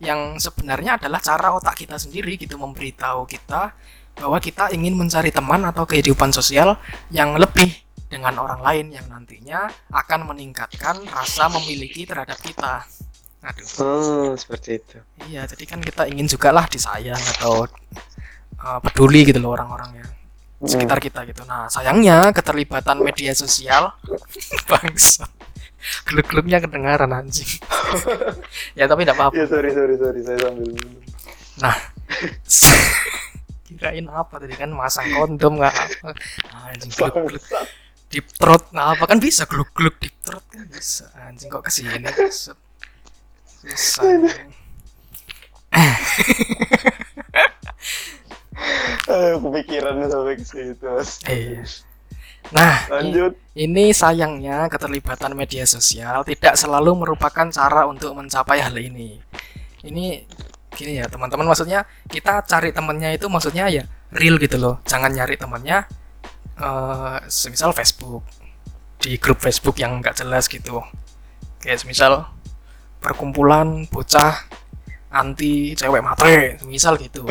yang 0.00 0.36
sebenarnya 0.36 1.00
adalah 1.00 1.20
cara 1.24 1.56
otak 1.56 1.86
kita 1.86 1.96
sendiri 1.96 2.36
gitu 2.36 2.60
memberitahu 2.60 3.24
kita 3.24 3.72
bahwa 4.16 4.38
kita 4.40 4.72
ingin 4.72 4.96
mencari 4.96 5.28
teman 5.32 5.64
atau 5.68 5.84
kehidupan 5.84 6.32
sosial 6.32 6.80
yang 7.12 7.36
lebih 7.36 7.68
dengan 8.08 8.38
orang 8.40 8.60
lain 8.62 8.86
yang 8.96 9.06
nantinya 9.12 9.68
akan 9.92 10.30
meningkatkan 10.32 11.04
rasa 11.04 11.52
memiliki 11.52 12.08
terhadap 12.08 12.38
kita. 12.40 12.86
Aduh. 13.46 13.66
Hmm, 13.78 14.28
seperti 14.34 14.82
itu. 14.82 14.98
Iya, 15.30 15.46
jadi 15.46 15.64
kan 15.70 15.78
kita 15.78 16.02
ingin 16.10 16.26
juga 16.26 16.50
lah 16.50 16.66
disayang 16.66 17.20
atau 17.38 17.70
uh, 18.58 18.78
peduli 18.82 19.22
gitu 19.22 19.38
loh 19.38 19.54
orang-orang 19.54 20.02
ya 20.02 20.06
sekitar 20.64 20.98
kita 20.98 21.20
gitu. 21.28 21.44
Nah, 21.44 21.68
sayangnya 21.68 22.32
keterlibatan 22.32 22.98
media 23.04 23.36
sosial 23.36 23.92
bangsa. 24.70 25.28
Gluk-gluknya 26.08 26.58
kedengaran 26.58 27.12
anjing. 27.14 27.46
ya 28.78 28.90
tapi 28.90 29.06
tidak 29.06 29.20
apa-apa. 29.20 29.36
Iya, 29.36 29.46
sorry, 29.46 29.70
sorry, 29.70 29.94
sorry, 30.00 30.20
saya 30.24 30.38
sambil 30.42 30.66
minum. 30.74 31.04
Kirain 33.66 34.08
apa 34.08 34.34
tadi 34.40 34.54
kan 34.56 34.72
masang 34.72 35.06
kondom 35.12 35.60
nggak 35.60 35.74
apa. 35.74 36.10
Anjing 36.72 36.90
gluk-gluk 36.90 37.44
Bangsat. 37.44 37.68
deep 38.08 38.26
throat 38.34 38.64
nggak 38.72 38.88
apa 38.96 39.04
kan 39.04 39.18
bisa 39.20 39.44
gluk-gluk 39.44 40.00
deep 40.00 40.16
throat 40.24 40.42
kan 40.48 40.64
bisa. 40.66 41.06
Anjing 41.20 41.52
kok 41.52 41.62
ke 41.62 41.70
sini 41.70 42.00
Kepikirannya 49.06 50.06
sampai 50.10 50.34
ke 50.38 50.44
situ. 50.44 50.86
Iya. 51.28 51.62
Nah, 52.54 52.86
Lanjut. 52.90 53.34
Ini 53.58 53.90
sayangnya 53.90 54.70
keterlibatan 54.70 55.34
media 55.34 55.66
sosial 55.66 56.22
tidak 56.22 56.54
selalu 56.54 56.94
merupakan 56.94 57.48
cara 57.50 57.88
untuk 57.90 58.14
mencapai 58.14 58.62
hal 58.62 58.76
ini. 58.78 59.18
Ini 59.82 60.22
gini 60.76 61.00
ya 61.00 61.08
teman-teman 61.08 61.48
maksudnya 61.48 61.88
kita 62.06 62.44
cari 62.44 62.68
temennya 62.70 63.16
itu 63.16 63.26
maksudnya 63.32 63.66
ya 63.72 63.82
real 64.14 64.38
gitu 64.38 64.60
loh. 64.60 64.78
Jangan 64.86 65.10
nyari 65.10 65.34
temennya 65.34 65.88
eh 66.56 67.18
semisal 67.28 67.74
Facebook 67.74 68.24
di 69.02 69.18
grup 69.20 69.42
Facebook 69.42 69.76
yang 69.80 69.98
nggak 69.98 70.20
jelas 70.20 70.46
gitu. 70.46 70.84
Kayak 71.58 71.82
semisal 71.82 72.35
perkumpulan 72.98 73.84
bocah 73.86 74.34
anti 75.08 75.72
cewek 75.72 76.00
matre, 76.00 76.60
misal 76.62 76.96
gitu. 76.96 77.24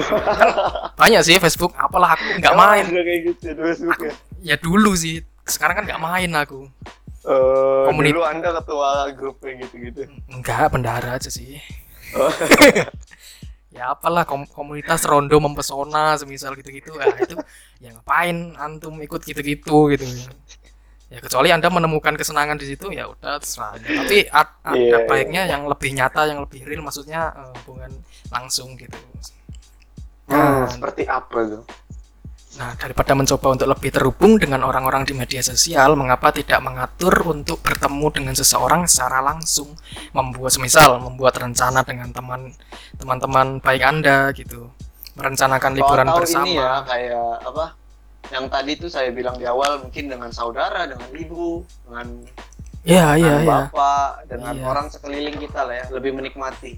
Banyak 0.96 1.22
sih 1.22 1.38
Facebook, 1.38 1.76
apalah 1.76 2.16
aku 2.16 2.40
nggak 2.40 2.56
main 2.56 2.86
kayak 2.88 3.20
gitu 3.28 3.46
ya. 3.52 4.14
ya 4.44 4.56
dulu 4.56 4.94
sih 4.94 5.22
sekarang 5.44 5.78
kan 5.78 5.86
nggak 5.86 6.02
main 6.02 6.32
aku 6.34 6.66
Komunit- 7.86 8.14
dulu 8.14 8.22
anda 8.24 8.54
ketua 8.54 9.10
grup 9.12 9.38
kayak 9.40 9.66
gitu-gitu. 9.66 10.06
enggak 10.28 10.70
bendahara 10.70 11.18
aja 11.18 11.30
sih 11.30 11.58
Oh. 12.14 12.30
ya 13.76 13.92
apalah 13.92 14.24
kom- 14.24 14.48
komunitas 14.48 15.04
rondo 15.04 15.36
mempesona 15.36 16.16
semisal 16.16 16.56
gitu-gitu 16.56 16.96
ah 16.96 17.12
itu 17.12 17.36
ya 17.78 17.92
ngapain 17.92 18.56
antum 18.56 18.96
ikut 18.98 19.20
gitu-gitu 19.20 19.92
gitu 19.92 20.06
ya 21.06 21.22
kecuali 21.22 21.54
anda 21.54 21.70
menemukan 21.70 22.18
kesenangan 22.18 22.58
di 22.58 22.66
situ 22.74 22.90
ya 22.90 23.06
udah 23.08 23.38
terserah 23.38 23.78
tapi 23.78 24.26
ad- 24.26 24.58
ada 24.66 24.74
Iya, 24.74 24.98
iya. 24.98 25.08
baiknya 25.08 25.44
yang 25.46 25.70
lebih 25.70 25.94
nyata 25.94 26.26
yang 26.26 26.42
lebih 26.42 26.66
real 26.66 26.82
maksudnya 26.82 27.30
eh, 27.32 27.52
hubungan 27.62 27.92
langsung 28.30 28.74
gitu 28.76 28.98
Hmm, 30.26 30.34
nah, 30.34 30.66
seperti 30.66 31.06
apa 31.06 31.38
tuh? 31.46 31.64
nah 32.56 32.72
daripada 32.80 33.12
mencoba 33.14 33.52
untuk 33.52 33.68
lebih 33.68 33.92
terhubung 33.92 34.40
dengan 34.40 34.64
orang-orang 34.64 35.04
di 35.04 35.12
media 35.12 35.44
sosial 35.44 35.94
mengapa 35.94 36.32
tidak 36.32 36.64
mengatur 36.64 37.12
untuk 37.28 37.60
bertemu 37.60 38.08
dengan 38.10 38.32
seseorang 38.34 38.88
secara 38.88 39.20
langsung 39.20 39.76
membuat 40.16 40.56
semisal 40.56 40.98
membuat 40.98 41.36
rencana 41.36 41.84
dengan 41.84 42.10
teman 42.10 42.56
teman-teman 42.96 43.60
baik 43.60 43.84
anda 43.84 44.32
gitu 44.32 44.72
merencanakan 45.14 45.72
liburan 45.76 46.08
bersama 46.10 46.48
ini 46.48 46.56
ya 46.56 46.80
kayak 46.82 47.30
apa? 47.44 47.66
Yang 48.34 48.46
tadi 48.50 48.72
tuh 48.78 48.90
saya 48.90 49.10
bilang 49.14 49.38
di 49.38 49.46
awal 49.46 49.86
mungkin 49.86 50.10
dengan 50.10 50.30
saudara, 50.34 50.90
dengan 50.90 51.10
ibu, 51.14 51.62
dengan 51.86 52.08
iya 52.86 53.14
dengan 53.18 53.42
iya. 53.42 53.50
bapak, 53.70 54.10
dengan 54.30 54.54
Iya. 54.58 54.66
orang 54.66 54.88
sekeliling 54.90 55.38
kita 55.38 55.62
lah 55.66 55.76
ya, 55.82 55.86
lebih 55.94 56.12
menikmati. 56.14 56.78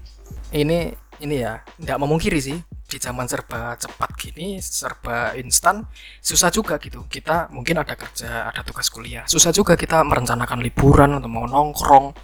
Ini 0.52 0.78
ini 1.20 1.36
ya, 1.36 1.60
nggak 1.80 1.98
memungkiri 1.98 2.38
sih 2.40 2.58
di 2.88 2.96
zaman 2.96 3.28
serba 3.28 3.76
cepat 3.76 4.10
gini, 4.16 4.56
serba 4.64 5.36
instan, 5.36 5.84
susah 6.24 6.48
juga 6.48 6.80
gitu. 6.80 7.04
Kita 7.04 7.52
mungkin 7.52 7.76
ada 7.80 7.92
kerja, 7.92 8.48
ada 8.48 8.64
tugas 8.64 8.88
kuliah, 8.88 9.28
susah 9.28 9.52
juga 9.52 9.76
kita 9.76 10.00
merencanakan 10.04 10.64
liburan 10.64 11.20
atau 11.20 11.28
mau 11.28 11.44
nongkrong 11.44 12.16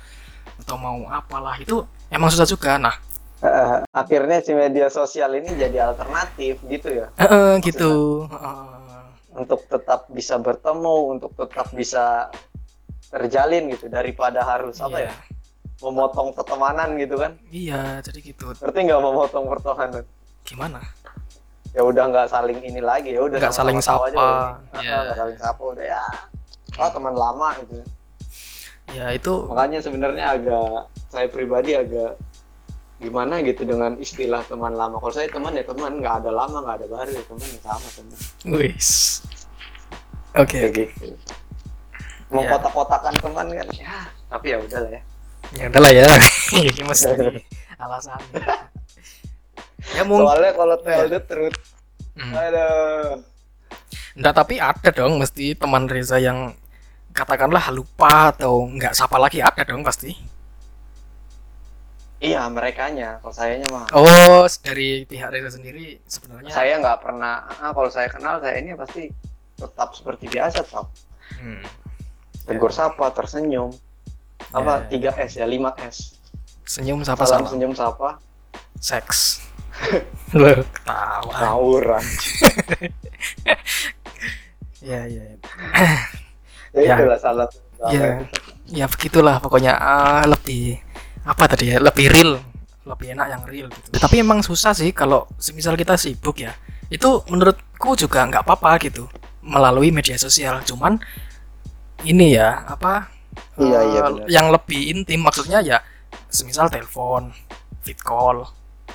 atau 0.65 0.77
mau 0.81 1.05
apalah 1.13 1.59
itu 1.61 1.85
emang 2.09 2.33
susah 2.33 2.49
juga. 2.49 2.81
Nah, 2.81 2.97
Eh, 3.45 3.77
akhirnya 3.93 4.41
si 4.41 4.57
media 4.57 4.89
sosial 4.89 5.37
ini 5.37 5.53
jadi 5.53 5.93
alternatif 5.93 6.65
gitu 6.65 6.89
ya, 6.89 7.13
eh, 7.21 7.29
eh, 7.29 7.53
gitu. 7.61 8.25
Eh, 8.25 8.74
untuk 9.35 9.67
tetap 9.67 10.07
bisa 10.11 10.39
bertemu, 10.39 11.19
untuk 11.19 11.35
tetap 11.35 11.71
bisa 11.75 12.31
terjalin 13.11 13.71
gitu 13.71 13.87
daripada 13.91 14.43
harus 14.43 14.79
apa 14.83 15.07
iya. 15.07 15.11
ya, 15.11 15.15
memotong 15.83 16.35
pertemanan 16.35 16.95
gitu 16.99 17.19
kan? 17.19 17.39
Iya, 17.51 18.03
jadi 18.03 18.19
gitu. 18.23 18.55
Ngerti 18.55 18.79
nggak 18.91 19.03
memotong 19.03 19.47
pertemanan? 19.51 20.03
Gimana? 20.47 20.81
Ya 21.75 21.83
udah 21.83 22.05
nggak 22.07 22.29
saling 22.31 22.63
ini 22.63 22.79
lagi 22.79 23.19
ya 23.19 23.27
udah 23.27 23.39
Nggak 23.43 23.55
saling 23.55 23.79
aja 23.83 23.87
sapa, 23.91 24.07
udah. 24.15 24.43
iya. 24.79 24.97
Nggak 25.03 25.19
saling 25.19 25.39
sapa 25.43 25.63
udah 25.63 25.85
ya. 25.85 26.05
Oh 26.79 26.91
teman 26.91 27.15
lama 27.15 27.49
gitu. 27.67 27.75
Ya 28.95 29.07
itu 29.11 29.35
makanya 29.51 29.79
sebenarnya 29.83 30.25
agak 30.39 30.87
saya 31.11 31.27
pribadi 31.27 31.75
agak 31.75 32.15
gimana 32.97 33.43
gitu 33.43 33.63
dengan 33.63 33.99
istilah 33.99 34.41
teman 34.45 34.73
lama 34.73 34.97
kalau 34.97 35.11
saya 35.11 35.27
teman 35.27 35.53
ya 35.53 35.63
teman 35.63 35.99
nggak 35.99 36.25
ada 36.25 36.31
lama 36.31 36.63
nggak 36.63 36.77
ada 36.81 36.87
baru 36.89 37.11
ya 37.11 37.23
teman 37.27 37.47
ya 37.47 37.59
sama 37.61 37.89
teman 37.91 38.19
wis. 38.55 38.91
Oke, 40.35 40.59
kayak 40.59 40.73
gitu 40.75 41.15
mau 42.33 42.43
Ya. 42.43 42.51
kotak-kotakan 42.51 43.15
teman 43.17 43.47
kan 43.47 43.69
ya 43.71 43.99
tapi 44.27 44.47
ya 44.51 44.59
udahlah 44.59 44.91
ya 44.91 45.03
ya 45.55 45.65
udahlah 45.69 45.93
ya. 45.93 46.07
Ini 46.59 46.83
mesti 46.83 47.07
alasan. 47.77 48.19
Ya 49.93 50.03
mungkin 50.03 50.25
soalnya 50.27 50.51
kalau 50.53 50.77
tell 50.81 51.05
Iya. 51.05 51.13
the 51.13 51.21
truth 51.23 51.59
Hmm. 52.15 52.31
aduh 52.31 53.19
Enggak, 54.15 54.35
tapi 54.39 54.63
ada 54.63 54.91
dong 54.95 55.19
mesti 55.19 55.59
teman 55.59 55.91
Reza 55.91 56.23
yang 56.23 56.55
katakanlah 57.11 57.75
lupa 57.75 58.31
atau 58.31 58.63
nggak 58.65 58.95
sapa 58.95 59.19
lagi 59.19 59.43
ada 59.43 59.67
dong 59.67 59.83
pasti. 59.83 60.15
Iya 62.25 62.49
merekanya 62.49 63.21
kalau 63.21 63.31
sayanya 63.31 63.69
mah 63.69 63.85
Oh, 63.93 64.43
dari 64.59 65.05
pihak 65.05 65.29
Reza 65.29 65.53
sendiri 65.53 66.01
sebenarnya. 66.05 66.49
saya 66.49 66.81
nggak 66.81 66.99
pernah 66.99 67.45
ah, 67.53 67.71
kalau 67.71 67.87
saya 67.87 68.09
kenal 68.09 68.41
saya 68.41 68.57
ini 68.57 68.73
pasti 68.73 69.13
tetap 69.55 69.93
seperti 69.93 70.27
biasa 70.27 70.61
tetap 70.61 70.89
Hmm. 71.35 71.61
tegur 72.43 72.69
sapa 72.71 73.09
tersenyum 73.11 73.73
apa 74.51 74.89
Ya, 74.89 75.13
3 75.13 75.25
S 75.25 75.33
ya 75.37 75.47
5 75.47 75.61
S 75.85 75.97
Senyum 76.65 77.01
sapa 77.01 77.23
salam 77.23 77.45
salam. 77.45 77.51
senyum 77.51 77.73
sapa 77.73 78.17
Seks. 78.77 79.41
Loh, 80.33 80.61
ketawa. 80.67 81.33
tawuran 81.35 82.05
Ya, 84.81 85.01
ya. 85.07 85.23
ya. 85.23 85.37
ya, 86.71 86.81
Ya. 86.83 86.95
itulah 86.95 87.19
salah 87.19 87.49
Ya, 87.87 88.25
ya 88.67 88.85
begitulah 88.87 89.37
pokoknya 89.39 89.73
ah, 89.75 90.25
lebih 90.25 90.81
apa 91.25 91.45
tadi 91.49 91.73
ya? 91.73 91.81
Lebih 91.81 92.07
real. 92.13 92.33
Lebih 92.85 93.17
enak 93.17 93.27
yang 93.33 93.43
real 93.49 93.67
gitu. 93.73 93.97
Tapi 93.97 94.21
emang 94.21 94.45
susah 94.45 94.77
sih 94.77 94.93
kalau 94.93 95.25
semisal 95.41 95.75
kita 95.75 95.97
sibuk 95.97 96.37
ya. 96.41 96.53
Itu 96.93 97.25
menurutku 97.33 97.97
juga 97.97 98.29
nggak 98.29 98.45
apa-apa 98.45 98.77
gitu 98.85 99.09
melalui 99.41 99.89
media 99.89 100.21
sosial. 100.21 100.61
Cuman 100.63 101.01
ini 102.05 102.37
ya 102.37 102.65
apa 102.69 103.09
Iya, 103.59 103.79
eh, 103.83 103.85
iya, 103.91 104.01
benar. 104.07 104.27
yang 104.31 104.47
lebih 104.55 104.95
intim 104.95 105.19
maksudnya 105.27 105.59
ya 105.59 105.83
semisal 106.31 106.71
telepon 106.71 107.35
fit 107.83 107.99
call 107.99 108.47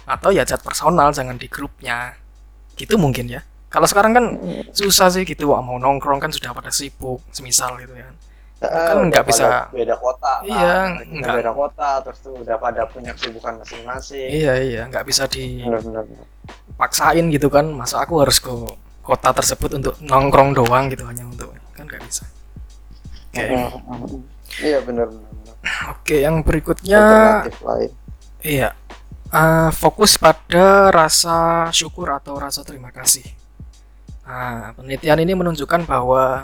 atau 0.07 0.31
ya 0.31 0.47
chat 0.47 0.63
personal 0.63 1.11
jangan 1.11 1.35
di 1.35 1.49
grupnya. 1.51 2.15
Gitu 2.79 2.95
mungkin 2.95 3.27
ya. 3.27 3.43
Kalau 3.69 3.85
sekarang 3.85 4.13
kan 4.17 4.25
susah 4.73 5.13
sih 5.13 5.27
gitu 5.29 5.53
Wah, 5.53 5.61
mau 5.61 5.77
nongkrong 5.77 6.17
kan 6.17 6.31
sudah 6.33 6.55
pada 6.57 6.73
sibuk 6.73 7.21
semisal 7.29 7.77
gitu 7.77 7.93
ya 7.93 8.09
kan 8.59 8.97
nggak 9.07 9.23
bisa- 9.23 9.71
beda 9.71 9.95
kota 9.95 10.31
kan. 10.37 10.45
Iya, 10.45 10.75
Mereka 10.99 11.15
nggak. 11.15 11.35
beda 11.39 11.51
kota 11.55 11.89
terus 12.03 12.19
tuh 12.19 12.33
udah 12.35 12.55
pada 12.55 12.81
punya 12.85 13.11
kesibukan 13.15 13.53
masing-masing 13.57 14.27
Iya 14.27 14.53
iya 14.59 14.81
nggak 14.85 15.03
bisa 15.03 15.23
benar-benar 15.25 16.03
dipaksain 16.69 17.25
gitu 17.29 17.47
kan 17.47 17.65
masa 17.69 18.03
aku 18.03 18.19
harus 18.19 18.39
ke 18.39 18.51
kota 18.99 19.31
tersebut 19.31 19.69
untuk 19.73 19.93
nongkrong 19.99 20.51
doang 20.53 20.87
gitu 20.87 21.03
hanya 21.03 21.23
untuk 21.23 21.55
kan 21.71 21.87
nggak 21.87 22.03
bisa. 22.03 22.27
Oke 23.31 23.45
iya 24.59 24.77
benar-benar 24.81 25.55
oke 25.89 26.15
yang 26.15 26.41
berikutnya 26.41 27.01
lain 27.45 27.91
iya 28.41 28.75
eh, 29.29 29.69
fokus 29.71 30.17
pada 30.17 30.89
rasa 30.89 31.69
syukur 31.69 32.09
atau 32.09 32.35
rasa 32.35 32.65
terima 32.65 32.89
kasih. 32.89 33.23
Nah 34.25 34.73
penelitian 34.73 35.21
ini 35.21 35.33
menunjukkan 35.33 35.85
bahwa 35.85 36.43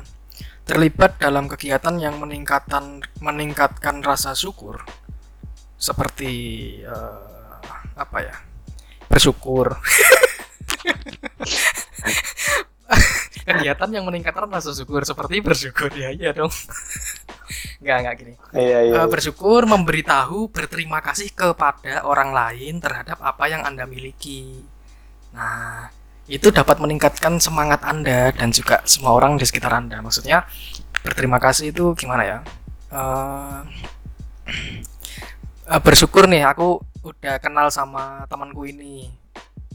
terlibat 0.66 1.22
dalam 1.22 1.46
kegiatan 1.46 1.96
yang 2.02 2.18
meningkatkan 2.18 3.06
meningkatkan 3.22 4.02
rasa 4.02 4.34
syukur. 4.34 4.82
Seperti 5.78 6.34
eh, 6.82 7.56
apa 7.94 8.18
ya? 8.20 8.36
Bersyukur. 9.06 9.78
Kegiatan 13.46 13.90
yang 13.94 14.10
meningkatkan 14.10 14.50
rasa 14.50 14.74
syukur 14.74 15.06
seperti 15.06 15.38
bersyukur 15.38 15.94
ya 15.94 16.10
iya 16.10 16.34
dong. 16.34 16.50
Nggak 17.78 17.98
nggak 18.02 18.16
gini. 18.18 18.34
Iya 18.58 18.80
iya. 18.90 19.06
Eh, 19.06 19.08
bersyukur 19.08 19.70
memberitahu 19.70 20.50
berterima 20.50 20.98
kasih 21.06 21.30
kepada 21.30 22.02
orang 22.10 22.34
lain 22.34 22.82
terhadap 22.82 23.22
apa 23.22 23.46
yang 23.46 23.62
anda 23.62 23.86
miliki. 23.86 24.66
Nah 25.38 25.94
itu 26.26 26.50
dapat 26.50 26.82
meningkatkan 26.82 27.38
semangat 27.38 27.86
anda 27.86 28.34
dan 28.34 28.50
juga 28.50 28.82
semua 28.90 29.14
orang 29.14 29.38
di 29.38 29.46
sekitar 29.46 29.78
anda. 29.78 30.02
Maksudnya 30.02 30.50
berterima 31.06 31.38
kasih 31.38 31.70
itu 31.70 31.94
gimana 31.94 32.24
ya? 32.26 32.38
Eh, 32.90 33.60
eh, 35.74 35.82
bersyukur 35.82 36.26
nih 36.26 36.42
aku 36.50 36.82
udah 37.06 37.38
kenal 37.38 37.70
sama 37.70 38.26
temanku 38.26 38.66
ini. 38.66 39.14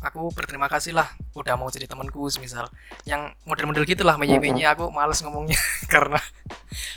Aku 0.01 0.33
berterima 0.33 0.65
kasih 0.65 0.97
lah 0.97 1.07
udah 1.37 1.61
mau 1.61 1.69
jadi 1.71 1.87
temanku 1.87 2.27
semisal. 2.33 2.67
Yang 3.07 3.37
model-model 3.45 3.85
gitulah 3.85 4.17
menye-menye 4.17 4.65
aku 4.65 4.89
males 4.91 5.21
ngomongnya 5.23 5.61
karena 5.93 6.19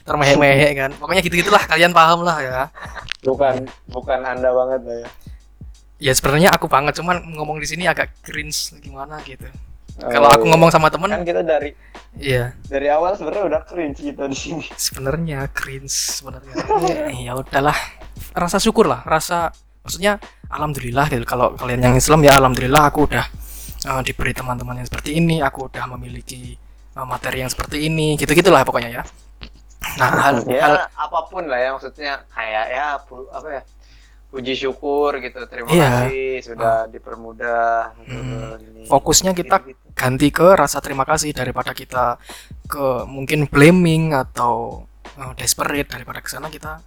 termehe-mehe 0.07 0.73
kan. 0.73 0.89
Pokoknya 0.97 1.21
gitu-gitulah 1.21 1.61
kalian 1.67 1.93
paham 1.93 2.25
lah 2.25 2.39
ya. 2.41 2.59
Bukan 3.21 3.69
bukan 3.91 4.19
anda 4.23 4.49
banget 4.49 4.81
ya 4.87 5.05
ya 6.03 6.11
sebenarnya 6.11 6.51
aku 6.51 6.67
banget 6.67 6.99
cuman 6.99 7.23
ngomong 7.31 7.63
di 7.63 7.67
sini 7.71 7.87
agak 7.87 8.11
cringe 8.19 8.75
gimana 8.83 9.23
gitu. 9.23 9.47
Oh, 10.03 10.09
kalau 10.09 10.27
aku 10.27 10.43
iya. 10.43 10.51
ngomong 10.51 10.69
sama 10.73 10.91
temen 10.91 11.07
kan 11.07 11.23
kita 11.23 11.45
dari 11.45 11.71
iya. 12.19 12.57
dari 12.67 12.89
awal 12.91 13.15
sebenarnya 13.15 13.45
udah 13.47 13.61
cringe 13.63 14.03
kita 14.03 14.27
di 14.27 14.35
sini. 14.35 14.65
Sebenarnya 14.89 15.47
cringe 15.53 15.93
sebenarnya. 15.93 16.53
Tapi, 16.59 17.23
ya 17.23 17.37
udahlah. 17.39 17.77
Rasa 18.33 18.57
syukur 18.57 18.89
lah 18.89 19.05
rasa 19.05 19.53
maksudnya 19.85 20.19
alhamdulillah 20.51 21.07
gitu. 21.07 21.23
Kalau 21.23 21.55
kalian 21.55 21.87
yang 21.87 21.95
Islam 21.95 22.25
ya 22.25 22.35
alhamdulillah 22.35 22.83
aku 22.89 23.07
udah 23.07 23.25
eh, 23.87 24.01
diberi 24.03 24.33
teman-teman 24.35 24.81
yang 24.83 24.87
seperti 24.89 25.15
ini 25.15 25.39
aku 25.39 25.71
udah 25.71 25.85
memiliki 25.95 26.57
eh, 26.97 27.05
materi 27.05 27.45
yang 27.45 27.51
seperti 27.53 27.87
ini 27.87 28.19
gitu 28.19 28.33
gitulah 28.33 28.65
pokoknya 28.67 28.89
ya. 28.91 29.03
Nah 30.01 30.09
hal, 30.09 30.35
hal 30.41 30.49
ya 30.49 30.89
apa 30.89 31.19
pun 31.29 31.45
lah 31.45 31.59
ya 31.61 31.69
maksudnya 31.77 32.25
kayak 32.33 32.65
ya 32.73 32.85
apa 32.97 33.47
ya 33.47 33.63
puji 34.34 34.57
syukur 34.57 35.13
gitu 35.19 35.38
terima 35.45 35.69
Iya. 35.69 36.09
kasih 36.09 36.31
sudah 36.43 36.75
dipermudah 36.89 37.93
Hmm. 38.01 38.57
Fokusnya 38.84 39.31
kita 39.31 39.61
Gitu-gitu. 39.61 39.93
ganti 39.93 40.27
ke 40.27 40.47
rasa 40.51 40.81
terima 40.81 41.05
kasih 41.05 41.31
daripada 41.31 41.71
kita 41.71 42.17
ke 42.65 43.05
mungkin 43.05 43.45
blaming 43.45 44.11
atau 44.11 44.84
uh, 45.13 45.34
desperate 45.34 45.86
daripada 45.88 46.17
ke 46.17 46.27
sana 46.27 46.49
kita 46.49 46.81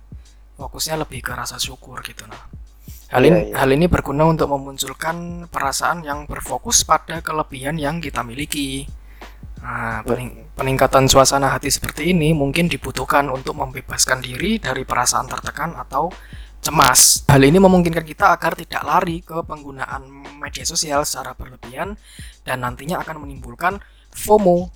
fokusnya 0.57 0.99
lebih 0.99 1.23
ke 1.23 1.33
rasa 1.33 1.57
syukur 1.57 2.03
gitu 2.03 2.27
nah 2.27 2.51
hal 3.09 3.23
Iya, 3.23 3.31
ini 3.31 3.41
iya. 3.47 3.55
hal 3.57 3.71
ini 3.71 3.87
berguna 3.87 4.27
untuk 4.27 4.51
memunculkan 4.51 5.47
perasaan 5.47 6.03
yang 6.03 6.27
berfokus 6.27 6.83
pada 6.83 7.23
kelebihan 7.23 7.77
yang 7.77 8.03
kita 8.03 8.21
miliki 8.21 8.91
nah 9.57 10.03
pening- 10.03 10.51
peningkatan 10.53 11.07
suasana 11.07 11.49
hati 11.49 11.71
seperti 11.71 12.11
ini 12.11 12.31
mungkin 12.33 12.67
dibutuhkan 12.67 13.27
untuk 13.29 13.55
membebaskan 13.55 14.21
diri 14.21 14.59
dari 14.59 14.83
perasaan 14.83 15.27
tertekan 15.27 15.73
atau 15.75 16.11
cemas 16.67 17.23
hal 17.31 17.39
ini 17.47 17.63
memungkinkan 17.63 18.03
kita 18.03 18.35
agar 18.35 18.59
tidak 18.59 18.83
lari 18.83 19.23
ke 19.23 19.39
penggunaan 19.47 20.03
media 20.43 20.67
sosial 20.67 21.07
secara 21.07 21.39
berlebihan 21.39 21.95
dan 22.43 22.67
nantinya 22.67 23.07
akan 23.07 23.23
menimbulkan 23.23 23.79
FOMO 24.11 24.75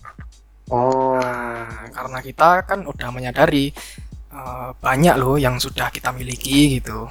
Oh. 0.70 1.18
Nah, 1.18 1.90
karena 1.90 2.18
kita 2.22 2.62
kan 2.62 2.86
udah 2.86 3.10
menyadari 3.10 3.74
eh, 4.30 4.70
banyak 4.78 5.14
loh 5.18 5.34
yang 5.36 5.58
sudah 5.58 5.90
kita 5.90 6.14
miliki 6.14 6.78
gitu. 6.78 7.10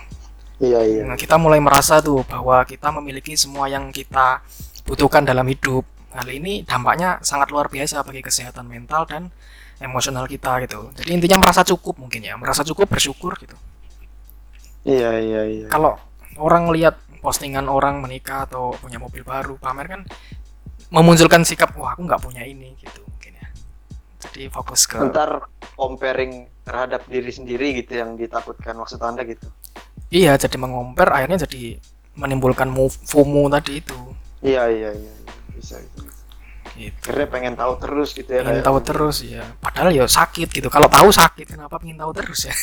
Iya 0.63 0.79
iya. 0.83 1.03
Nah, 1.03 1.19
kita 1.19 1.35
mulai 1.35 1.59
merasa 1.59 1.99
tuh 1.99 2.23
bahwa 2.23 2.63
kita 2.63 2.91
memiliki 2.95 3.35
semua 3.35 3.67
yang 3.67 3.91
kita 3.91 4.39
butuhkan 4.87 5.27
dalam 5.27 5.43
hidup. 5.47 5.83
Hal 6.15 6.25
ini 6.31 6.65
dampaknya 6.65 7.21
sangat 7.21 7.53
luar 7.53 7.69
biasa 7.69 8.01
bagi 8.01 8.23
kesehatan 8.25 8.65
mental 8.65 9.05
dan 9.05 9.29
emosional 9.79 10.25
kita 10.25 10.63
gitu. 10.65 10.89
Jadi 10.95 11.09
intinya 11.15 11.37
merasa 11.43 11.61
cukup 11.61 12.01
mungkin 12.01 12.25
ya, 12.25 12.35
merasa 12.39 12.65
cukup 12.65 12.89
bersyukur 12.89 13.35
gitu. 13.39 13.55
Iya 14.87 15.11
iya 15.19 15.41
iya. 15.43 15.65
Kalau 15.67 15.99
orang 16.39 16.71
lihat 16.71 16.99
postingan 17.19 17.67
orang 17.67 17.99
menikah 17.99 18.47
atau 18.47 18.71
punya 18.79 18.95
mobil 18.95 19.27
baru 19.27 19.59
pamer 19.59 19.87
kan 19.91 20.01
memunculkan 20.89 21.43
sikap 21.43 21.75
wah 21.75 21.93
aku 21.93 22.07
nggak 22.07 22.21
punya 22.23 22.41
ini 22.47 22.73
gitu 22.79 23.03
mungkin 23.03 23.37
ya. 23.37 23.47
Jadi 24.23 24.47
fokus 24.47 24.87
ke 24.87 24.97
Ntar 25.03 25.51
comparing 25.75 26.47
terhadap 26.63 27.03
diri 27.05 27.29
sendiri 27.29 27.75
gitu 27.83 27.99
yang 27.99 28.15
ditakutkan 28.15 28.79
maksud 28.79 28.99
anda 29.03 29.23
gitu. 29.23 29.47
Iya, 30.09 30.39
jadi 30.39 30.57
mengompar 30.57 31.13
akhirnya 31.13 31.45
jadi 31.45 31.77
menimbulkan 32.17 32.67
mo- 32.67 32.89
FOMO 32.89 33.45
tadi 33.53 33.77
itu. 33.79 33.95
Iya 34.41 34.65
iya 34.71 34.89
iya. 34.95 35.13
Bisa 35.53 35.77
gitu. 35.77 36.01
Gitu. 36.73 36.95
Akhirnya 37.05 37.27
pengen 37.29 37.53
tahu 37.59 37.73
terus 37.77 38.09
gitu 38.15 38.31
ya. 38.31 38.41
Pengen 38.41 38.63
tahu 38.63 38.79
terus 38.81 39.17
ya. 39.21 39.43
Padahal 39.59 39.91
ya 39.91 40.07
sakit 40.07 40.47
gitu. 40.49 40.71
Kalau 40.71 40.87
tahu 40.87 41.11
sakit, 41.11 41.45
kenapa 41.45 41.75
pengen 41.77 41.99
tahu 41.99 42.11
terus 42.15 42.47
ya? 42.47 42.55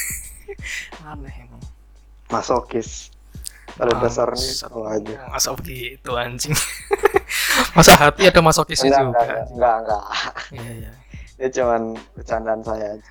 Aneh 1.12 1.34
emang. 1.44 1.55
Masokis. 2.28 3.10
Pada 3.76 3.92
dasarnya 4.00 4.40
Bangsat. 4.40 4.70
oh 4.72 4.88
aja. 4.88 5.14
Masa 5.28 5.52
begitu 5.52 6.10
anjing. 6.12 6.56
Masa 7.76 7.92
hati 7.92 8.24
ada 8.24 8.40
masokisnya 8.40 8.88
Enggak 8.88 9.04
juga. 9.04 9.20
enggak 9.20 9.44
enggak 9.52 9.74
enggak. 9.76 10.04
Iya, 10.50 10.70
iya. 10.72 10.92
Itu 11.36 11.60
cuman 11.60 11.82
bercandaan 12.14 12.60
saya 12.64 12.86
aja. 12.96 13.06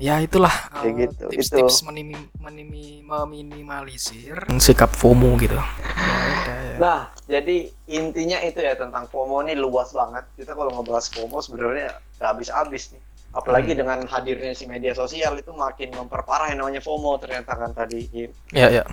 Ya 0.00 0.16
itulah 0.16 0.52
Kayak 0.80 0.84
eh, 0.84 0.92
gitu, 1.04 1.24
tips-tips 1.28 1.84
menimi- 1.84 2.32
menimi- 2.40 3.04
meminimalisir 3.04 4.48
sikap 4.56 4.88
FOMO 4.90 5.36
gitu. 5.36 5.56
Ya 5.56 6.56
ya. 6.56 6.76
Nah, 6.80 7.00
jadi 7.24 7.68
intinya 7.84 8.40
itu 8.40 8.60
ya 8.60 8.72
tentang 8.76 9.04
FOMO 9.08 9.44
ini 9.44 9.56
luas 9.56 9.92
banget. 9.92 10.24
Kita 10.36 10.52
kalau 10.52 10.72
ngebahas 10.72 11.04
FOMO 11.08 11.40
sebenarnya 11.40 12.00
nggak 12.16 12.28
habis-habis 12.32 12.92
nih. 12.92 13.02
Apalagi 13.30 13.78
Hmm. 13.78 13.86
dengan 13.86 13.98
hadirnya 14.10 14.52
si 14.58 14.66
media 14.66 14.90
sosial 14.90 15.38
itu 15.38 15.54
makin 15.54 15.94
memperparah 15.94 16.50
yang 16.50 16.66
namanya 16.66 16.82
FOMO 16.82 17.14
ternyata 17.22 17.54
kan 17.54 17.70
tadi. 17.70 18.02
Im. 18.10 18.30
Ya, 18.50 18.66
ya. 18.66 18.84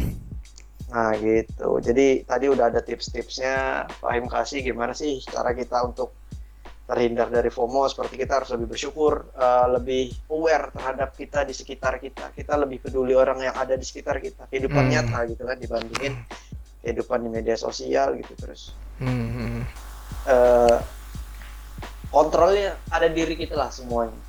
Nah 0.94 1.12
gitu. 1.18 1.82
Jadi 1.82 2.22
tadi 2.22 2.46
udah 2.46 2.70
ada 2.70 2.86
tips-tipsnya. 2.86 3.90
Fahim 3.98 4.30
kasih 4.30 4.62
gimana 4.62 4.94
sih 4.94 5.18
cara 5.26 5.58
kita 5.58 5.82
untuk 5.82 6.14
terhindar 6.86 7.34
dari 7.34 7.50
FOMO. 7.50 7.90
Seperti 7.90 8.14
kita 8.16 8.40
harus 8.40 8.54
lebih 8.54 8.78
bersyukur, 8.78 9.26
eh, 9.34 9.68
lebih 9.74 10.14
aware 10.30 10.70
terhadap 10.70 11.18
kita 11.18 11.42
di 11.42 11.58
sekitar 11.58 11.98
kita. 11.98 12.30
Kita 12.32 12.54
lebih 12.62 12.78
peduli 12.86 13.18
orang 13.18 13.42
yang 13.42 13.58
ada 13.58 13.74
di 13.74 13.84
sekitar 13.84 14.22
kita. 14.22 14.46
Kehidupan 14.54 14.86
Hmm. 14.86 14.92
nyata 14.94 15.20
gitu 15.28 15.44
kan 15.44 15.58
dibandingin 15.58 16.14
kehidupan 16.86 17.26
di 17.26 17.30
media 17.34 17.58
sosial 17.58 18.14
gitu 18.22 18.38
terus. 18.38 18.72
Hmm, 19.02 19.66
eh, 20.30 20.78
kontrolnya 22.08 22.78
ada 22.88 23.10
diri 23.10 23.34
kita 23.34 23.58
lah 23.58 23.74
semuanya. 23.74 24.27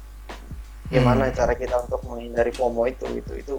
Gimana 0.89 1.25
Hmm. 1.25 1.35
cara 1.35 1.53
kita 1.53 1.77
untuk 1.81 2.01
menghindari 2.03 2.51
FOMO 2.51 2.83
itu 2.85 3.05
itu 3.13 3.33
itu 3.35 3.57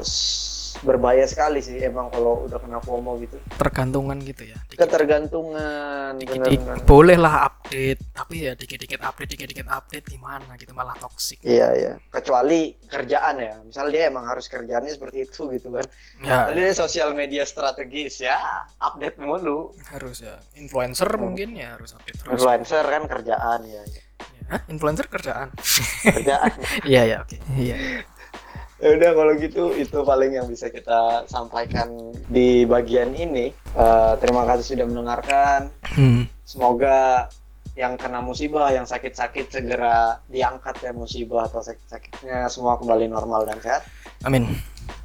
s- 0.00 0.50
berbahaya 0.82 1.22
sekali 1.24 1.60
sih 1.60 1.78
emang 1.78 2.08
kalau 2.08 2.42
udah 2.42 2.56
kena 2.56 2.78
FOMO 2.78 3.20
gitu. 3.20 3.36
tergantungan 3.54 4.16
gitu 4.18 4.42
ya. 4.42 4.56
Dikit- 4.66 4.80
Ketergantungan 4.80 6.16
dikit-dikit 6.16 6.60
benar-benar. 6.60 6.88
boleh 6.88 7.16
lah 7.16 7.34
update 7.46 8.00
tapi 8.10 8.34
ya 8.42 8.52
dikit-dikit 8.54 8.98
update 8.98 9.30
dikit-dikit 9.30 9.66
update 9.66 10.06
gimana 10.08 10.56
gitu 10.56 10.72
malah 10.72 10.96
toksik 10.96 11.38
Iya 11.40 11.68
iya. 11.74 11.92
Kecuali 12.08 12.72
kerjaan 12.82 13.36
ya. 13.38 13.54
Misal 13.60 13.86
dia 13.88 14.08
emang 14.08 14.24
harus 14.24 14.46
kerjaannya 14.46 14.90
seperti 14.90 15.18
itu 15.22 15.46
gitu 15.50 15.68
kan. 15.70 15.84
ya 16.20 16.48
Tadi 16.48 16.56
dia 16.58 16.72
sosial 16.74 17.12
media 17.12 17.44
strategis 17.44 18.18
ya, 18.18 18.40
update 18.78 19.16
mulu. 19.18 19.76
harus 19.86 20.20
ya 20.20 20.40
influencer 20.54 21.08
mungkin 21.14 21.52
ya 21.54 21.76
harus 21.76 21.92
update 21.92 22.16
terus 22.18 22.32
Influencer 22.34 22.82
kan 22.82 23.02
kerjaan 23.06 23.60
ya. 23.62 23.82
ya. 23.82 24.00
Hah? 24.50 24.60
influencer 24.70 25.06
kerjaan 25.06 25.52
Kerjaan. 26.02 26.50
iya 26.90 27.02
ya 27.06 27.16
oke 27.22 27.36
iya 27.58 27.76
Ya 28.82 28.98
udah 28.98 29.14
kalau 29.14 29.32
gitu 29.38 29.70
itu 29.78 29.98
paling 30.02 30.34
yang 30.34 30.50
bisa 30.50 30.66
kita 30.66 31.22
sampaikan 31.30 32.10
di 32.26 32.66
bagian 32.66 33.14
ini. 33.14 33.54
Eh, 33.54 34.12
terima 34.18 34.42
kasih 34.42 34.74
sudah 34.74 34.90
mendengarkan. 34.90 35.70
Hmm. 35.94 36.26
Semoga 36.42 37.30
yang 37.72 37.96
kena 37.96 38.20
musibah, 38.20 38.68
yang 38.68 38.84
sakit-sakit 38.84 39.48
segera 39.48 40.20
diangkat 40.28 40.76
ya 40.84 40.92
musibah 40.92 41.48
atau 41.48 41.64
sakit-sakitnya 41.64 42.48
semua 42.52 42.76
kembali 42.76 43.08
normal 43.08 43.48
dan 43.48 43.58
sehat. 43.64 43.82
amin 44.28 44.44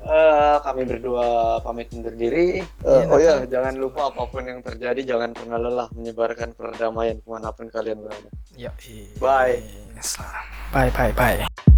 Eh, 0.07 0.57
kami 0.63 0.87
berdua 0.87 1.59
pamit 1.61 1.91
undur 1.91 2.15
diri. 2.15 2.63
Iya, 2.85 3.11
oh 3.11 3.19
ya, 3.19 3.43
jangan 3.43 3.75
lupa 3.75 4.07
apa 4.07 4.23
pun 4.29 4.45
yang 4.45 4.63
terjadi 4.63 5.03
jangan 5.03 5.35
pernah 5.35 5.59
lelah 5.59 5.87
menyebarkan 5.91 6.55
perdamaian 6.55 7.19
ke 7.19 7.27
mana 7.27 7.51
pun 7.51 7.67
kalian 7.67 7.99
berada. 7.99 8.29
ya 8.55 8.71
Bye. 9.19 9.61
bye 10.71 10.89
bye 10.95 11.11
bye 11.13 11.76